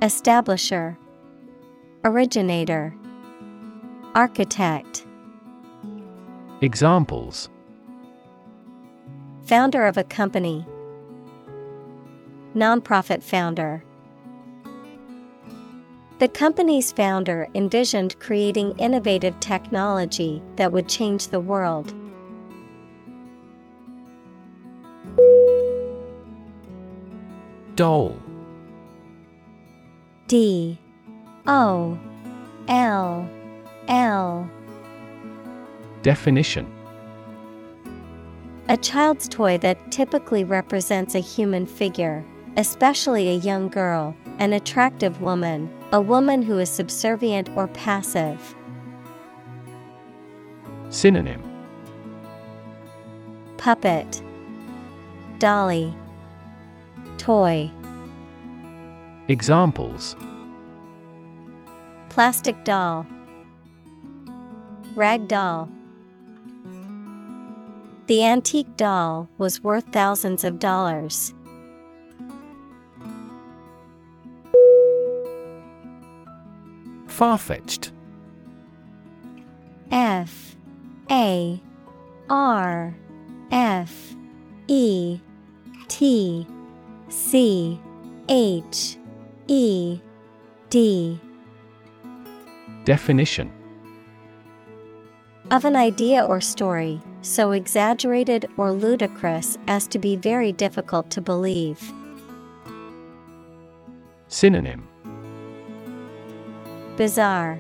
[0.03, 0.97] Establisher,
[2.05, 2.93] Originator,
[4.17, 5.07] Architect,
[6.63, 7.49] Examples.
[9.45, 10.67] Founder of a company,
[12.55, 13.85] Nonprofit founder.
[16.19, 21.95] The company's founder envisioned creating innovative technology that would change the world.
[27.77, 28.21] Dole
[30.31, 30.79] D.
[31.49, 31.99] O.
[32.69, 33.29] L.
[33.89, 34.51] L.
[36.03, 36.73] Definition.
[38.69, 42.25] A child's toy that typically represents a human figure,
[42.61, 48.55] especially a young girl, an attractive woman, a woman who is subservient or passive.
[50.91, 51.43] Synonym
[53.57, 54.23] Puppet
[55.39, 55.95] Dolly
[57.17, 57.71] Toy
[59.29, 60.15] Examples
[62.11, 63.07] Plastic doll,
[64.95, 65.71] rag doll.
[68.07, 71.33] The antique doll was worth thousands of dollars.
[77.11, 77.93] Far fetched.
[79.91, 80.57] F
[81.11, 81.61] A
[82.31, 82.97] R
[83.51, 84.15] F
[84.69, 85.21] E
[85.89, 86.47] T
[87.09, 87.81] C
[88.29, 88.97] H
[89.49, 90.01] E
[90.71, 91.21] D
[92.85, 93.53] Definition
[95.51, 101.21] of an idea or story, so exaggerated or ludicrous as to be very difficult to
[101.21, 101.93] believe.
[104.29, 104.90] Synonym
[107.01, 107.59] Bizarre,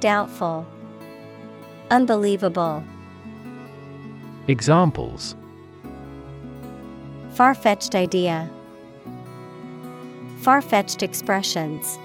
[0.00, 0.66] Doubtful,
[1.88, 2.82] Unbelievable.
[4.48, 5.36] Examples
[7.34, 8.50] Far fetched idea,
[10.40, 11.96] Far fetched expressions.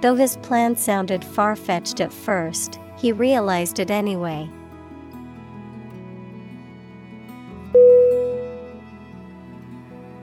[0.00, 4.48] Though his plan sounded far fetched at first, he realized it anyway.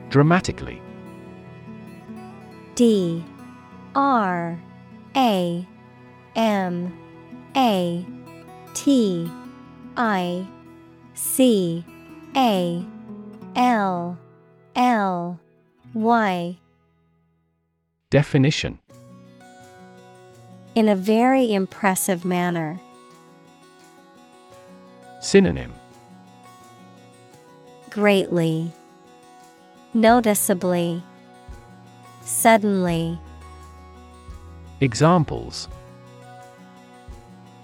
[0.10, 0.82] Dramatically.
[2.74, 3.24] D
[3.96, 4.60] R
[5.16, 5.68] A
[6.36, 6.98] M
[7.56, 8.06] A
[8.74, 9.32] T
[9.98, 10.48] I
[11.14, 11.86] C
[12.36, 12.86] A
[13.56, 14.18] L
[14.76, 15.40] L
[15.94, 16.58] Y.
[18.10, 18.80] Definition.
[20.76, 22.80] In a very impressive manner.
[25.22, 25.74] Synonym.
[27.90, 28.72] Greatly,
[29.94, 31.04] Noticeably,
[32.24, 33.20] Suddenly.
[34.82, 35.68] Examples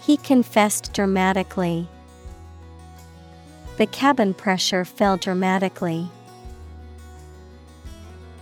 [0.00, 1.88] He confessed dramatically.
[3.76, 6.08] The cabin pressure fell dramatically.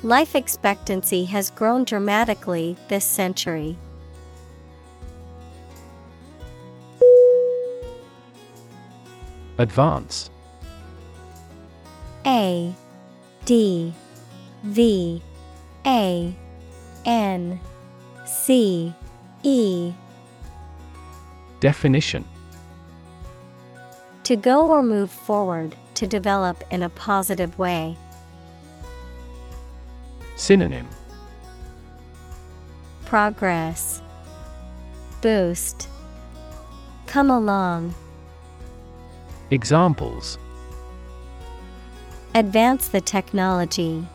[0.02, 3.78] Life expectancy has grown dramatically this century.
[9.56, 10.28] Advance
[12.26, 12.74] A
[13.46, 13.94] D
[14.64, 15.22] V
[15.86, 16.36] A
[17.06, 17.58] N
[18.26, 18.92] C
[19.44, 19.92] E
[21.60, 22.24] Definition
[24.24, 27.96] To go or move forward, to develop in a positive way.
[30.34, 30.88] Synonym
[33.04, 34.02] Progress
[35.22, 35.88] Boost
[37.06, 37.94] Come along.
[39.52, 40.36] Examples
[42.34, 44.06] Advance the technology.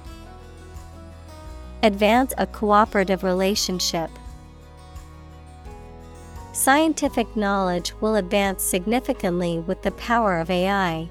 [1.84, 4.12] Advance a cooperative relationship.
[6.54, 11.10] Scientific knowledge will advance significantly with the power of AI.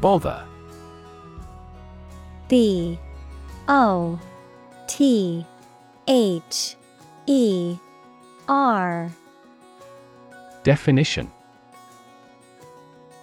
[0.00, 0.44] Bother
[2.48, 2.98] B
[3.66, 4.20] O
[4.86, 5.46] T
[6.06, 6.76] H
[7.26, 7.76] E
[8.46, 9.10] R
[10.62, 11.32] Definition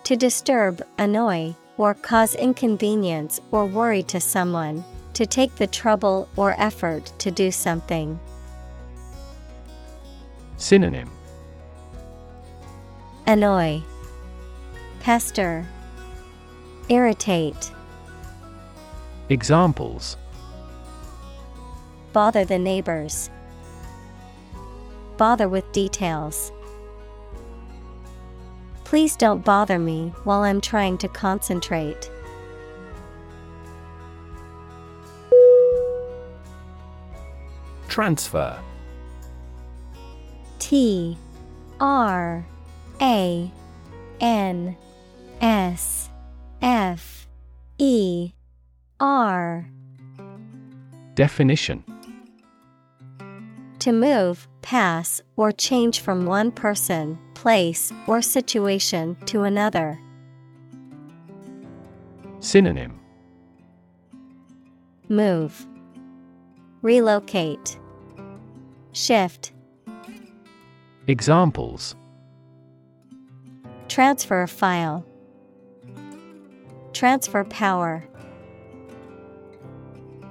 [0.04, 4.84] To disturb, annoy, or cause inconvenience or worry to someone,
[5.14, 8.20] to take the trouble or effort to do something.
[10.58, 11.10] Synonym
[13.28, 13.82] Annoy,
[15.00, 15.66] Pester,
[16.90, 17.72] Irritate,
[19.30, 20.18] Examples
[22.14, 23.30] Bother the neighbors.
[25.16, 26.52] Bother with details.
[28.92, 32.12] Please don't bother me while I'm trying to concentrate.
[37.88, 38.60] Transfer.
[40.60, 41.18] T
[41.80, 42.46] R
[43.02, 43.50] A
[44.20, 44.76] N
[45.40, 46.10] S
[46.62, 47.30] F
[47.78, 48.34] E
[49.00, 49.70] R.
[51.16, 51.86] Definition.
[53.80, 60.00] To move, pass, or change from one person, place, or situation to another.
[62.40, 63.00] Synonym
[65.10, 65.66] Move,
[66.84, 67.80] Relocate,
[68.94, 69.54] Shift,
[71.08, 71.96] Examples
[73.88, 75.04] Transfer a file,
[76.94, 78.04] Transfer power.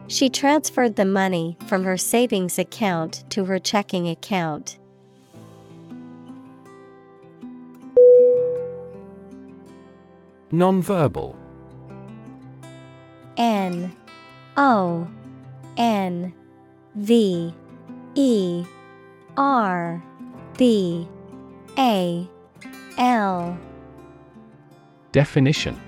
[0.07, 4.80] She transferred the money from her savings account to her checking account.
[10.52, 11.36] Nonverbal.
[13.36, 13.94] N
[14.56, 15.09] O
[15.77, 16.32] N
[16.97, 17.55] V
[18.16, 18.64] E
[19.36, 20.02] R
[20.59, 21.09] B
[21.78, 22.28] A
[22.98, 23.59] L.
[25.12, 25.81] Definition.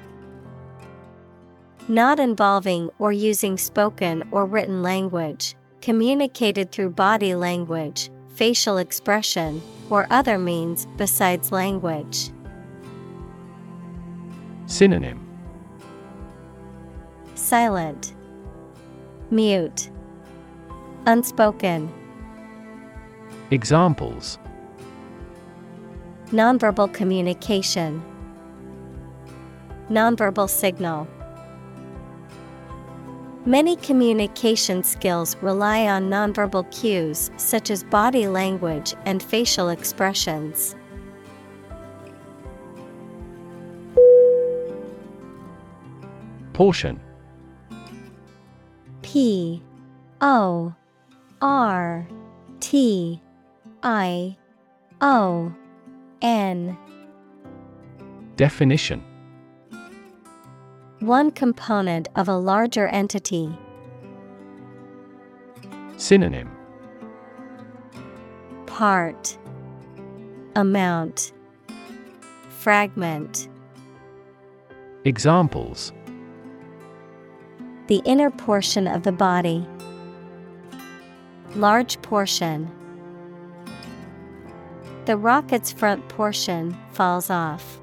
[1.88, 9.60] Not involving or using spoken or written language, communicated through body language, facial expression,
[9.90, 12.30] or other means besides language.
[14.72, 15.20] Synonym
[17.34, 18.14] Silent,
[19.30, 19.90] Mute,
[21.04, 21.92] Unspoken.
[23.50, 24.38] Examples
[26.28, 28.02] Nonverbal communication,
[29.90, 31.06] Nonverbal signal.
[33.44, 40.76] Many communication skills rely on nonverbal cues such as body language and facial expressions.
[46.62, 47.00] Portion.
[49.02, 49.60] P
[50.20, 50.72] O
[51.40, 52.06] R
[52.60, 53.20] T
[53.82, 54.36] I
[55.00, 55.52] O
[56.22, 56.78] N.
[58.36, 59.02] Definition.
[61.00, 63.50] One component of a larger entity.
[65.96, 66.48] Synonym.
[68.66, 69.36] Part.
[70.54, 71.32] Amount.
[72.50, 73.48] Fragment.
[75.04, 75.92] Examples
[77.88, 79.66] The inner portion of the body.
[81.54, 82.70] Large portion.
[85.04, 87.80] The rocket's front portion falls off.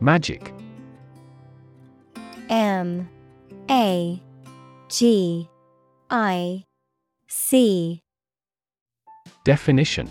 [0.00, 0.52] Magic.
[2.48, 3.08] M.
[3.70, 4.22] A.
[4.88, 5.48] G.
[6.10, 6.64] I.
[7.26, 8.02] C.
[9.44, 10.10] Definition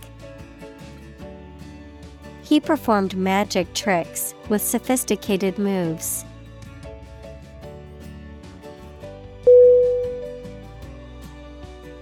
[2.51, 6.25] He performed magic tricks with sophisticated moves.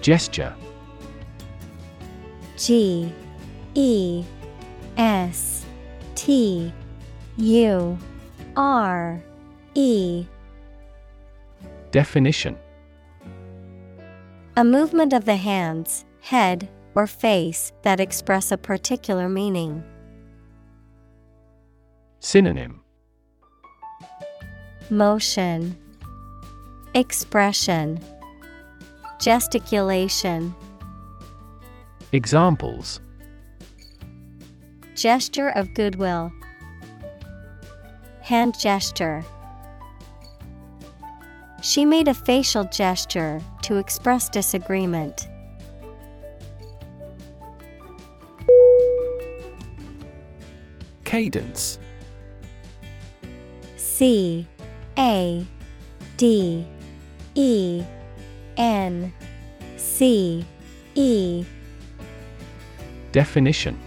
[0.01, 0.55] Gesture
[2.57, 3.13] G
[3.75, 4.23] E
[4.97, 5.67] S
[6.15, 6.73] T
[7.37, 7.99] U
[8.57, 9.21] R
[9.75, 10.25] E
[11.91, 12.57] Definition
[14.57, 19.83] A movement of the hands, head, or face that express a particular meaning.
[22.21, 22.81] Synonym
[24.89, 25.77] Motion,
[26.93, 27.99] Expression,
[29.21, 30.53] Gesticulation.
[32.11, 32.99] Examples
[34.95, 36.31] Gesture of goodwill.
[38.21, 39.23] Hand gesture.
[41.61, 45.29] She made a facial gesture to express disagreement.
[51.05, 51.79] Cadence
[53.99, 54.47] C
[54.97, 55.45] A
[56.15, 56.65] D
[57.35, 57.83] E
[58.55, 59.13] N
[59.75, 60.45] C
[60.95, 61.45] E.
[63.11, 63.77] Definition.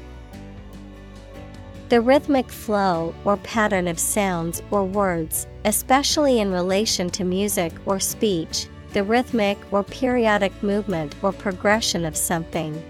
[1.89, 7.99] The rhythmic flow or pattern of sounds or words, especially in relation to music or
[7.99, 12.85] speech, the rhythmic or periodic movement or progression of something.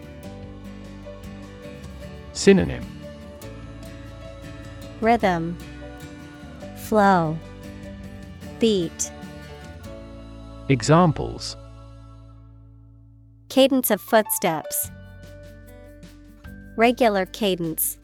[2.33, 2.84] Synonym.
[5.01, 5.57] Rhythm,
[6.93, 7.39] Flow,
[8.61, 9.11] Beat,
[10.69, 11.57] Examples.
[13.49, 14.91] Cadence of footsteps,
[16.77, 17.97] Regular cadence.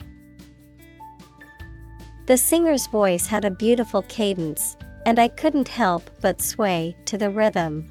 [2.25, 7.29] The singer's voice had a beautiful cadence, and I couldn't help but sway to the
[7.29, 7.85] rhythm.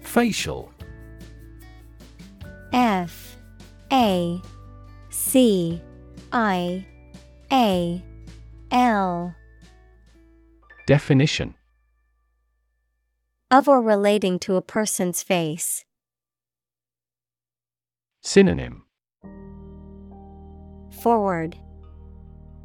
[0.00, 0.72] Facial.
[2.72, 3.36] F
[3.92, 4.40] A
[5.28, 5.82] C
[6.32, 6.86] I
[7.52, 8.02] A
[8.70, 9.34] L.
[10.86, 11.54] Definition.
[13.50, 15.84] Of or relating to a person's face.
[18.22, 18.84] Synonym.
[21.02, 21.58] Forward,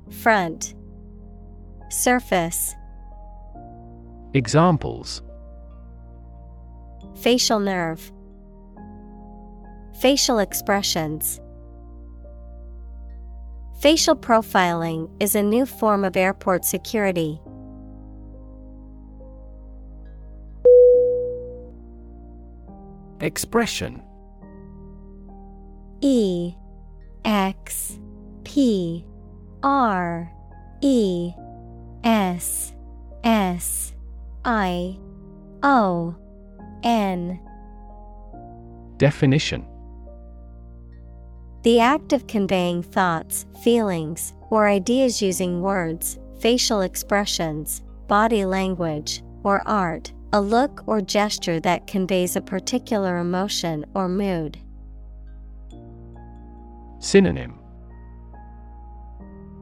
[0.09, 0.73] Front,
[1.89, 2.73] Surface,
[4.33, 5.21] Examples.
[7.19, 8.09] Facial nerve,
[9.99, 11.41] Facial expressions.
[13.83, 17.41] Facial profiling is a new form of airport security.
[23.19, 24.01] Expression.
[25.99, 26.53] E
[27.25, 27.99] X
[28.45, 29.05] P
[29.61, 30.31] R
[30.79, 31.33] E
[32.05, 32.73] S
[33.25, 33.93] S
[34.45, 34.97] I
[35.61, 36.15] O
[36.83, 37.37] N.
[38.95, 39.72] Definition
[41.63, 49.65] The act of conveying thoughts, feelings, or ideas using words, facial expressions, body language, or
[49.65, 54.57] art, a look or gesture that conveys a particular emotion or mood.
[56.99, 57.57] Synonym.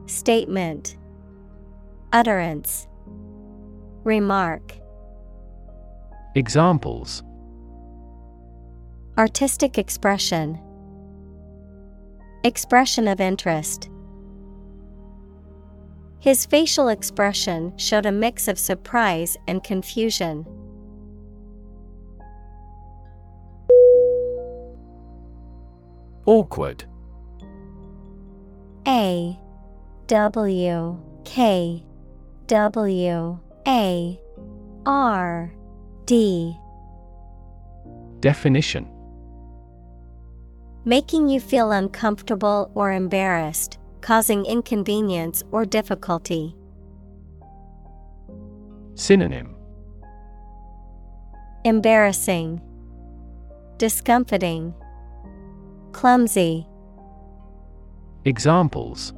[0.06, 0.96] Statement.
[2.12, 2.88] Utterance.
[4.02, 4.74] Remark.
[6.34, 7.22] Examples.
[9.16, 10.58] Artistic expression
[12.44, 13.88] Expression of interest.
[16.18, 20.44] His facial expression showed a mix of surprise and confusion.
[26.26, 26.84] Awkward.
[28.88, 29.38] A
[30.08, 31.84] W K
[32.48, 33.38] W
[33.68, 34.20] A
[34.84, 35.54] R
[36.06, 36.56] D.
[38.18, 38.91] Definition
[40.84, 46.56] Making you feel uncomfortable or embarrassed, causing inconvenience or difficulty.
[48.96, 49.54] Synonym.
[51.64, 52.60] Embarrassing,
[53.78, 54.74] Discomfiting,
[55.92, 56.66] Clumsy,
[58.24, 59.12] Examples.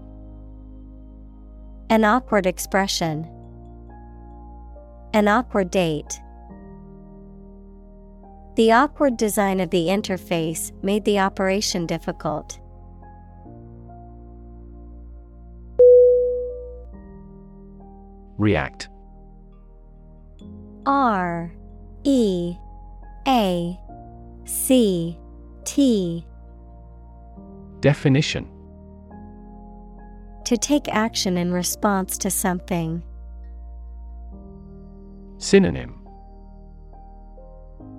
[1.88, 3.26] An awkward expression,
[5.14, 6.20] An awkward date.
[8.56, 12.60] The awkward design of the interface made the operation difficult.
[18.38, 18.88] React
[20.86, 21.52] R
[22.04, 22.56] E
[23.26, 23.78] A
[24.44, 25.18] C
[25.64, 26.26] T
[27.80, 28.48] Definition
[30.44, 33.02] To take action in response to something.
[35.38, 36.03] Synonym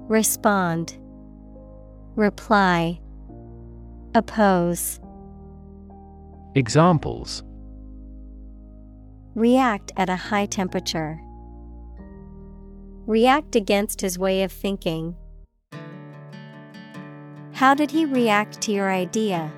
[0.08, 0.98] Respond,
[2.16, 3.00] Reply,
[4.14, 5.00] Oppose,
[6.54, 7.44] Examples
[9.34, 11.20] React at a high temperature.
[13.08, 15.16] React against his way of thinking.
[17.54, 19.52] How did he react to your idea?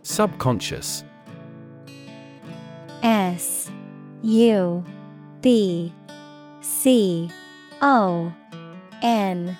[0.00, 1.04] Subconscious
[3.02, 3.70] S
[4.22, 4.84] U
[5.40, 5.92] B
[6.60, 7.30] C
[7.80, 8.32] O
[9.02, 9.56] N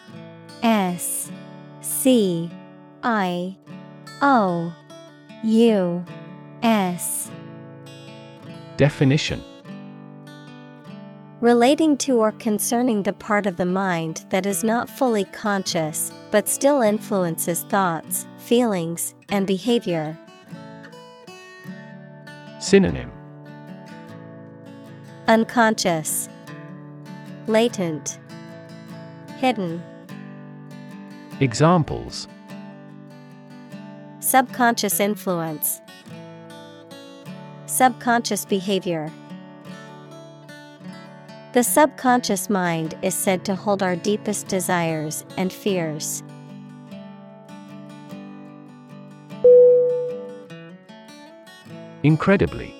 [0.62, 1.30] S
[1.80, 2.50] C
[3.02, 3.56] I
[4.22, 4.74] O
[5.44, 6.04] U
[6.62, 7.30] S.
[8.76, 9.42] Definition.
[11.40, 16.46] Relating to or concerning the part of the mind that is not fully conscious, but
[16.46, 20.18] still influences thoughts, feelings, and behavior.
[22.58, 23.10] Synonym
[25.30, 26.28] Unconscious,
[27.46, 28.18] Latent,
[29.38, 29.80] Hidden,
[31.38, 32.26] Examples
[34.18, 35.80] Subconscious influence,
[37.66, 39.08] Subconscious behavior.
[41.52, 46.24] The subconscious mind is said to hold our deepest desires and fears.
[52.02, 52.79] Incredibly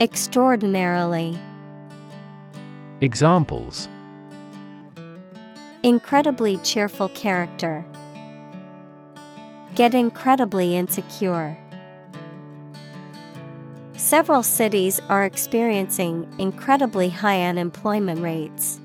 [0.00, 1.38] extraordinarily,
[3.00, 3.88] Examples
[5.82, 7.84] incredibly cheerful character.
[9.74, 11.56] Get incredibly insecure.
[13.94, 18.80] Several cities are experiencing incredibly high unemployment rates.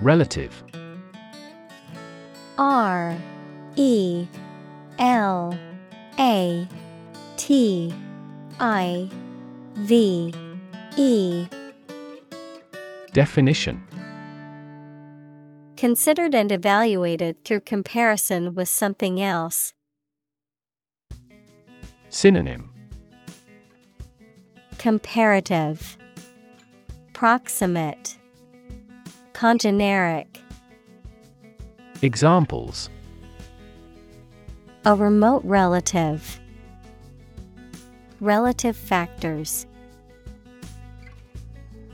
[0.00, 0.62] Relative
[2.58, 3.16] R
[3.76, 4.26] E
[4.98, 5.58] L
[6.18, 6.68] A
[7.36, 7.92] T
[8.60, 9.10] I
[9.74, 10.32] V
[10.96, 11.46] E.
[13.12, 13.82] Definition.
[15.76, 19.72] Considered and evaluated through comparison with something else.
[22.08, 22.70] Synonym.
[24.78, 25.98] Comparative,
[27.12, 28.16] Proximate,
[29.32, 30.26] Congeneric.
[32.02, 32.90] Examples
[34.86, 36.38] A remote relative.
[38.20, 39.66] Relative factors.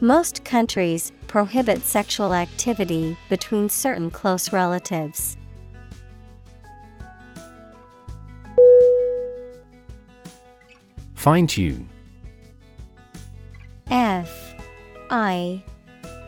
[0.01, 5.36] Most countries prohibit sexual activity between certain close relatives.
[11.15, 11.89] Fine tune
[13.89, 14.55] F
[15.10, 15.62] I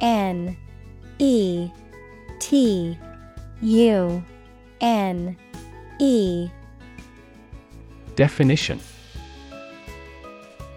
[0.00, 0.56] N
[1.18, 1.70] E
[2.38, 2.96] T
[3.62, 4.24] U
[4.80, 5.36] N
[5.98, 6.50] E
[8.16, 8.80] Definition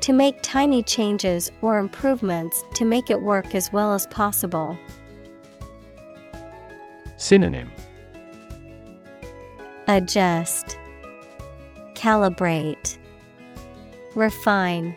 [0.02, 4.78] To make tiny changes or improvements to make it work as well as possible.
[7.18, 7.72] Synonym
[9.88, 10.78] Adjust,
[11.94, 12.98] Calibrate,
[14.16, 14.96] Refine.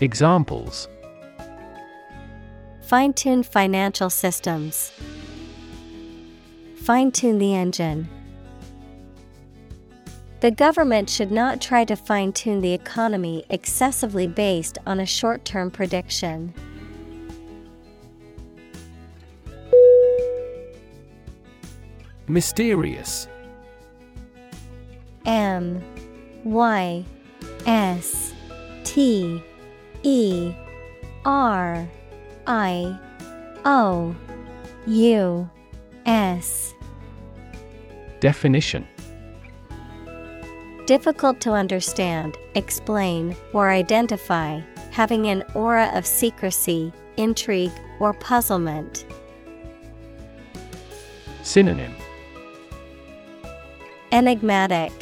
[0.00, 0.88] Examples
[2.82, 4.92] Fine tune financial systems.
[6.76, 8.08] Fine tune the engine.
[10.44, 15.46] The government should not try to fine tune the economy excessively based on a short
[15.46, 16.52] term prediction.
[22.28, 23.26] Mysterious.
[25.24, 25.82] M
[26.44, 27.06] Y
[27.64, 28.34] S
[28.84, 29.42] T
[30.02, 30.52] E
[31.24, 31.88] R
[32.46, 32.98] I
[33.64, 34.14] O
[34.86, 35.50] U
[36.04, 36.74] S.
[38.20, 38.86] Definition
[40.86, 49.06] Difficult to understand, explain, or identify, having an aura of secrecy, intrigue, or puzzlement.
[51.42, 51.94] Synonym.
[54.12, 54.92] Enigmatic,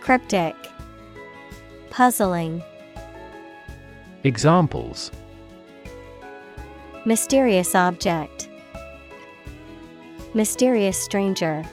[0.00, 0.56] Cryptic,
[1.90, 2.60] Puzzling,
[4.24, 5.12] Examples.
[7.04, 8.48] Mysterious object,
[10.34, 11.64] Mysterious stranger.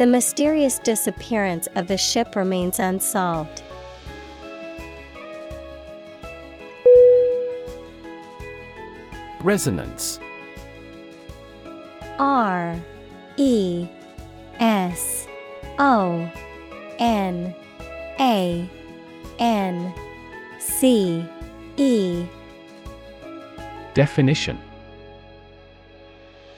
[0.00, 3.62] The mysterious disappearance of the ship remains unsolved.
[9.42, 10.18] Resonance.
[12.18, 12.80] R
[13.36, 13.86] E
[14.58, 15.28] S
[15.78, 16.32] O
[16.98, 17.54] N
[18.18, 18.70] A
[19.38, 19.94] N
[20.58, 21.28] C
[21.76, 22.24] E.
[23.92, 24.58] Definition.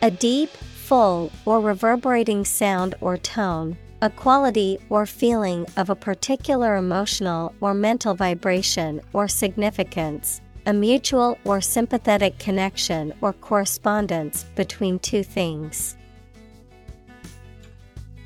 [0.01, 0.51] A deep,
[0.93, 7.73] full, or reverberating sound or tone, a quality or feeling of a particular emotional or
[7.73, 15.97] mental vibration or significance, a mutual or sympathetic connection or correspondence between two things.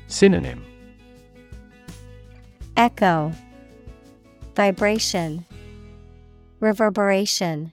[0.07, 0.61] Synonym
[2.75, 3.31] Echo,
[4.57, 5.45] Vibration,
[6.59, 7.71] Reverberation.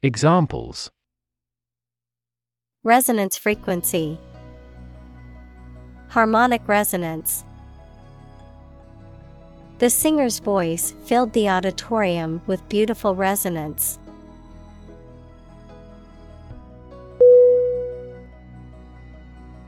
[0.00, 0.92] Examples
[2.84, 4.18] Resonance frequency,
[6.08, 7.44] Harmonic resonance.
[9.78, 14.00] The singer's voice filled the auditorium with beautiful resonance.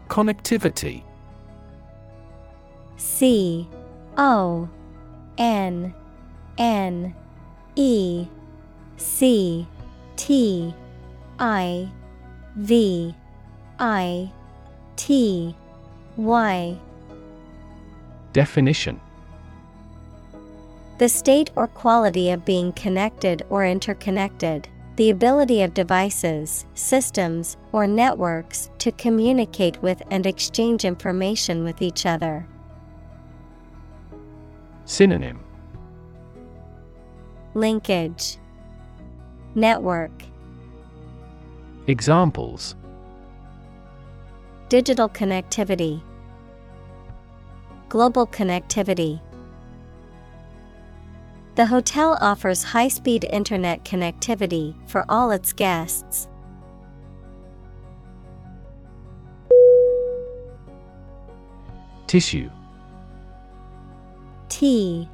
[0.09, 1.05] Connectivity
[2.97, 3.69] C
[4.17, 4.69] O
[5.39, 5.95] N
[6.59, 7.15] N
[7.77, 8.27] E
[8.97, 9.69] C
[10.17, 10.75] T
[11.39, 11.89] I
[12.57, 13.15] V
[13.81, 14.31] I
[14.97, 15.57] T
[16.17, 16.79] Y.
[18.33, 19.01] Definition.
[20.99, 27.89] The state or quality of being connected or interconnected, the ability of devices, systems, or
[27.89, 32.47] networks to communicate with and exchange information with each other.
[34.85, 35.41] Synonym.
[37.55, 38.37] Linkage.
[39.57, 40.13] Network
[41.87, 42.77] Examples.
[44.71, 46.01] Digital connectivity.
[47.91, 49.21] Global connectivity.
[51.57, 56.27] The hotel offers high speed internet connectivity for all its guests.
[62.07, 62.49] Tissue.
[64.49, 65.07] T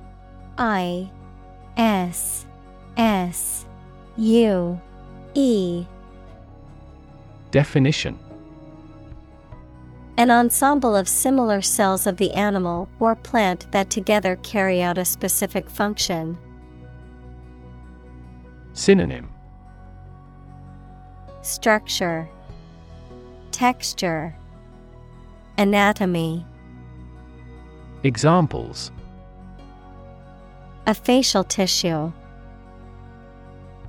[0.57, 1.11] I
[1.77, 2.47] S
[2.97, 3.67] S
[4.17, 4.81] U
[5.35, 5.85] E
[7.51, 8.17] Definition
[10.17, 15.05] An ensemble of similar cells of the animal or plant that together carry out a
[15.05, 16.39] specific function.
[18.73, 19.29] Synonym
[21.43, 22.29] Structure,
[23.51, 24.37] Texture,
[25.59, 26.47] Anatomy.
[28.05, 28.93] Examples
[30.87, 32.13] A facial tissue,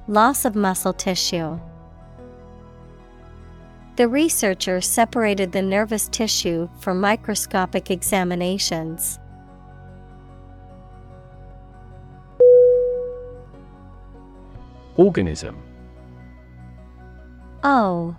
[0.07, 1.59] loss of muscle tissue.
[3.97, 9.19] The researcher separated the nervous tissue for microscopic examinations.
[14.95, 15.57] Organism
[17.63, 18.15] O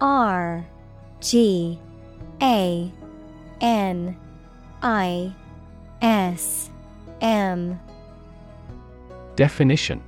[0.00, 0.66] R
[1.20, 1.78] G
[2.42, 2.92] A
[3.60, 4.16] N
[4.82, 5.32] I
[6.02, 6.70] S
[7.20, 7.80] M
[9.36, 10.02] Definition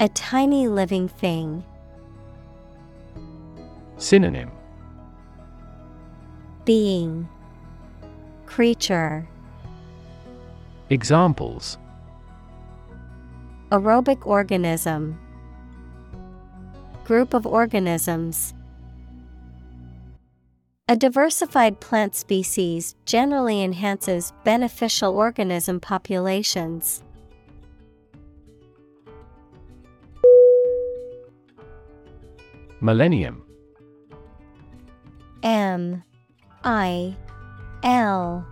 [0.00, 1.64] A tiny living thing.
[3.98, 4.50] Synonym.
[6.66, 7.26] Being.
[8.44, 9.26] Creature.
[10.90, 11.78] Examples.
[13.70, 15.18] Aerobic organism.
[17.04, 18.52] Group of organisms.
[20.88, 27.02] A diversified plant species generally enhances beneficial organism populations.
[32.82, 33.45] Millennium
[35.46, 36.02] M
[36.64, 37.14] I
[37.84, 38.44] L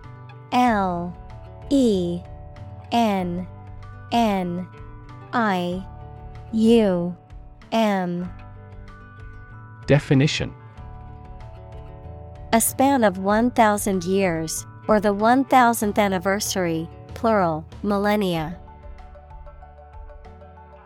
[0.53, 1.13] L
[1.69, 2.21] E
[2.93, 3.45] N
[4.13, 4.67] N
[5.33, 5.85] I
[6.53, 7.13] U
[7.73, 8.31] M
[9.87, 10.53] Definition
[12.53, 18.57] A span of 1,000 years, or the 1000th anniversary, plural, millennia.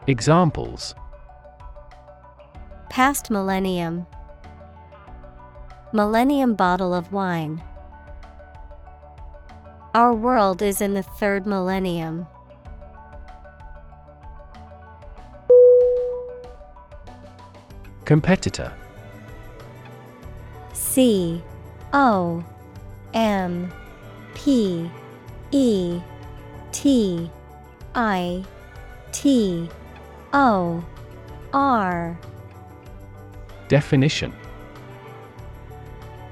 [0.07, 0.95] Examples
[2.89, 4.07] Past millennium.
[5.91, 7.63] Millennium bottle of wine.
[9.95, 12.27] Our world is in the third millennium.
[18.05, 18.71] Competitor
[20.73, 21.41] C
[21.91, 22.43] O
[23.15, 23.73] M
[24.35, 24.91] P
[25.51, 25.99] E
[26.71, 27.31] T
[27.95, 28.43] I
[29.11, 29.67] T
[30.33, 30.85] O
[31.51, 32.19] R
[33.67, 34.33] Definition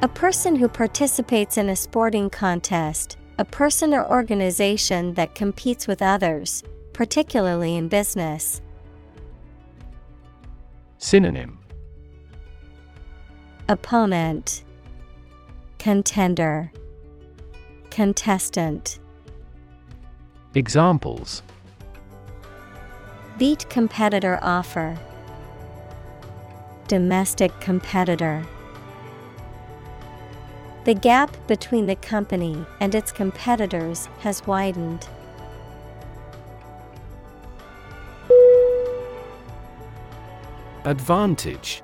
[0.03, 6.03] A person who participates in a sporting contest, a person or organization that competes with
[6.03, 8.61] others, particularly in business.
[10.99, 11.57] Synonym.
[13.67, 14.63] Opponent.
[15.79, 16.71] Contender.
[17.89, 18.99] Contestant.
[20.53, 21.41] Examples.
[23.39, 24.95] Beat competitor offer.
[26.87, 28.45] Domestic competitor
[30.87, 35.05] The gap between the company and its competitors has widened.
[40.85, 41.83] Advantage.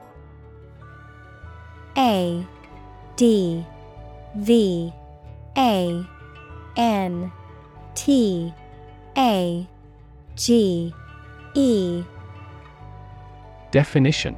[1.98, 2.48] A
[3.18, 3.66] D
[4.38, 4.94] V
[5.58, 6.08] A
[6.78, 7.32] N
[7.96, 8.54] T
[9.18, 9.68] A
[10.38, 10.96] G
[11.56, 12.04] E.
[13.72, 14.38] Definition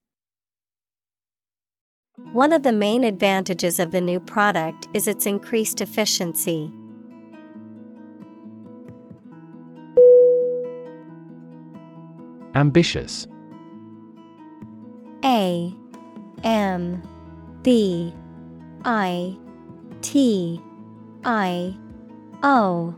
[2.33, 6.71] One of the main advantages of the new product is its increased efficiency.
[12.55, 13.27] Ambitious.
[15.23, 15.73] A
[16.43, 17.01] M
[17.63, 18.13] B
[18.85, 19.37] I
[20.01, 20.61] T
[21.23, 21.75] I
[22.43, 22.95] O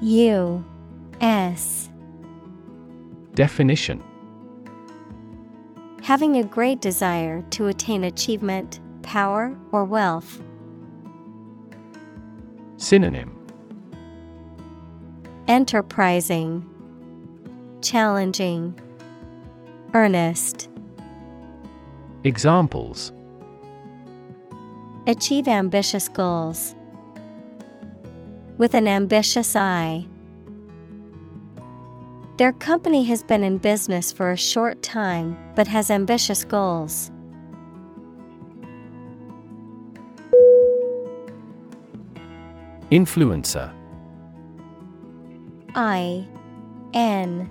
[0.00, 0.64] U
[1.20, 1.88] S.
[3.34, 4.02] Definition
[6.08, 10.42] Having a great desire to attain achievement, power, or wealth.
[12.78, 13.36] Synonym
[15.48, 16.64] Enterprising,
[17.82, 18.80] Challenging,
[19.92, 20.70] Earnest.
[22.24, 23.12] Examples
[25.06, 26.74] Achieve ambitious goals.
[28.56, 30.06] With an ambitious eye.
[32.38, 37.10] Their company has been in business for a short time but has ambitious goals.
[42.92, 43.74] Influencer.
[45.74, 46.28] I
[46.94, 47.50] N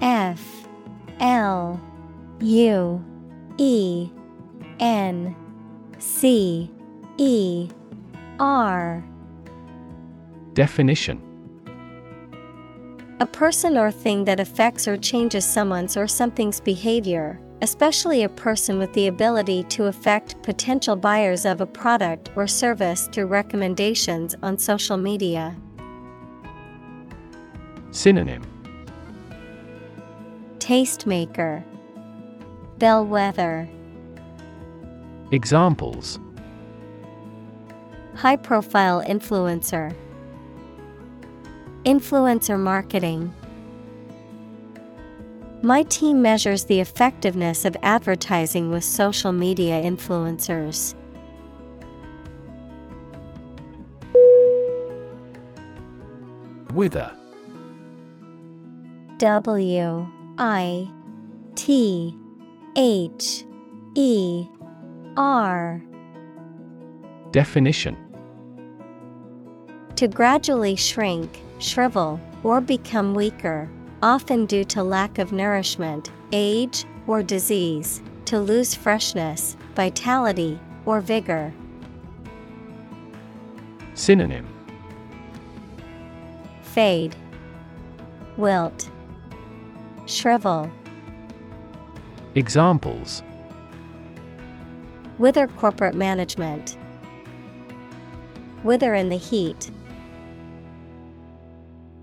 [0.00, 0.68] F
[1.20, 1.78] L
[2.40, 3.04] U
[3.58, 4.10] E
[4.80, 5.36] N
[5.98, 6.70] C
[7.18, 7.68] E
[8.40, 9.04] R.
[10.54, 11.33] Definition
[13.24, 18.78] A person or thing that affects or changes someone's or something's behavior, especially a person
[18.78, 24.58] with the ability to affect potential buyers of a product or service through recommendations on
[24.58, 25.56] social media.
[27.92, 28.42] Synonym.
[30.58, 31.64] Tastemaker.
[32.76, 33.66] Bellwether.
[35.30, 36.18] Examples.
[38.16, 39.96] High profile influencer
[41.84, 43.34] Influencer marketing.
[45.62, 50.94] My team measures the effectiveness of advertising with social media influencers.
[56.72, 57.12] Wither
[59.18, 60.06] W
[60.38, 60.90] I
[61.54, 62.16] T
[62.76, 63.44] H
[63.94, 64.46] E
[65.16, 65.82] R.
[67.30, 67.96] Definition.
[69.96, 73.68] To gradually shrink, shrivel, or become weaker,
[74.02, 81.52] often due to lack of nourishment, age, or disease, to lose freshness, vitality, or vigor.
[83.94, 84.46] Synonym
[86.62, 87.16] Fade,
[88.36, 88.90] Wilt,
[90.06, 90.70] Shrivel.
[92.34, 93.22] Examples
[95.18, 96.76] Wither corporate management.
[98.64, 99.70] Wither in the heat.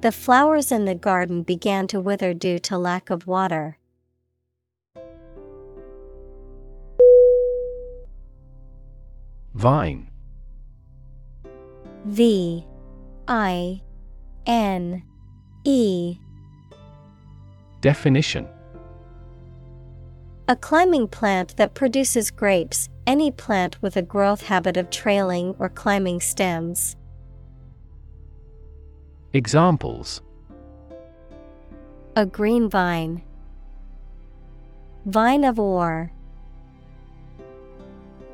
[0.02, 3.78] The flowers in the garden began to wither due to lack of water.
[9.54, 10.10] Vine
[12.06, 12.66] V
[13.28, 13.82] I
[14.48, 15.04] N
[15.66, 16.18] E
[17.82, 18.48] Definition
[20.48, 25.70] A climbing plant that produces grapes, any plant with a growth habit of trailing or
[25.70, 26.96] climbing stems.
[29.34, 30.22] Examples.
[32.18, 33.24] A green vine.
[35.06, 36.12] Vine of ore.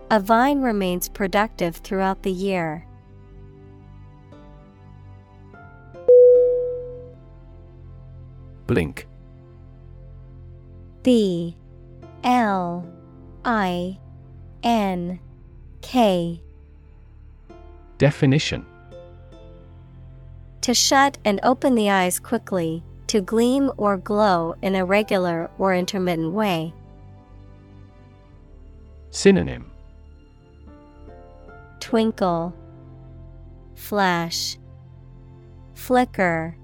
[0.09, 2.87] A vine remains productive throughout the year.
[8.65, 9.07] Blink.
[11.03, 11.55] B.
[12.23, 12.91] L.
[13.45, 13.99] I.
[14.63, 15.19] N.
[15.81, 16.41] K.
[17.99, 18.65] Definition
[20.67, 25.73] To shut and open the eyes quickly, to gleam or glow in a regular or
[25.73, 26.73] intermittent way.
[29.09, 29.71] Synonym
[31.79, 32.53] Twinkle,
[33.75, 34.57] Flash,
[35.73, 36.57] Flicker.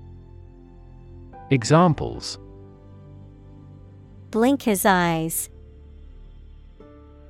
[1.50, 2.38] Examples
[4.32, 5.50] Blink his eyes.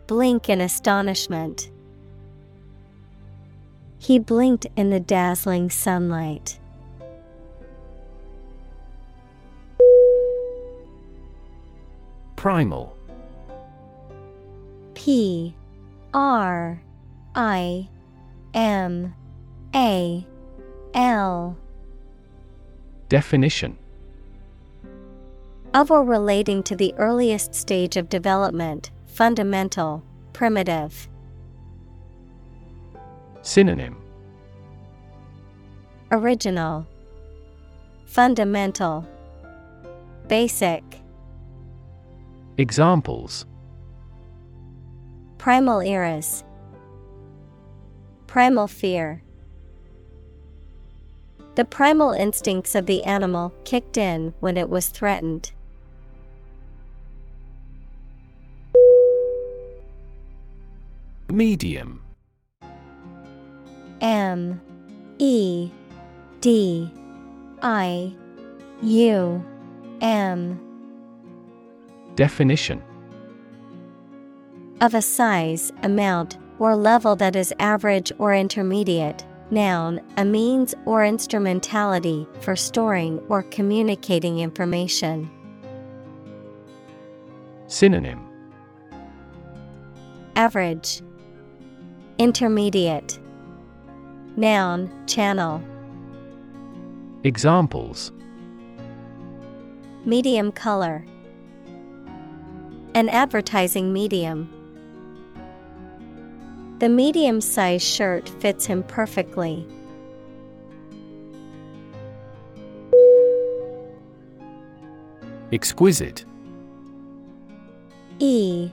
[0.08, 1.70] Blink in astonishment.
[4.00, 6.58] He blinked in the dazzling sunlight.
[12.44, 12.94] Primal.
[14.96, 15.56] P
[16.14, 16.82] R
[17.34, 17.88] I
[18.54, 19.16] M
[19.74, 20.28] A
[20.94, 21.58] L.
[23.08, 23.78] Definition.
[25.74, 31.08] Of or relating to the earliest stage of development, fundamental, primitive.
[33.42, 33.96] Synonym.
[36.12, 36.86] Original,
[38.06, 39.08] Fundamental,
[40.28, 41.03] Basic.
[42.58, 43.48] Examples.
[45.40, 46.44] Primal eras.
[48.28, 49.24] Primal fear.
[51.56, 55.52] The primal instincts of the animal kicked in when it was threatened.
[61.30, 62.04] Medium.
[64.00, 64.62] M.
[65.18, 65.72] E.
[66.40, 66.92] D.
[67.64, 68.14] I.
[68.84, 69.44] U.
[70.02, 70.63] M
[72.16, 72.84] Definition
[74.84, 79.26] of a size, amount, or level that is average or intermediate.
[79.50, 85.30] Noun, a means or instrumentality for storing or communicating information.
[87.68, 88.20] Synonym
[90.36, 91.02] Average,
[92.18, 93.20] Intermediate,
[94.36, 95.64] Noun, channel,
[97.24, 98.12] Examples
[100.04, 101.06] Medium color,
[102.96, 104.50] An advertising medium.
[106.78, 109.66] The medium sized shirt fits him perfectly.
[115.52, 116.26] Exquisite
[118.20, 118.72] E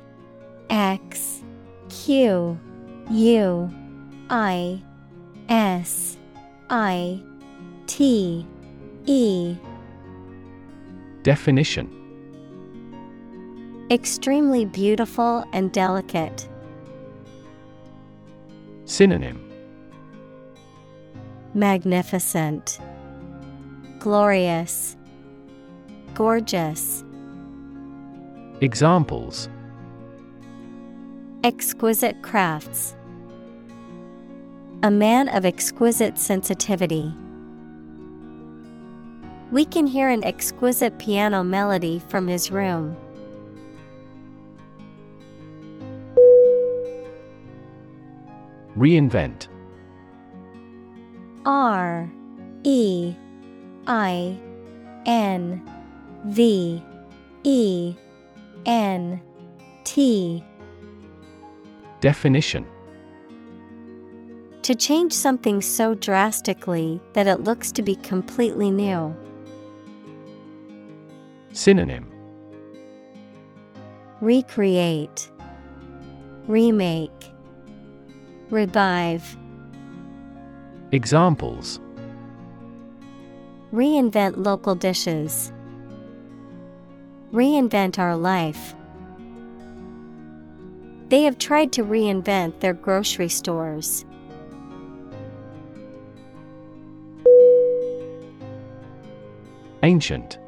[0.68, 1.42] X
[1.88, 2.58] Q
[3.10, 3.70] U
[4.28, 4.82] I
[5.48, 6.18] S
[6.68, 7.22] I
[7.86, 8.46] T
[9.06, 9.56] E
[11.22, 11.99] Definition
[13.90, 16.48] Extremely beautiful and delicate.
[18.84, 19.50] Synonym
[21.54, 22.78] Magnificent,
[23.98, 24.96] Glorious,
[26.14, 27.02] Gorgeous.
[28.60, 29.48] Examples
[31.42, 32.94] Exquisite crafts.
[34.84, 37.12] A man of exquisite sensitivity.
[39.50, 42.96] We can hear an exquisite piano melody from his room.
[48.76, 49.48] Reinvent.
[51.44, 52.10] R
[52.64, 53.14] E
[53.86, 54.38] I
[55.06, 55.62] N
[56.26, 56.82] V
[57.44, 57.94] E
[58.66, 59.20] N
[59.84, 60.44] T.
[62.00, 62.66] Definition.
[64.62, 69.14] To change something so drastically that it looks to be completely new.
[71.52, 72.10] Synonym.
[74.20, 75.30] Recreate,
[76.46, 77.19] Remake,
[78.50, 79.36] Revive.
[80.90, 81.78] Examples
[83.72, 85.52] Reinvent local dishes.
[87.32, 88.74] Reinvent our life.
[91.10, 94.04] They have tried to reinvent their grocery stores.
[99.84, 100.38] Ancient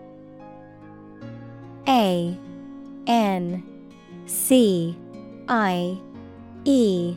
[1.87, 2.37] A
[3.07, 3.63] N
[4.27, 4.99] C
[5.49, 5.99] I
[6.65, 7.17] E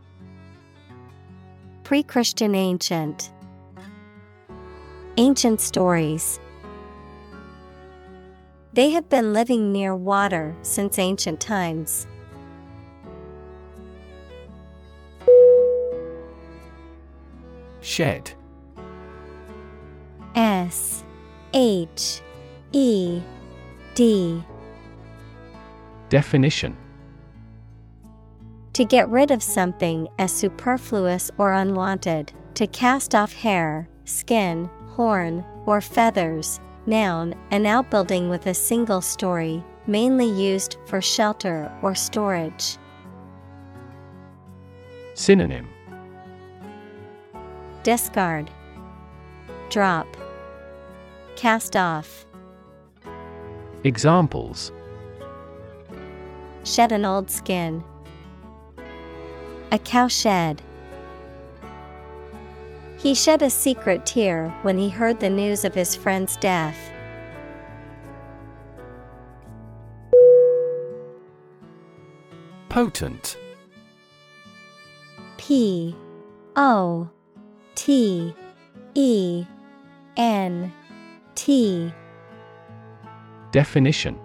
[1.91, 3.33] Pre Christian ancient.
[5.17, 6.39] Ancient stories.
[8.71, 12.07] They have been living near water since ancient times.
[17.81, 18.31] Shed
[20.33, 21.03] S
[21.53, 22.21] H
[22.71, 23.21] E
[23.95, 24.41] D
[26.07, 26.77] Definition
[28.73, 35.43] To get rid of something as superfluous or unwanted, to cast off hair, skin, horn,
[35.65, 36.59] or feathers.
[36.85, 42.77] Noun, an outbuilding with a single story, mainly used for shelter or storage.
[45.15, 45.67] Synonym
[47.83, 48.49] Discard,
[49.69, 50.07] Drop,
[51.35, 52.25] Cast off,
[53.83, 54.71] Examples
[56.63, 57.83] Shed an old skin.
[59.73, 60.61] A cow shed.
[62.97, 66.77] He shed a secret tear when he heard the news of his friend's death.
[72.67, 73.37] Potent
[75.37, 75.95] P
[76.55, 77.09] O
[77.75, 78.35] T
[78.93, 79.45] E
[80.17, 80.71] N
[81.35, 81.93] T
[83.51, 84.19] Definition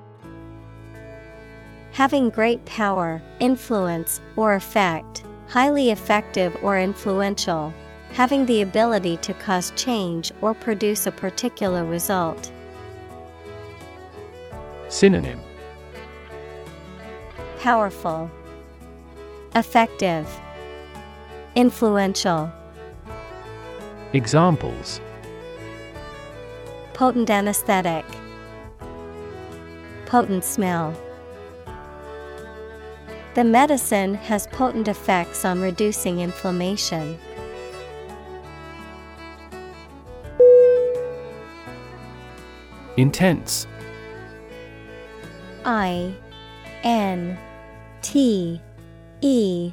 [1.92, 7.72] Having great power, influence, or effect, highly effective or influential,
[8.12, 12.50] having the ability to cause change or produce a particular result.
[14.88, 15.40] Synonym
[17.60, 18.30] Powerful,
[19.54, 20.28] Effective,
[21.54, 22.50] Influential.
[24.12, 25.00] Examples
[26.94, 28.04] Potent anesthetic,
[30.06, 30.94] Potent smell.
[33.36, 37.18] The medicine has potent effects on reducing inflammation.
[42.96, 43.66] Intense
[45.66, 46.14] I
[46.82, 47.36] N
[48.00, 48.58] T
[49.20, 49.72] E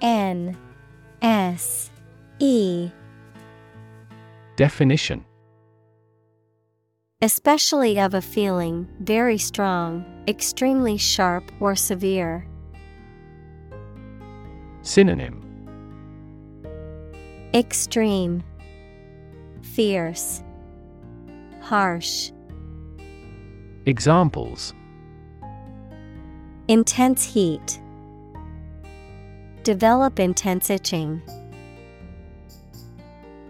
[0.00, 0.56] N
[1.20, 1.90] S
[2.38, 2.92] E
[4.54, 5.24] Definition
[7.20, 12.46] Especially of a feeling, very strong, extremely sharp or severe.
[14.84, 15.40] Synonym
[17.54, 18.44] Extreme,
[19.62, 20.42] Fierce,
[21.62, 22.32] Harsh.
[23.86, 24.74] Examples
[26.68, 27.80] Intense heat.
[29.62, 31.22] Develop intense itching.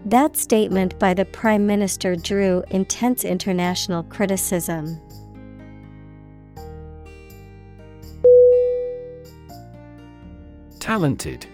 [0.05, 5.01] That statement by the Prime Minister drew intense international criticism.
[10.95, 11.45] Talented.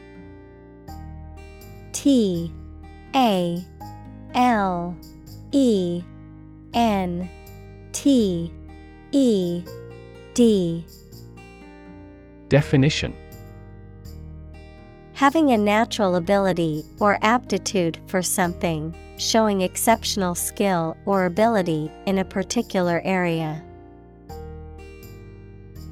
[1.93, 2.53] T
[3.15, 3.65] A
[4.35, 4.95] L
[5.51, 6.03] E
[6.75, 7.27] N
[7.91, 8.53] T
[9.11, 9.63] E
[10.35, 10.85] D
[12.49, 13.15] Definition
[15.13, 22.25] Having a natural ability or aptitude for something, showing exceptional skill or ability in a
[22.25, 23.63] particular area.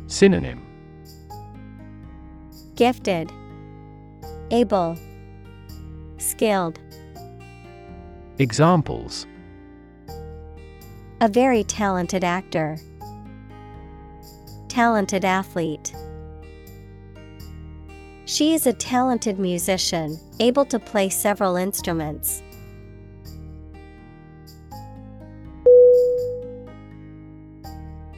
[0.05, 0.68] Synonym
[2.79, 3.29] Gifted,
[4.51, 4.97] Able,
[6.17, 6.79] Skilled.
[8.37, 9.27] Examples
[11.19, 12.77] A very talented actor.
[14.69, 15.93] Talented athlete.
[18.23, 22.41] She is a talented musician, able to play several instruments.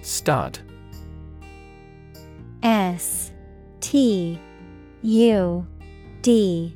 [0.03, 0.59] Stud
[2.61, 3.31] S
[3.79, 4.39] T
[5.03, 5.65] U
[6.21, 6.75] D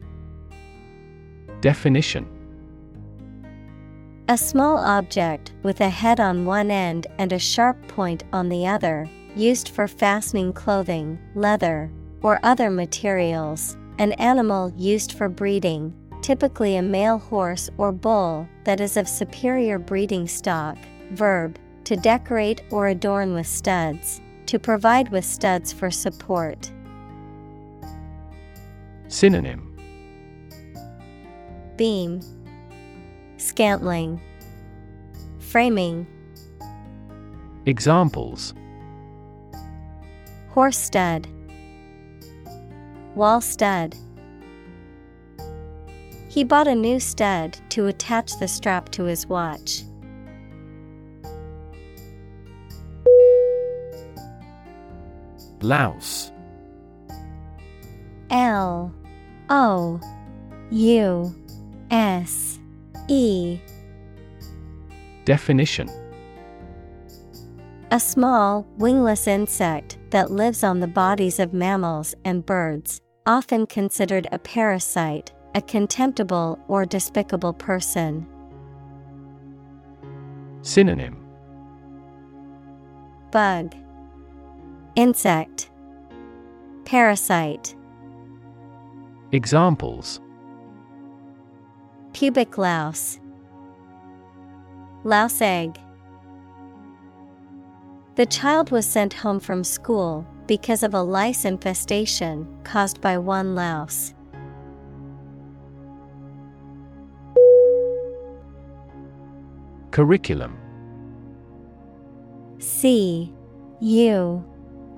[1.61, 2.27] Definition
[4.29, 8.65] A small object with a head on one end and a sharp point on the
[8.65, 11.91] other, used for fastening clothing, leather,
[12.23, 13.77] or other materials.
[13.99, 19.77] An animal used for breeding, typically a male horse or bull that is of superior
[19.77, 20.77] breeding stock.
[21.11, 26.71] Verb to decorate or adorn with studs, to provide with studs for support.
[29.15, 29.61] Synonym.
[31.77, 32.19] Beam,
[33.37, 34.19] Scantling,
[35.39, 36.05] Framing,
[37.65, 38.53] Examples.
[40.49, 41.29] Horse stud,
[43.15, 43.95] Wall stud.
[46.27, 49.83] He bought a new stud to attach the strap to his watch.
[55.61, 56.33] Louse
[58.29, 58.93] L
[59.49, 59.99] O
[60.71, 61.35] U
[61.91, 62.59] S
[63.07, 63.59] E.
[65.25, 65.89] Definition.
[67.91, 74.27] A small, wingless insect that lives on the bodies of mammals and birds, often considered
[74.31, 78.27] a parasite, a contemptible or despicable person.
[80.63, 81.23] Synonym.
[83.31, 83.75] Bug.
[84.95, 85.69] Insect.
[86.85, 87.74] Parasite
[89.35, 90.21] Examples.
[92.13, 93.19] Pubic louse.
[95.03, 95.77] Louse egg.
[98.15, 103.55] The child was sent home from school because of a lice infestation caused by one
[103.55, 104.13] louse.
[109.91, 110.57] Curriculum.
[112.59, 113.33] C.
[113.81, 114.45] U.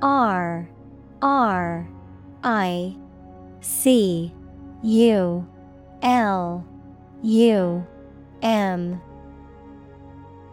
[0.04, 0.70] R.
[1.24, 1.90] R.
[2.44, 2.96] I
[3.68, 4.34] C
[4.82, 5.46] U
[6.02, 6.66] L
[7.22, 7.88] U
[8.42, 9.02] M.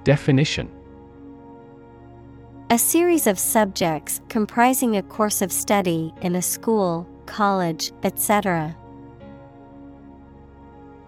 [0.03, 0.69] Definition.
[2.71, 8.77] A series of subjects comprising a course of study in a school, college, etc.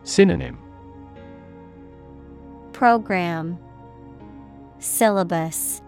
[0.05, 0.59] Synonym.
[2.73, 3.59] Program.
[4.79, 5.83] Syllabus.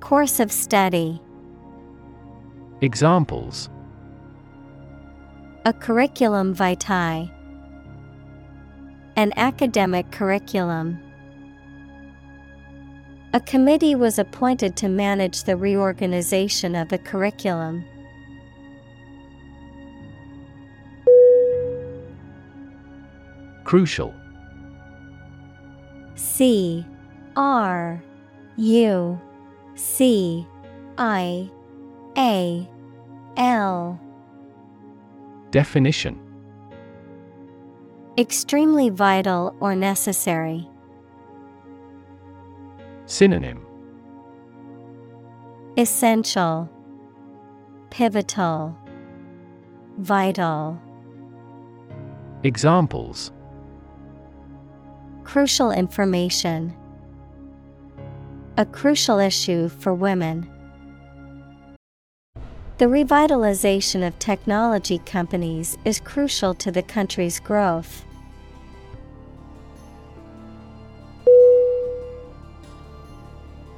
[0.00, 1.22] Course of study.
[2.82, 3.70] Examples
[5.68, 7.30] A curriculum vitae.
[9.16, 10.98] An academic curriculum.
[13.34, 17.84] A committee was appointed to manage the reorganization of the curriculum.
[23.64, 24.14] Crucial.
[26.14, 26.86] C.
[27.36, 28.02] R.
[28.56, 29.20] U.
[29.74, 30.46] C.
[30.96, 31.50] I.
[32.16, 32.66] A.
[33.36, 34.00] L
[35.50, 36.20] Definition
[38.18, 40.68] Extremely vital or necessary.
[43.06, 43.64] Synonym
[45.78, 46.68] Essential
[47.90, 48.76] Pivotal
[49.98, 50.78] Vital
[52.42, 53.32] Examples
[55.24, 56.74] Crucial information.
[58.56, 60.50] A crucial issue for women.
[62.78, 68.04] The revitalization of technology companies is crucial to the country's growth.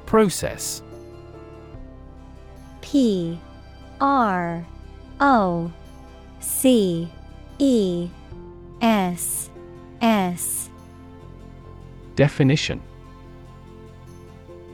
[0.05, 0.83] Process
[2.81, 3.39] P
[3.99, 4.63] R
[5.19, 5.73] O
[6.39, 7.09] C
[7.57, 8.07] E
[8.83, 9.49] S
[9.99, 10.69] S.
[12.15, 12.79] Definition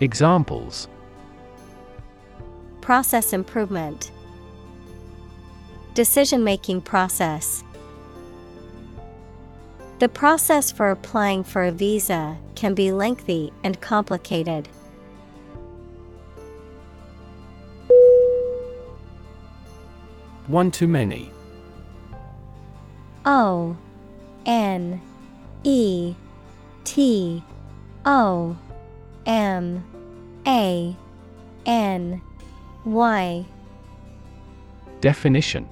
[0.00, 0.88] Examples
[2.80, 4.10] Process improvement
[5.94, 7.62] Decision making process
[10.00, 14.68] The process for applying for a visa can be lengthy and complicated.
[20.48, 21.30] One to many.
[23.24, 23.76] O
[24.44, 25.00] N
[25.62, 26.14] E
[26.82, 27.42] T
[28.04, 28.56] O
[29.26, 29.84] M
[30.46, 30.96] A
[31.66, 32.22] N
[32.84, 33.44] Y.
[35.00, 35.68] Definition.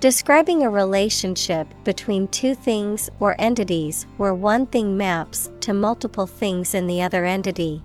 [0.00, 6.74] Describing a relationship between two things or entities where one thing maps to multiple things
[6.74, 7.82] in the other entity.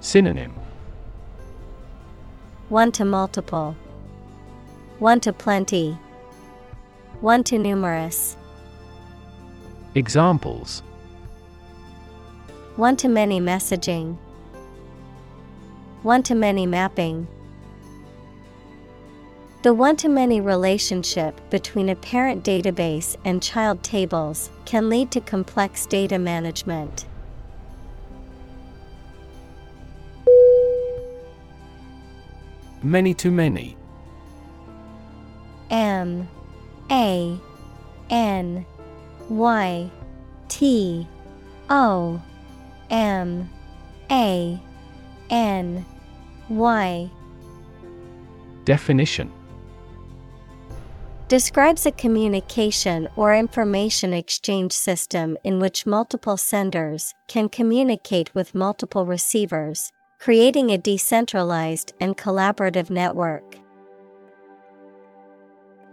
[0.00, 0.54] Synonym.
[2.68, 3.76] One to multiple,
[4.98, 5.96] one to plenty,
[7.20, 8.36] one to numerous,
[9.94, 10.82] Examples
[12.78, 14.16] one to many messaging,
[16.04, 17.26] one to many mapping.
[19.62, 25.20] The one to many relationship between a parent database and child tables can lead to
[25.20, 27.04] complex data management.
[32.80, 33.76] Many to many.
[35.68, 36.28] M
[36.92, 37.40] A
[38.08, 38.64] N
[39.28, 39.90] Y
[40.46, 41.08] T
[41.68, 42.22] O
[42.90, 43.48] M
[44.10, 44.58] A
[45.30, 45.84] N
[46.48, 47.10] Y.
[48.64, 49.32] Definition.
[51.28, 59.04] Describes a communication or information exchange system in which multiple senders can communicate with multiple
[59.04, 63.58] receivers, creating a decentralized and collaborative network.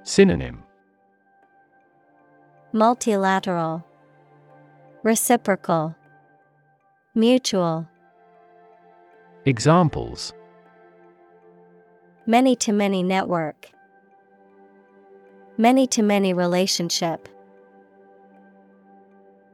[0.04, 0.64] Synonym.
[2.72, 3.84] Multilateral,
[5.04, 5.96] Reciprocal,
[7.18, 7.88] Mutual,
[9.46, 10.34] Examples.
[12.26, 13.70] Many to many network,
[15.58, 17.30] Many to many relationship.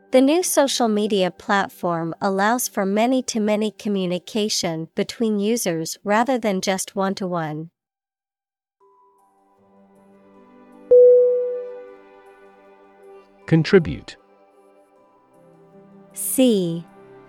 [0.09, 6.61] The new social media platform allows for many to many communication between users rather than
[6.61, 7.69] just one to one.
[13.45, 14.17] Contribute.
[16.13, 16.85] C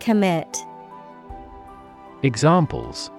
[0.00, 0.64] Commit.
[2.22, 3.10] Examples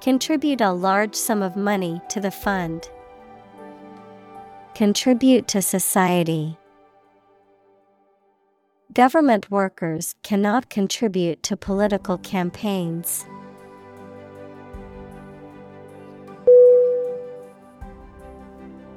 [0.00, 2.88] Contribute a large sum of money to the fund.
[4.74, 6.58] Contribute to society.
[8.92, 13.24] Government workers cannot contribute to political campaigns.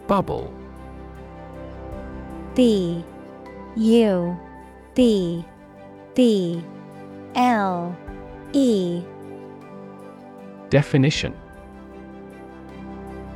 [0.07, 0.53] Bubble
[2.55, 3.03] B
[3.75, 4.37] U
[4.93, 5.45] B
[6.13, 6.63] B
[7.35, 7.95] L
[8.53, 9.03] E.
[10.69, 11.35] Definition.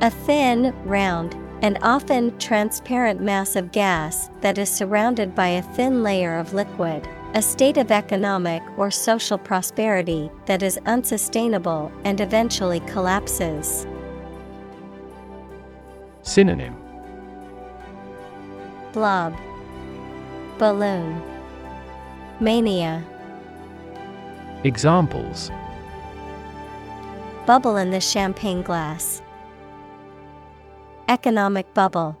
[0.02, 6.02] A thin, round, and often transparent mass of gas that is surrounded by a thin
[6.02, 12.80] layer of liquid, a state of economic or social prosperity that is unsustainable and eventually
[12.80, 13.86] collapses.
[16.22, 16.76] Synonym.
[18.92, 19.34] Blob,
[20.58, 21.22] Balloon,
[22.38, 23.02] Mania,
[24.62, 25.50] Examples
[27.46, 29.22] Bubble in the champagne glass.
[31.08, 32.18] Economic bubble.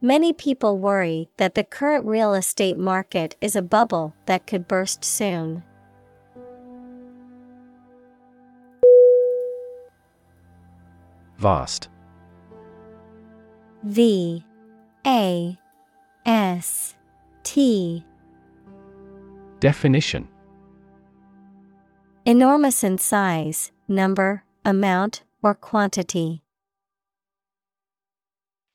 [0.00, 5.04] Many people worry that the current real estate market is a bubble that could burst
[5.04, 5.62] soon.
[11.36, 11.88] Vast.
[13.82, 14.42] V
[15.06, 15.58] A
[16.24, 16.94] S
[17.44, 18.04] T.
[19.60, 20.26] Definition
[22.24, 26.42] Enormous in size, number, amount, or quantity.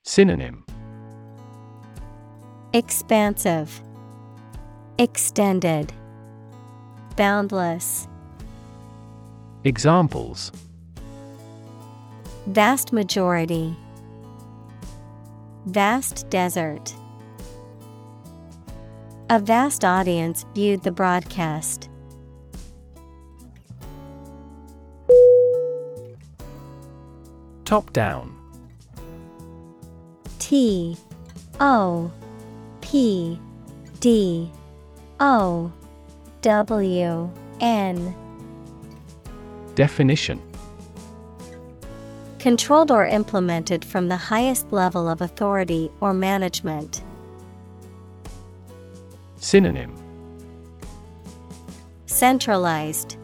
[0.03, 0.65] Synonym
[2.73, 3.81] Expansive,
[4.99, 5.91] Extended,
[7.15, 8.07] Boundless.
[9.63, 10.51] Examples
[12.45, 13.75] Vast majority.
[15.65, 16.93] Vast desert.
[19.31, 21.87] A vast audience viewed the broadcast.
[27.63, 28.35] Top down.
[30.39, 30.97] T
[31.59, 32.11] O
[32.81, 33.39] P
[33.99, 34.51] D
[35.19, 35.71] O
[36.41, 38.15] W N
[39.75, 40.41] Definition
[42.39, 47.03] Controlled or implemented from the highest level of authority or management.
[49.39, 49.95] Synonym.
[52.05, 53.17] Centralized,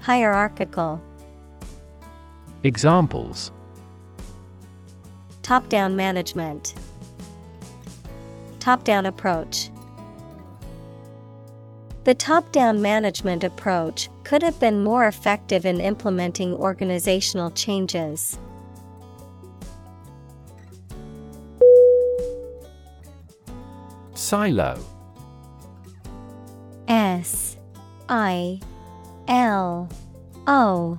[0.00, 1.00] Hierarchical,
[2.62, 3.52] Examples.
[5.42, 6.74] Top down management,
[8.58, 9.68] Top down approach.
[12.04, 18.38] The top down management approach could have been more effective in implementing organizational changes.
[24.14, 24.78] Silo
[28.08, 28.60] I
[29.28, 29.88] L
[30.46, 30.98] O.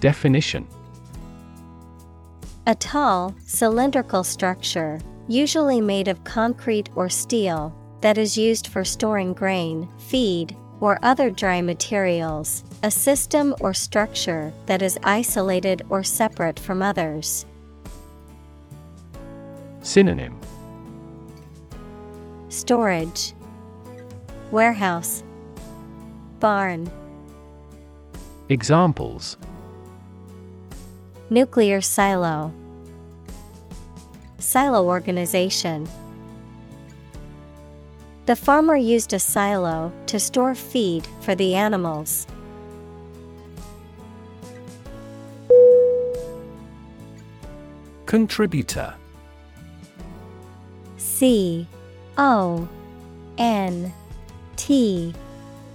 [0.00, 0.66] Definition.
[2.66, 9.32] A tall, cylindrical structure, usually made of concrete or steel, that is used for storing
[9.32, 16.58] grain, feed, or other dry materials, a system or structure that is isolated or separate
[16.58, 17.46] from others.
[19.82, 20.38] Synonym.
[22.48, 23.34] Storage,
[24.50, 25.24] Warehouse,
[26.42, 26.90] Barn,
[28.48, 29.36] Examples
[31.30, 32.52] Nuclear silo,
[34.38, 35.88] Silo organization.
[38.26, 42.26] The farmer used a silo to store feed for the animals.
[48.06, 48.92] Contributor
[50.96, 51.68] C
[52.18, 52.68] O
[53.38, 53.92] N
[54.56, 55.14] T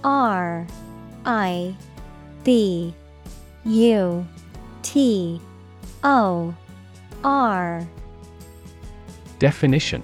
[0.08, 0.66] R
[1.26, 1.76] I
[2.42, 2.94] B
[3.66, 4.26] U
[4.82, 5.38] T
[6.02, 6.54] O
[7.22, 7.86] R.
[9.38, 10.02] Definition.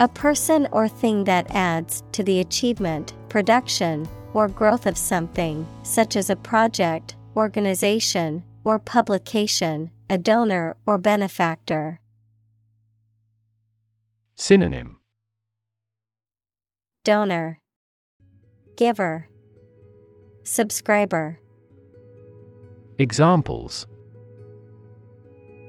[0.00, 6.16] A person or thing that adds to the achievement, production, or growth of something, such
[6.16, 12.00] as a project, organization, or publication, a donor or benefactor.
[14.34, 14.98] Synonym.
[17.04, 17.61] Donor,
[18.76, 19.28] Giver,
[20.44, 21.38] Subscriber,
[22.98, 23.86] Examples.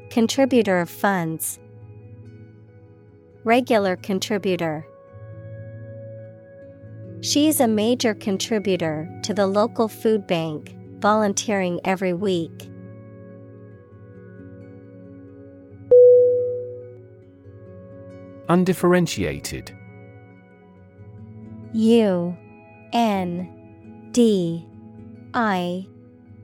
[0.09, 1.59] Contributor of funds,
[3.43, 4.85] Regular contributor.
[7.21, 12.69] She is a major contributor to the local food bank, volunteering every week.
[18.47, 19.75] Undifferentiated.
[21.73, 22.37] U
[22.93, 24.65] N D
[25.33, 25.87] I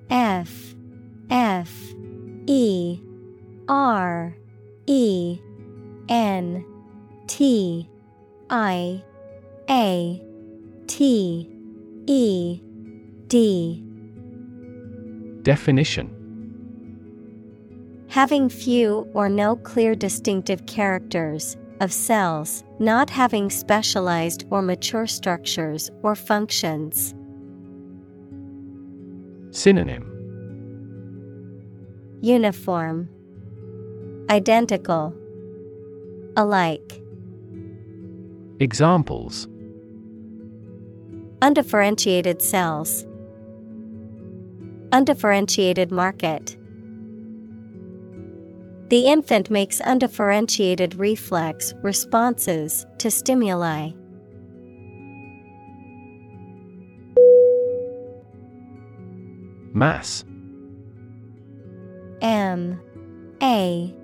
[0.09, 0.75] F
[1.29, 1.71] F
[2.47, 2.99] E
[3.67, 4.35] R
[4.87, 5.39] E
[6.09, 6.65] N
[7.27, 7.87] T
[8.49, 9.03] I
[9.69, 10.21] A
[10.87, 11.49] T
[12.07, 12.61] E
[13.27, 13.83] D.
[15.43, 16.15] Definition.
[18.09, 25.89] Having few or no clear distinctive characters, of cells, not having specialized or mature structures
[26.03, 27.13] or functions.
[29.51, 30.05] Synonym
[32.21, 33.09] Uniform,
[34.29, 35.13] Identical,
[36.35, 37.01] Alike.
[38.59, 39.47] Examples
[41.41, 43.05] Undifferentiated cells,
[44.91, 46.57] Undifferentiated market.
[48.89, 53.91] The infant makes undifferentiated reflex responses to stimuli.
[59.73, 60.25] Mass.
[62.21, 62.81] M.
[63.43, 63.95] A.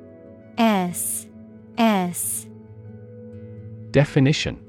[0.60, 1.28] S.
[1.80, 2.48] S.
[3.90, 4.60] Definition.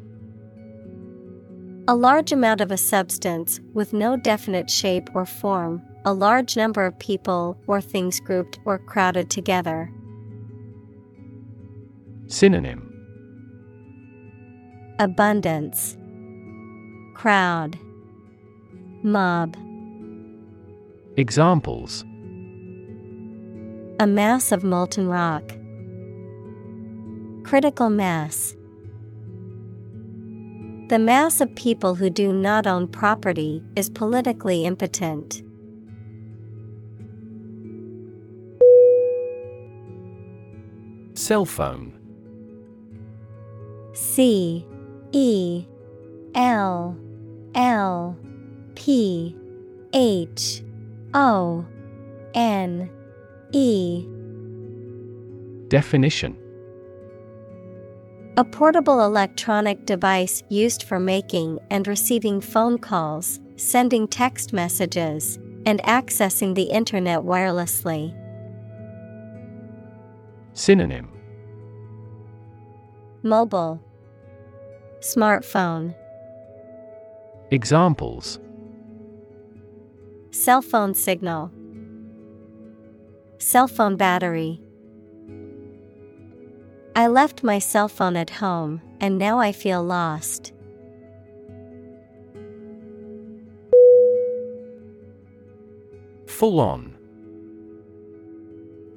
[1.89, 6.87] A large amount of a substance with no definite shape or form, a large number
[6.87, 9.93] of people or things grouped or crowded together.
[12.29, 12.93] Synonym
[14.99, 15.97] Abundance,
[17.15, 17.79] Crowd,
[19.05, 19.57] Mob.
[21.17, 22.03] Examples
[24.01, 25.53] A mass of molten rock.
[27.45, 28.57] Critical mass.
[30.89, 35.45] The mass of people who do not own property is politically impotent.
[41.15, 41.96] Cell phone
[43.97, 44.67] C
[45.13, 45.65] E
[46.35, 46.97] L
[47.55, 48.19] L
[48.75, 49.35] P
[49.95, 50.63] H
[51.15, 51.65] O
[52.35, 52.91] N
[53.53, 54.07] E.
[55.69, 56.37] Definition.
[58.37, 65.83] A portable electronic device used for making and receiving phone calls, sending text messages, and
[65.85, 68.15] accessing the Internet wirelessly.
[70.53, 71.09] Synonym.
[73.23, 73.81] Mobile
[75.07, 75.95] Smartphone.
[77.53, 78.41] Examples.
[80.33, 81.53] Cell phone signal.
[83.39, 84.61] Cell phone battery.
[86.97, 90.53] I left my cell phone at home and now I feel lost.
[96.27, 96.97] Full on.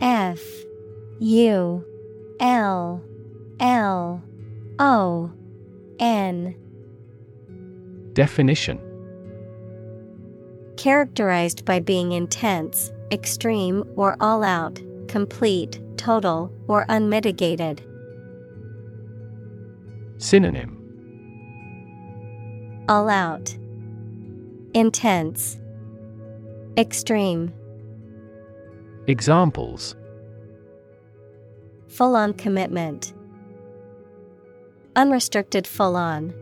[0.02, 0.42] F
[1.20, 1.86] U
[2.40, 3.04] L
[3.60, 4.24] L
[4.80, 5.32] O
[6.00, 6.56] N
[8.14, 8.80] Definition
[10.78, 14.80] Characterized by being intense, extreme, or all out,
[15.10, 17.82] complete, total, or unmitigated.
[20.18, 20.78] Synonym
[22.88, 23.56] All out.
[24.74, 25.60] Intense.
[26.78, 27.54] Extreme.
[29.08, 29.96] Examples
[31.90, 33.14] Full on commitment.
[34.96, 36.34] Unrestricted full on.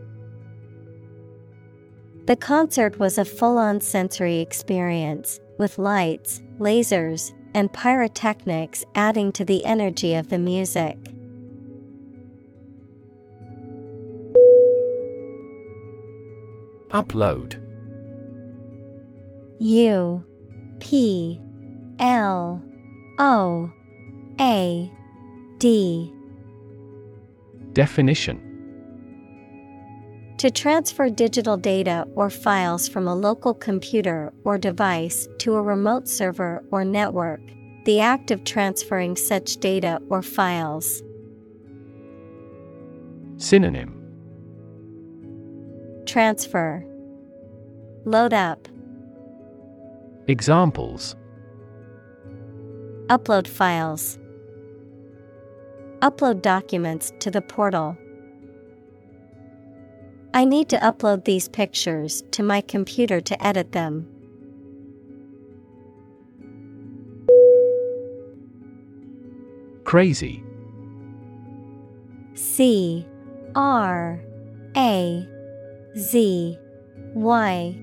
[2.26, 9.44] The concert was a full on sensory experience, with lights, lasers, and pyrotechnics adding to
[9.44, 10.96] the energy of the music.
[16.90, 17.62] Upload
[19.58, 20.24] U
[20.80, 21.40] P
[21.98, 22.62] L
[23.18, 23.72] O
[24.40, 24.92] A
[25.58, 26.12] D
[27.78, 28.40] Definition.
[30.38, 36.08] To transfer digital data or files from a local computer or device to a remote
[36.08, 37.40] server or network,
[37.84, 41.04] the act of transferring such data or files.
[43.36, 43.94] Synonym.
[46.04, 46.84] Transfer.
[48.04, 48.66] Load up,
[50.26, 51.14] Examples.
[53.06, 54.17] Upload files,
[56.00, 57.96] upload documents to the portal.
[60.34, 64.06] I need to upload these pictures to my computer to edit them.
[69.84, 70.44] Crazy
[72.34, 73.06] C
[73.54, 74.20] R
[74.76, 75.28] A
[75.96, 76.58] Z
[77.14, 77.76] Y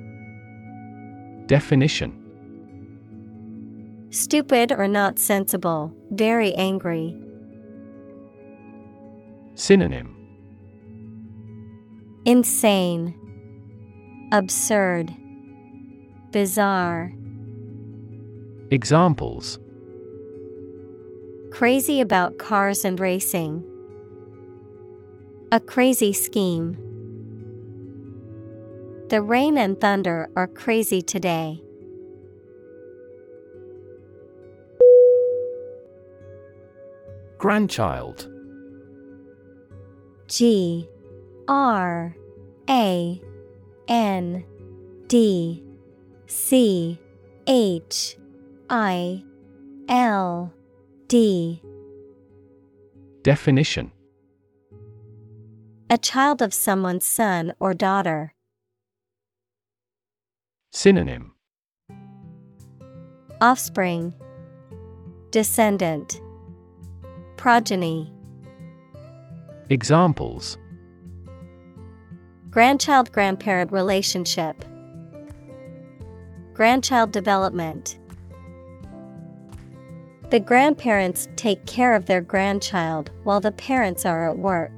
[1.48, 2.22] Definition
[4.12, 7.20] Stupid or not sensible, very angry.
[9.56, 10.16] Synonym
[12.26, 13.16] Insane,
[14.34, 15.14] Absurd,
[16.32, 17.14] Bizarre.
[18.70, 19.60] Examples
[21.52, 23.64] Crazy about cars and racing.
[25.54, 26.76] A crazy scheme.
[29.08, 31.62] The rain and thunder are crazy today.
[37.38, 38.35] Grandchild
[40.28, 40.88] G
[41.48, 42.16] R
[42.70, 43.22] A
[43.88, 44.46] N
[45.08, 45.64] D
[46.28, 47.00] C
[47.48, 48.18] H
[48.70, 49.24] I
[49.88, 50.54] L
[51.08, 51.62] D.
[53.22, 53.92] Definition.
[55.90, 58.34] A child of someone's son or daughter.
[60.72, 61.34] Synonym.
[63.40, 64.14] Offspring.
[65.30, 66.20] Descendant.
[67.38, 68.12] Progeny
[69.70, 70.58] Examples
[72.52, 74.64] Grandchild grandparent relationship.
[76.54, 77.98] Grandchild development.
[80.30, 84.72] The grandparents take care of their grandchild while the parents are at work.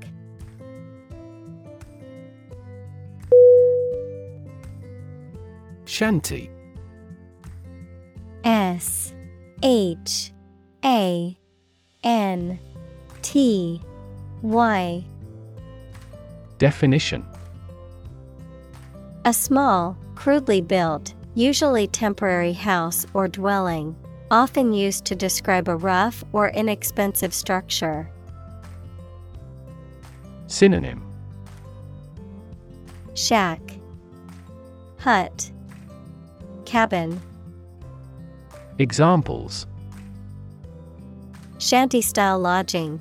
[5.85, 6.49] Shanty
[9.64, 10.32] H
[10.83, 11.38] A
[12.03, 12.59] N
[13.22, 13.82] T
[14.41, 15.06] Y
[16.57, 17.25] Definition
[19.25, 23.95] A small, crudely built, usually temporary house or dwelling,
[24.32, 28.09] often used to describe a rough or inexpensive structure.
[30.48, 31.03] Synonym
[33.14, 33.59] Shack,
[34.99, 35.51] Hut,
[36.66, 37.19] Cabin.
[38.80, 39.66] Examples
[41.57, 42.99] Shanty style lodging.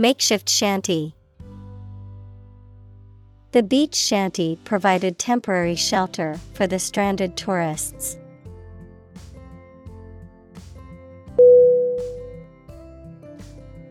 [0.00, 1.16] Makeshift shanty.
[3.50, 8.16] The beach shanty provided temporary shelter for the stranded tourists.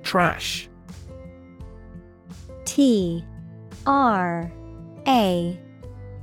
[0.03, 0.69] Trash
[2.64, 3.26] T
[3.86, 4.50] R
[5.06, 5.60] A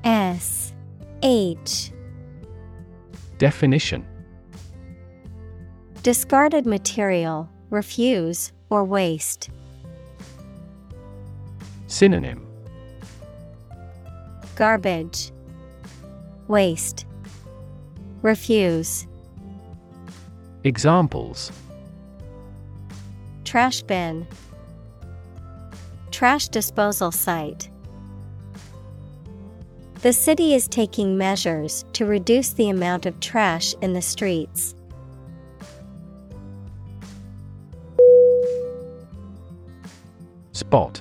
[0.02, 0.72] S
[1.22, 1.92] H
[3.36, 4.06] Definition
[6.02, 9.50] Discarded material, refuse, or waste.
[11.94, 12.44] Synonym
[14.56, 15.30] Garbage,
[16.48, 17.06] Waste,
[18.20, 19.06] Refuse.
[20.64, 21.52] Examples
[23.44, 24.26] Trash bin,
[26.10, 27.70] Trash disposal site.
[30.02, 34.74] The city is taking measures to reduce the amount of trash in the streets.
[40.50, 41.00] Spot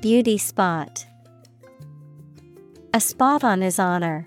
[0.00, 1.04] Beauty spot.
[2.94, 4.24] A spot on his honor.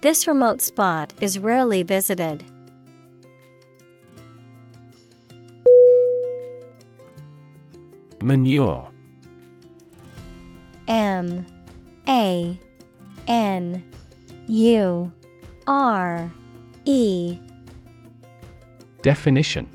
[0.00, 2.42] This remote spot is rarely visited.
[8.22, 8.88] Manure.
[10.88, 11.44] M.
[12.08, 12.58] A.
[13.28, 13.84] N.
[14.46, 15.12] U.
[15.66, 16.32] R.
[16.86, 17.38] E.
[19.02, 19.68] Definition.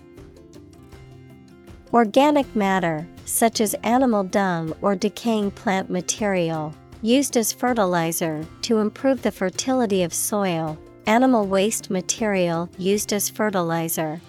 [1.93, 9.21] Organic matter, such as animal dung or decaying plant material, used as fertilizer to improve
[9.21, 14.19] the fertility of soil, animal waste material used as fertilizer.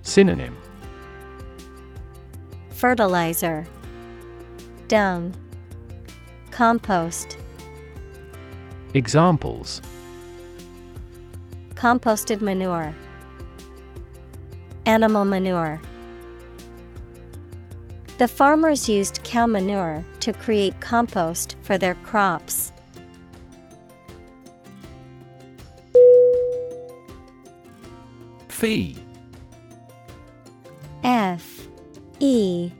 [0.00, 0.56] Synonym.
[2.70, 3.66] Fertilizer,
[4.88, 5.34] Dung,
[6.50, 7.36] Compost,
[8.94, 9.82] Examples.
[11.74, 12.94] Composted manure,
[14.86, 15.80] Animal manure.
[18.22, 22.70] The farmers used cow manure to create compost for their crops.
[28.46, 28.96] Fee.
[31.02, 31.66] F.
[32.20, 32.70] E.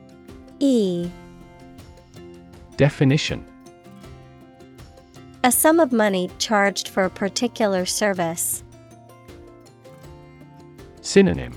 [0.61, 1.11] E.
[2.77, 3.45] Definition.
[5.43, 8.63] A sum of money charged for a particular service.
[11.01, 11.53] Synonym.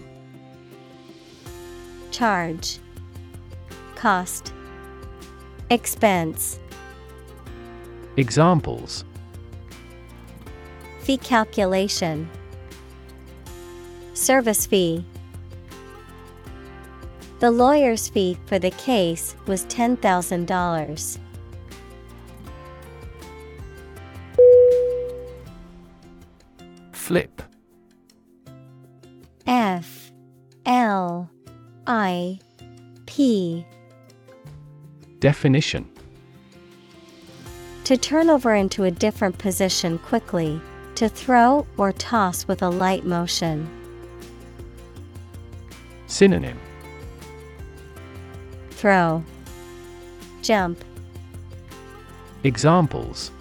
[2.10, 2.80] Charge
[4.06, 4.54] Cost.
[5.72, 6.60] Expense.
[8.18, 9.04] Examples.
[11.00, 12.30] Fee calculation.
[14.14, 15.04] Service fee.
[17.40, 21.18] The lawyer's fee for the case was $10,000.
[26.92, 27.42] Flip.
[29.48, 30.12] F
[30.68, 31.28] L
[31.88, 32.38] I
[33.08, 33.66] P
[35.26, 35.90] Definition
[37.86, 40.62] To turn over into a different position quickly,
[40.94, 43.68] to throw or toss with a light motion.
[46.06, 46.60] Synonym
[48.70, 49.24] Throw,
[50.44, 50.86] Jump,
[52.44, 53.32] Examples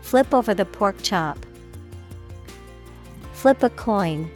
[0.00, 1.38] flip over the pork chop.
[3.34, 4.32] Flip a coin.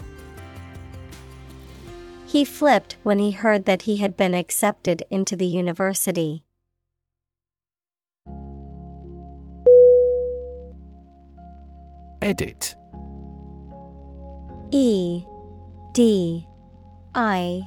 [2.27, 6.43] He flipped when he heard that he had been accepted into the university.
[12.21, 12.75] Edit
[14.73, 15.23] E
[15.93, 16.47] D
[17.15, 17.63] I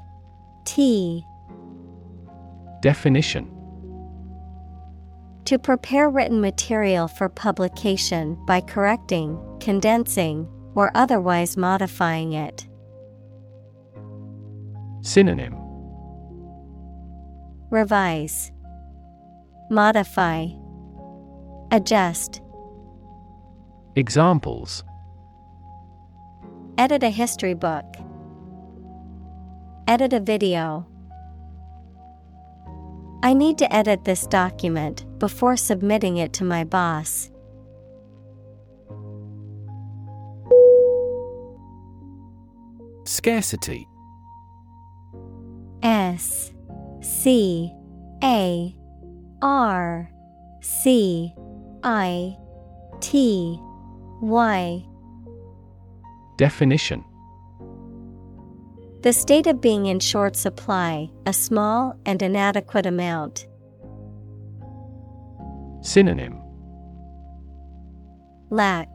[0.66, 1.24] T
[2.82, 3.50] Definition
[5.46, 12.69] To prepare written material for publication by correcting, condensing, or otherwise modifying it.
[15.02, 15.56] Synonym
[17.72, 18.52] Revise,
[19.70, 20.48] Modify,
[21.72, 22.42] Adjust.
[23.96, 24.84] Examples
[26.78, 27.86] Edit a history book.
[29.88, 30.86] Edit a video.
[33.24, 37.30] I need to edit this document before submitting it to my boss.
[43.06, 43.89] Scarcity
[45.84, 46.52] S
[47.02, 47.74] C
[48.24, 48.76] A
[49.42, 50.12] R
[50.62, 51.34] C
[51.84, 52.36] I
[53.00, 53.58] T
[54.22, 54.86] Y.
[56.38, 57.04] Definition.
[59.02, 63.48] The state of being in short supply, a small and inadequate amount.
[65.82, 66.42] Synonym.
[68.50, 68.90] Lack,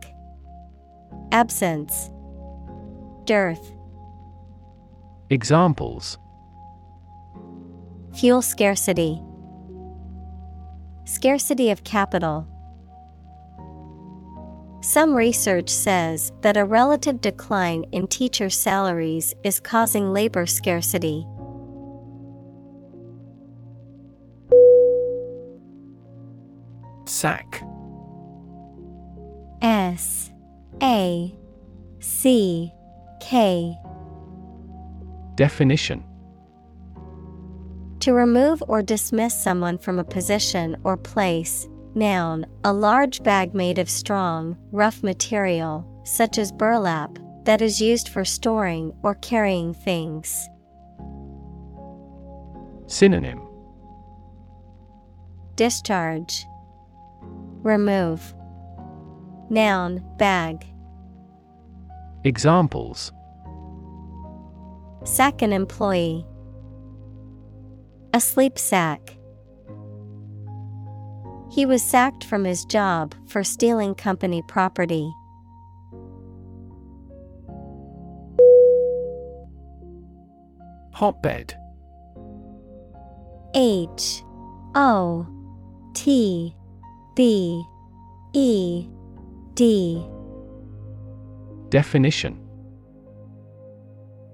[1.33, 2.11] Absence,
[3.25, 3.73] Dearth.
[5.31, 6.19] Examples
[8.15, 9.21] Fuel scarcity,
[11.05, 12.47] Scarcity of capital.
[14.83, 21.27] Some research says that a relative decline in teacher salaries is causing labor scarcity.
[27.07, 27.65] Sack.
[29.61, 30.31] S.
[30.81, 31.35] A.
[31.99, 32.73] C.
[33.21, 33.77] K.
[35.35, 36.05] Definition
[38.05, 41.67] To remove or dismiss someone from a position or place.
[41.95, 48.11] Noun, a large bag made of strong, rough material, such as burlap, that is used
[48.11, 50.47] for storing or carrying things.
[52.89, 53.41] Synonym
[55.57, 56.45] Discharge,
[57.63, 58.35] Remove.
[59.49, 60.67] Noun, bag.
[62.25, 63.15] Examples
[65.05, 66.27] Sack an employee.
[68.15, 69.17] A sleep sack.
[71.51, 75.13] He was sacked from his job for stealing company property.
[80.93, 81.57] Hotbed
[83.57, 84.23] H
[84.77, 85.27] O
[85.95, 86.55] T
[87.17, 87.65] B
[88.33, 88.87] E
[89.55, 90.07] D
[91.69, 92.44] Definition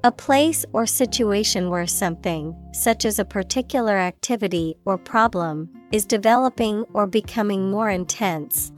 [0.03, 6.85] A place or situation where something, such as a particular activity or problem, is developing
[6.95, 8.73] or becoming more intense.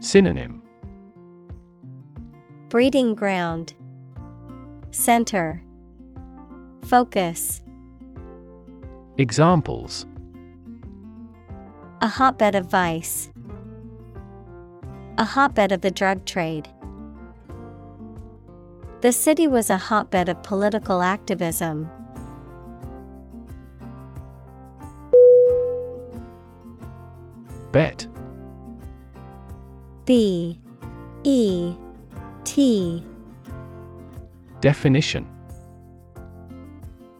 [0.00, 0.62] Synonym
[2.68, 3.72] Breeding ground,
[4.90, 5.62] Center,
[6.84, 7.62] Focus.
[9.16, 10.04] Examples
[12.02, 13.30] A hotbed of vice.
[15.16, 16.68] A hotbed of the drug trade.
[19.02, 21.90] The city was a hotbed of political activism.
[27.72, 28.06] Bet
[30.04, 30.60] B
[31.24, 31.74] E
[32.44, 33.04] T
[34.60, 35.26] Definition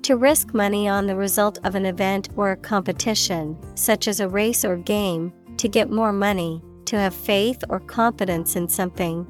[0.02, 4.28] To risk money on the result of an event or a competition, such as a
[4.28, 9.26] race or game, to get more money, to have faith or confidence in something.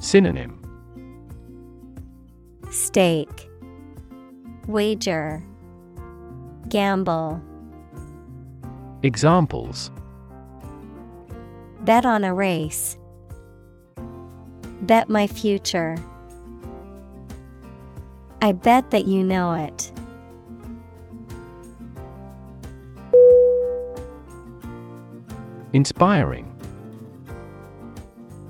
[0.00, 0.62] Synonym
[2.70, 3.48] Stake,
[4.66, 5.42] Wager,
[6.68, 7.40] Gamble.
[9.02, 9.90] Examples
[11.80, 12.98] Bet on a race.
[14.82, 15.96] Bet my future.
[18.42, 19.92] I bet that you know it.
[25.72, 26.52] Inspiring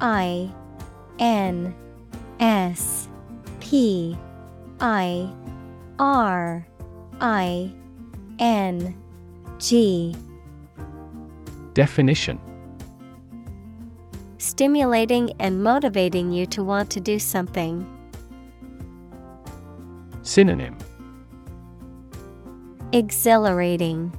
[0.01, 0.51] I
[1.19, 1.75] N
[2.41, 3.09] S
[3.61, 4.17] P
[4.81, 5.33] I
[5.99, 6.67] R
[7.21, 7.73] I
[8.39, 9.03] N
[9.59, 10.15] G.
[11.75, 12.39] Definition.
[14.39, 17.87] Stimulating and motivating you to want to do something.
[20.23, 20.77] Synonym.
[22.93, 24.17] Exhilarating,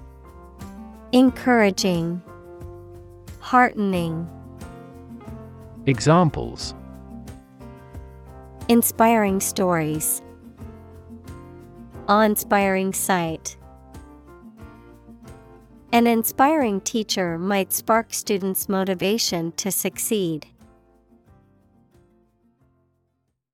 [1.12, 2.22] Encouraging,
[3.40, 4.28] Heartening.
[5.86, 6.76] Examples
[8.70, 10.22] Inspiring stories.
[12.10, 13.56] Awe inspiring sight.
[15.94, 20.48] An inspiring teacher might spark students' motivation to succeed.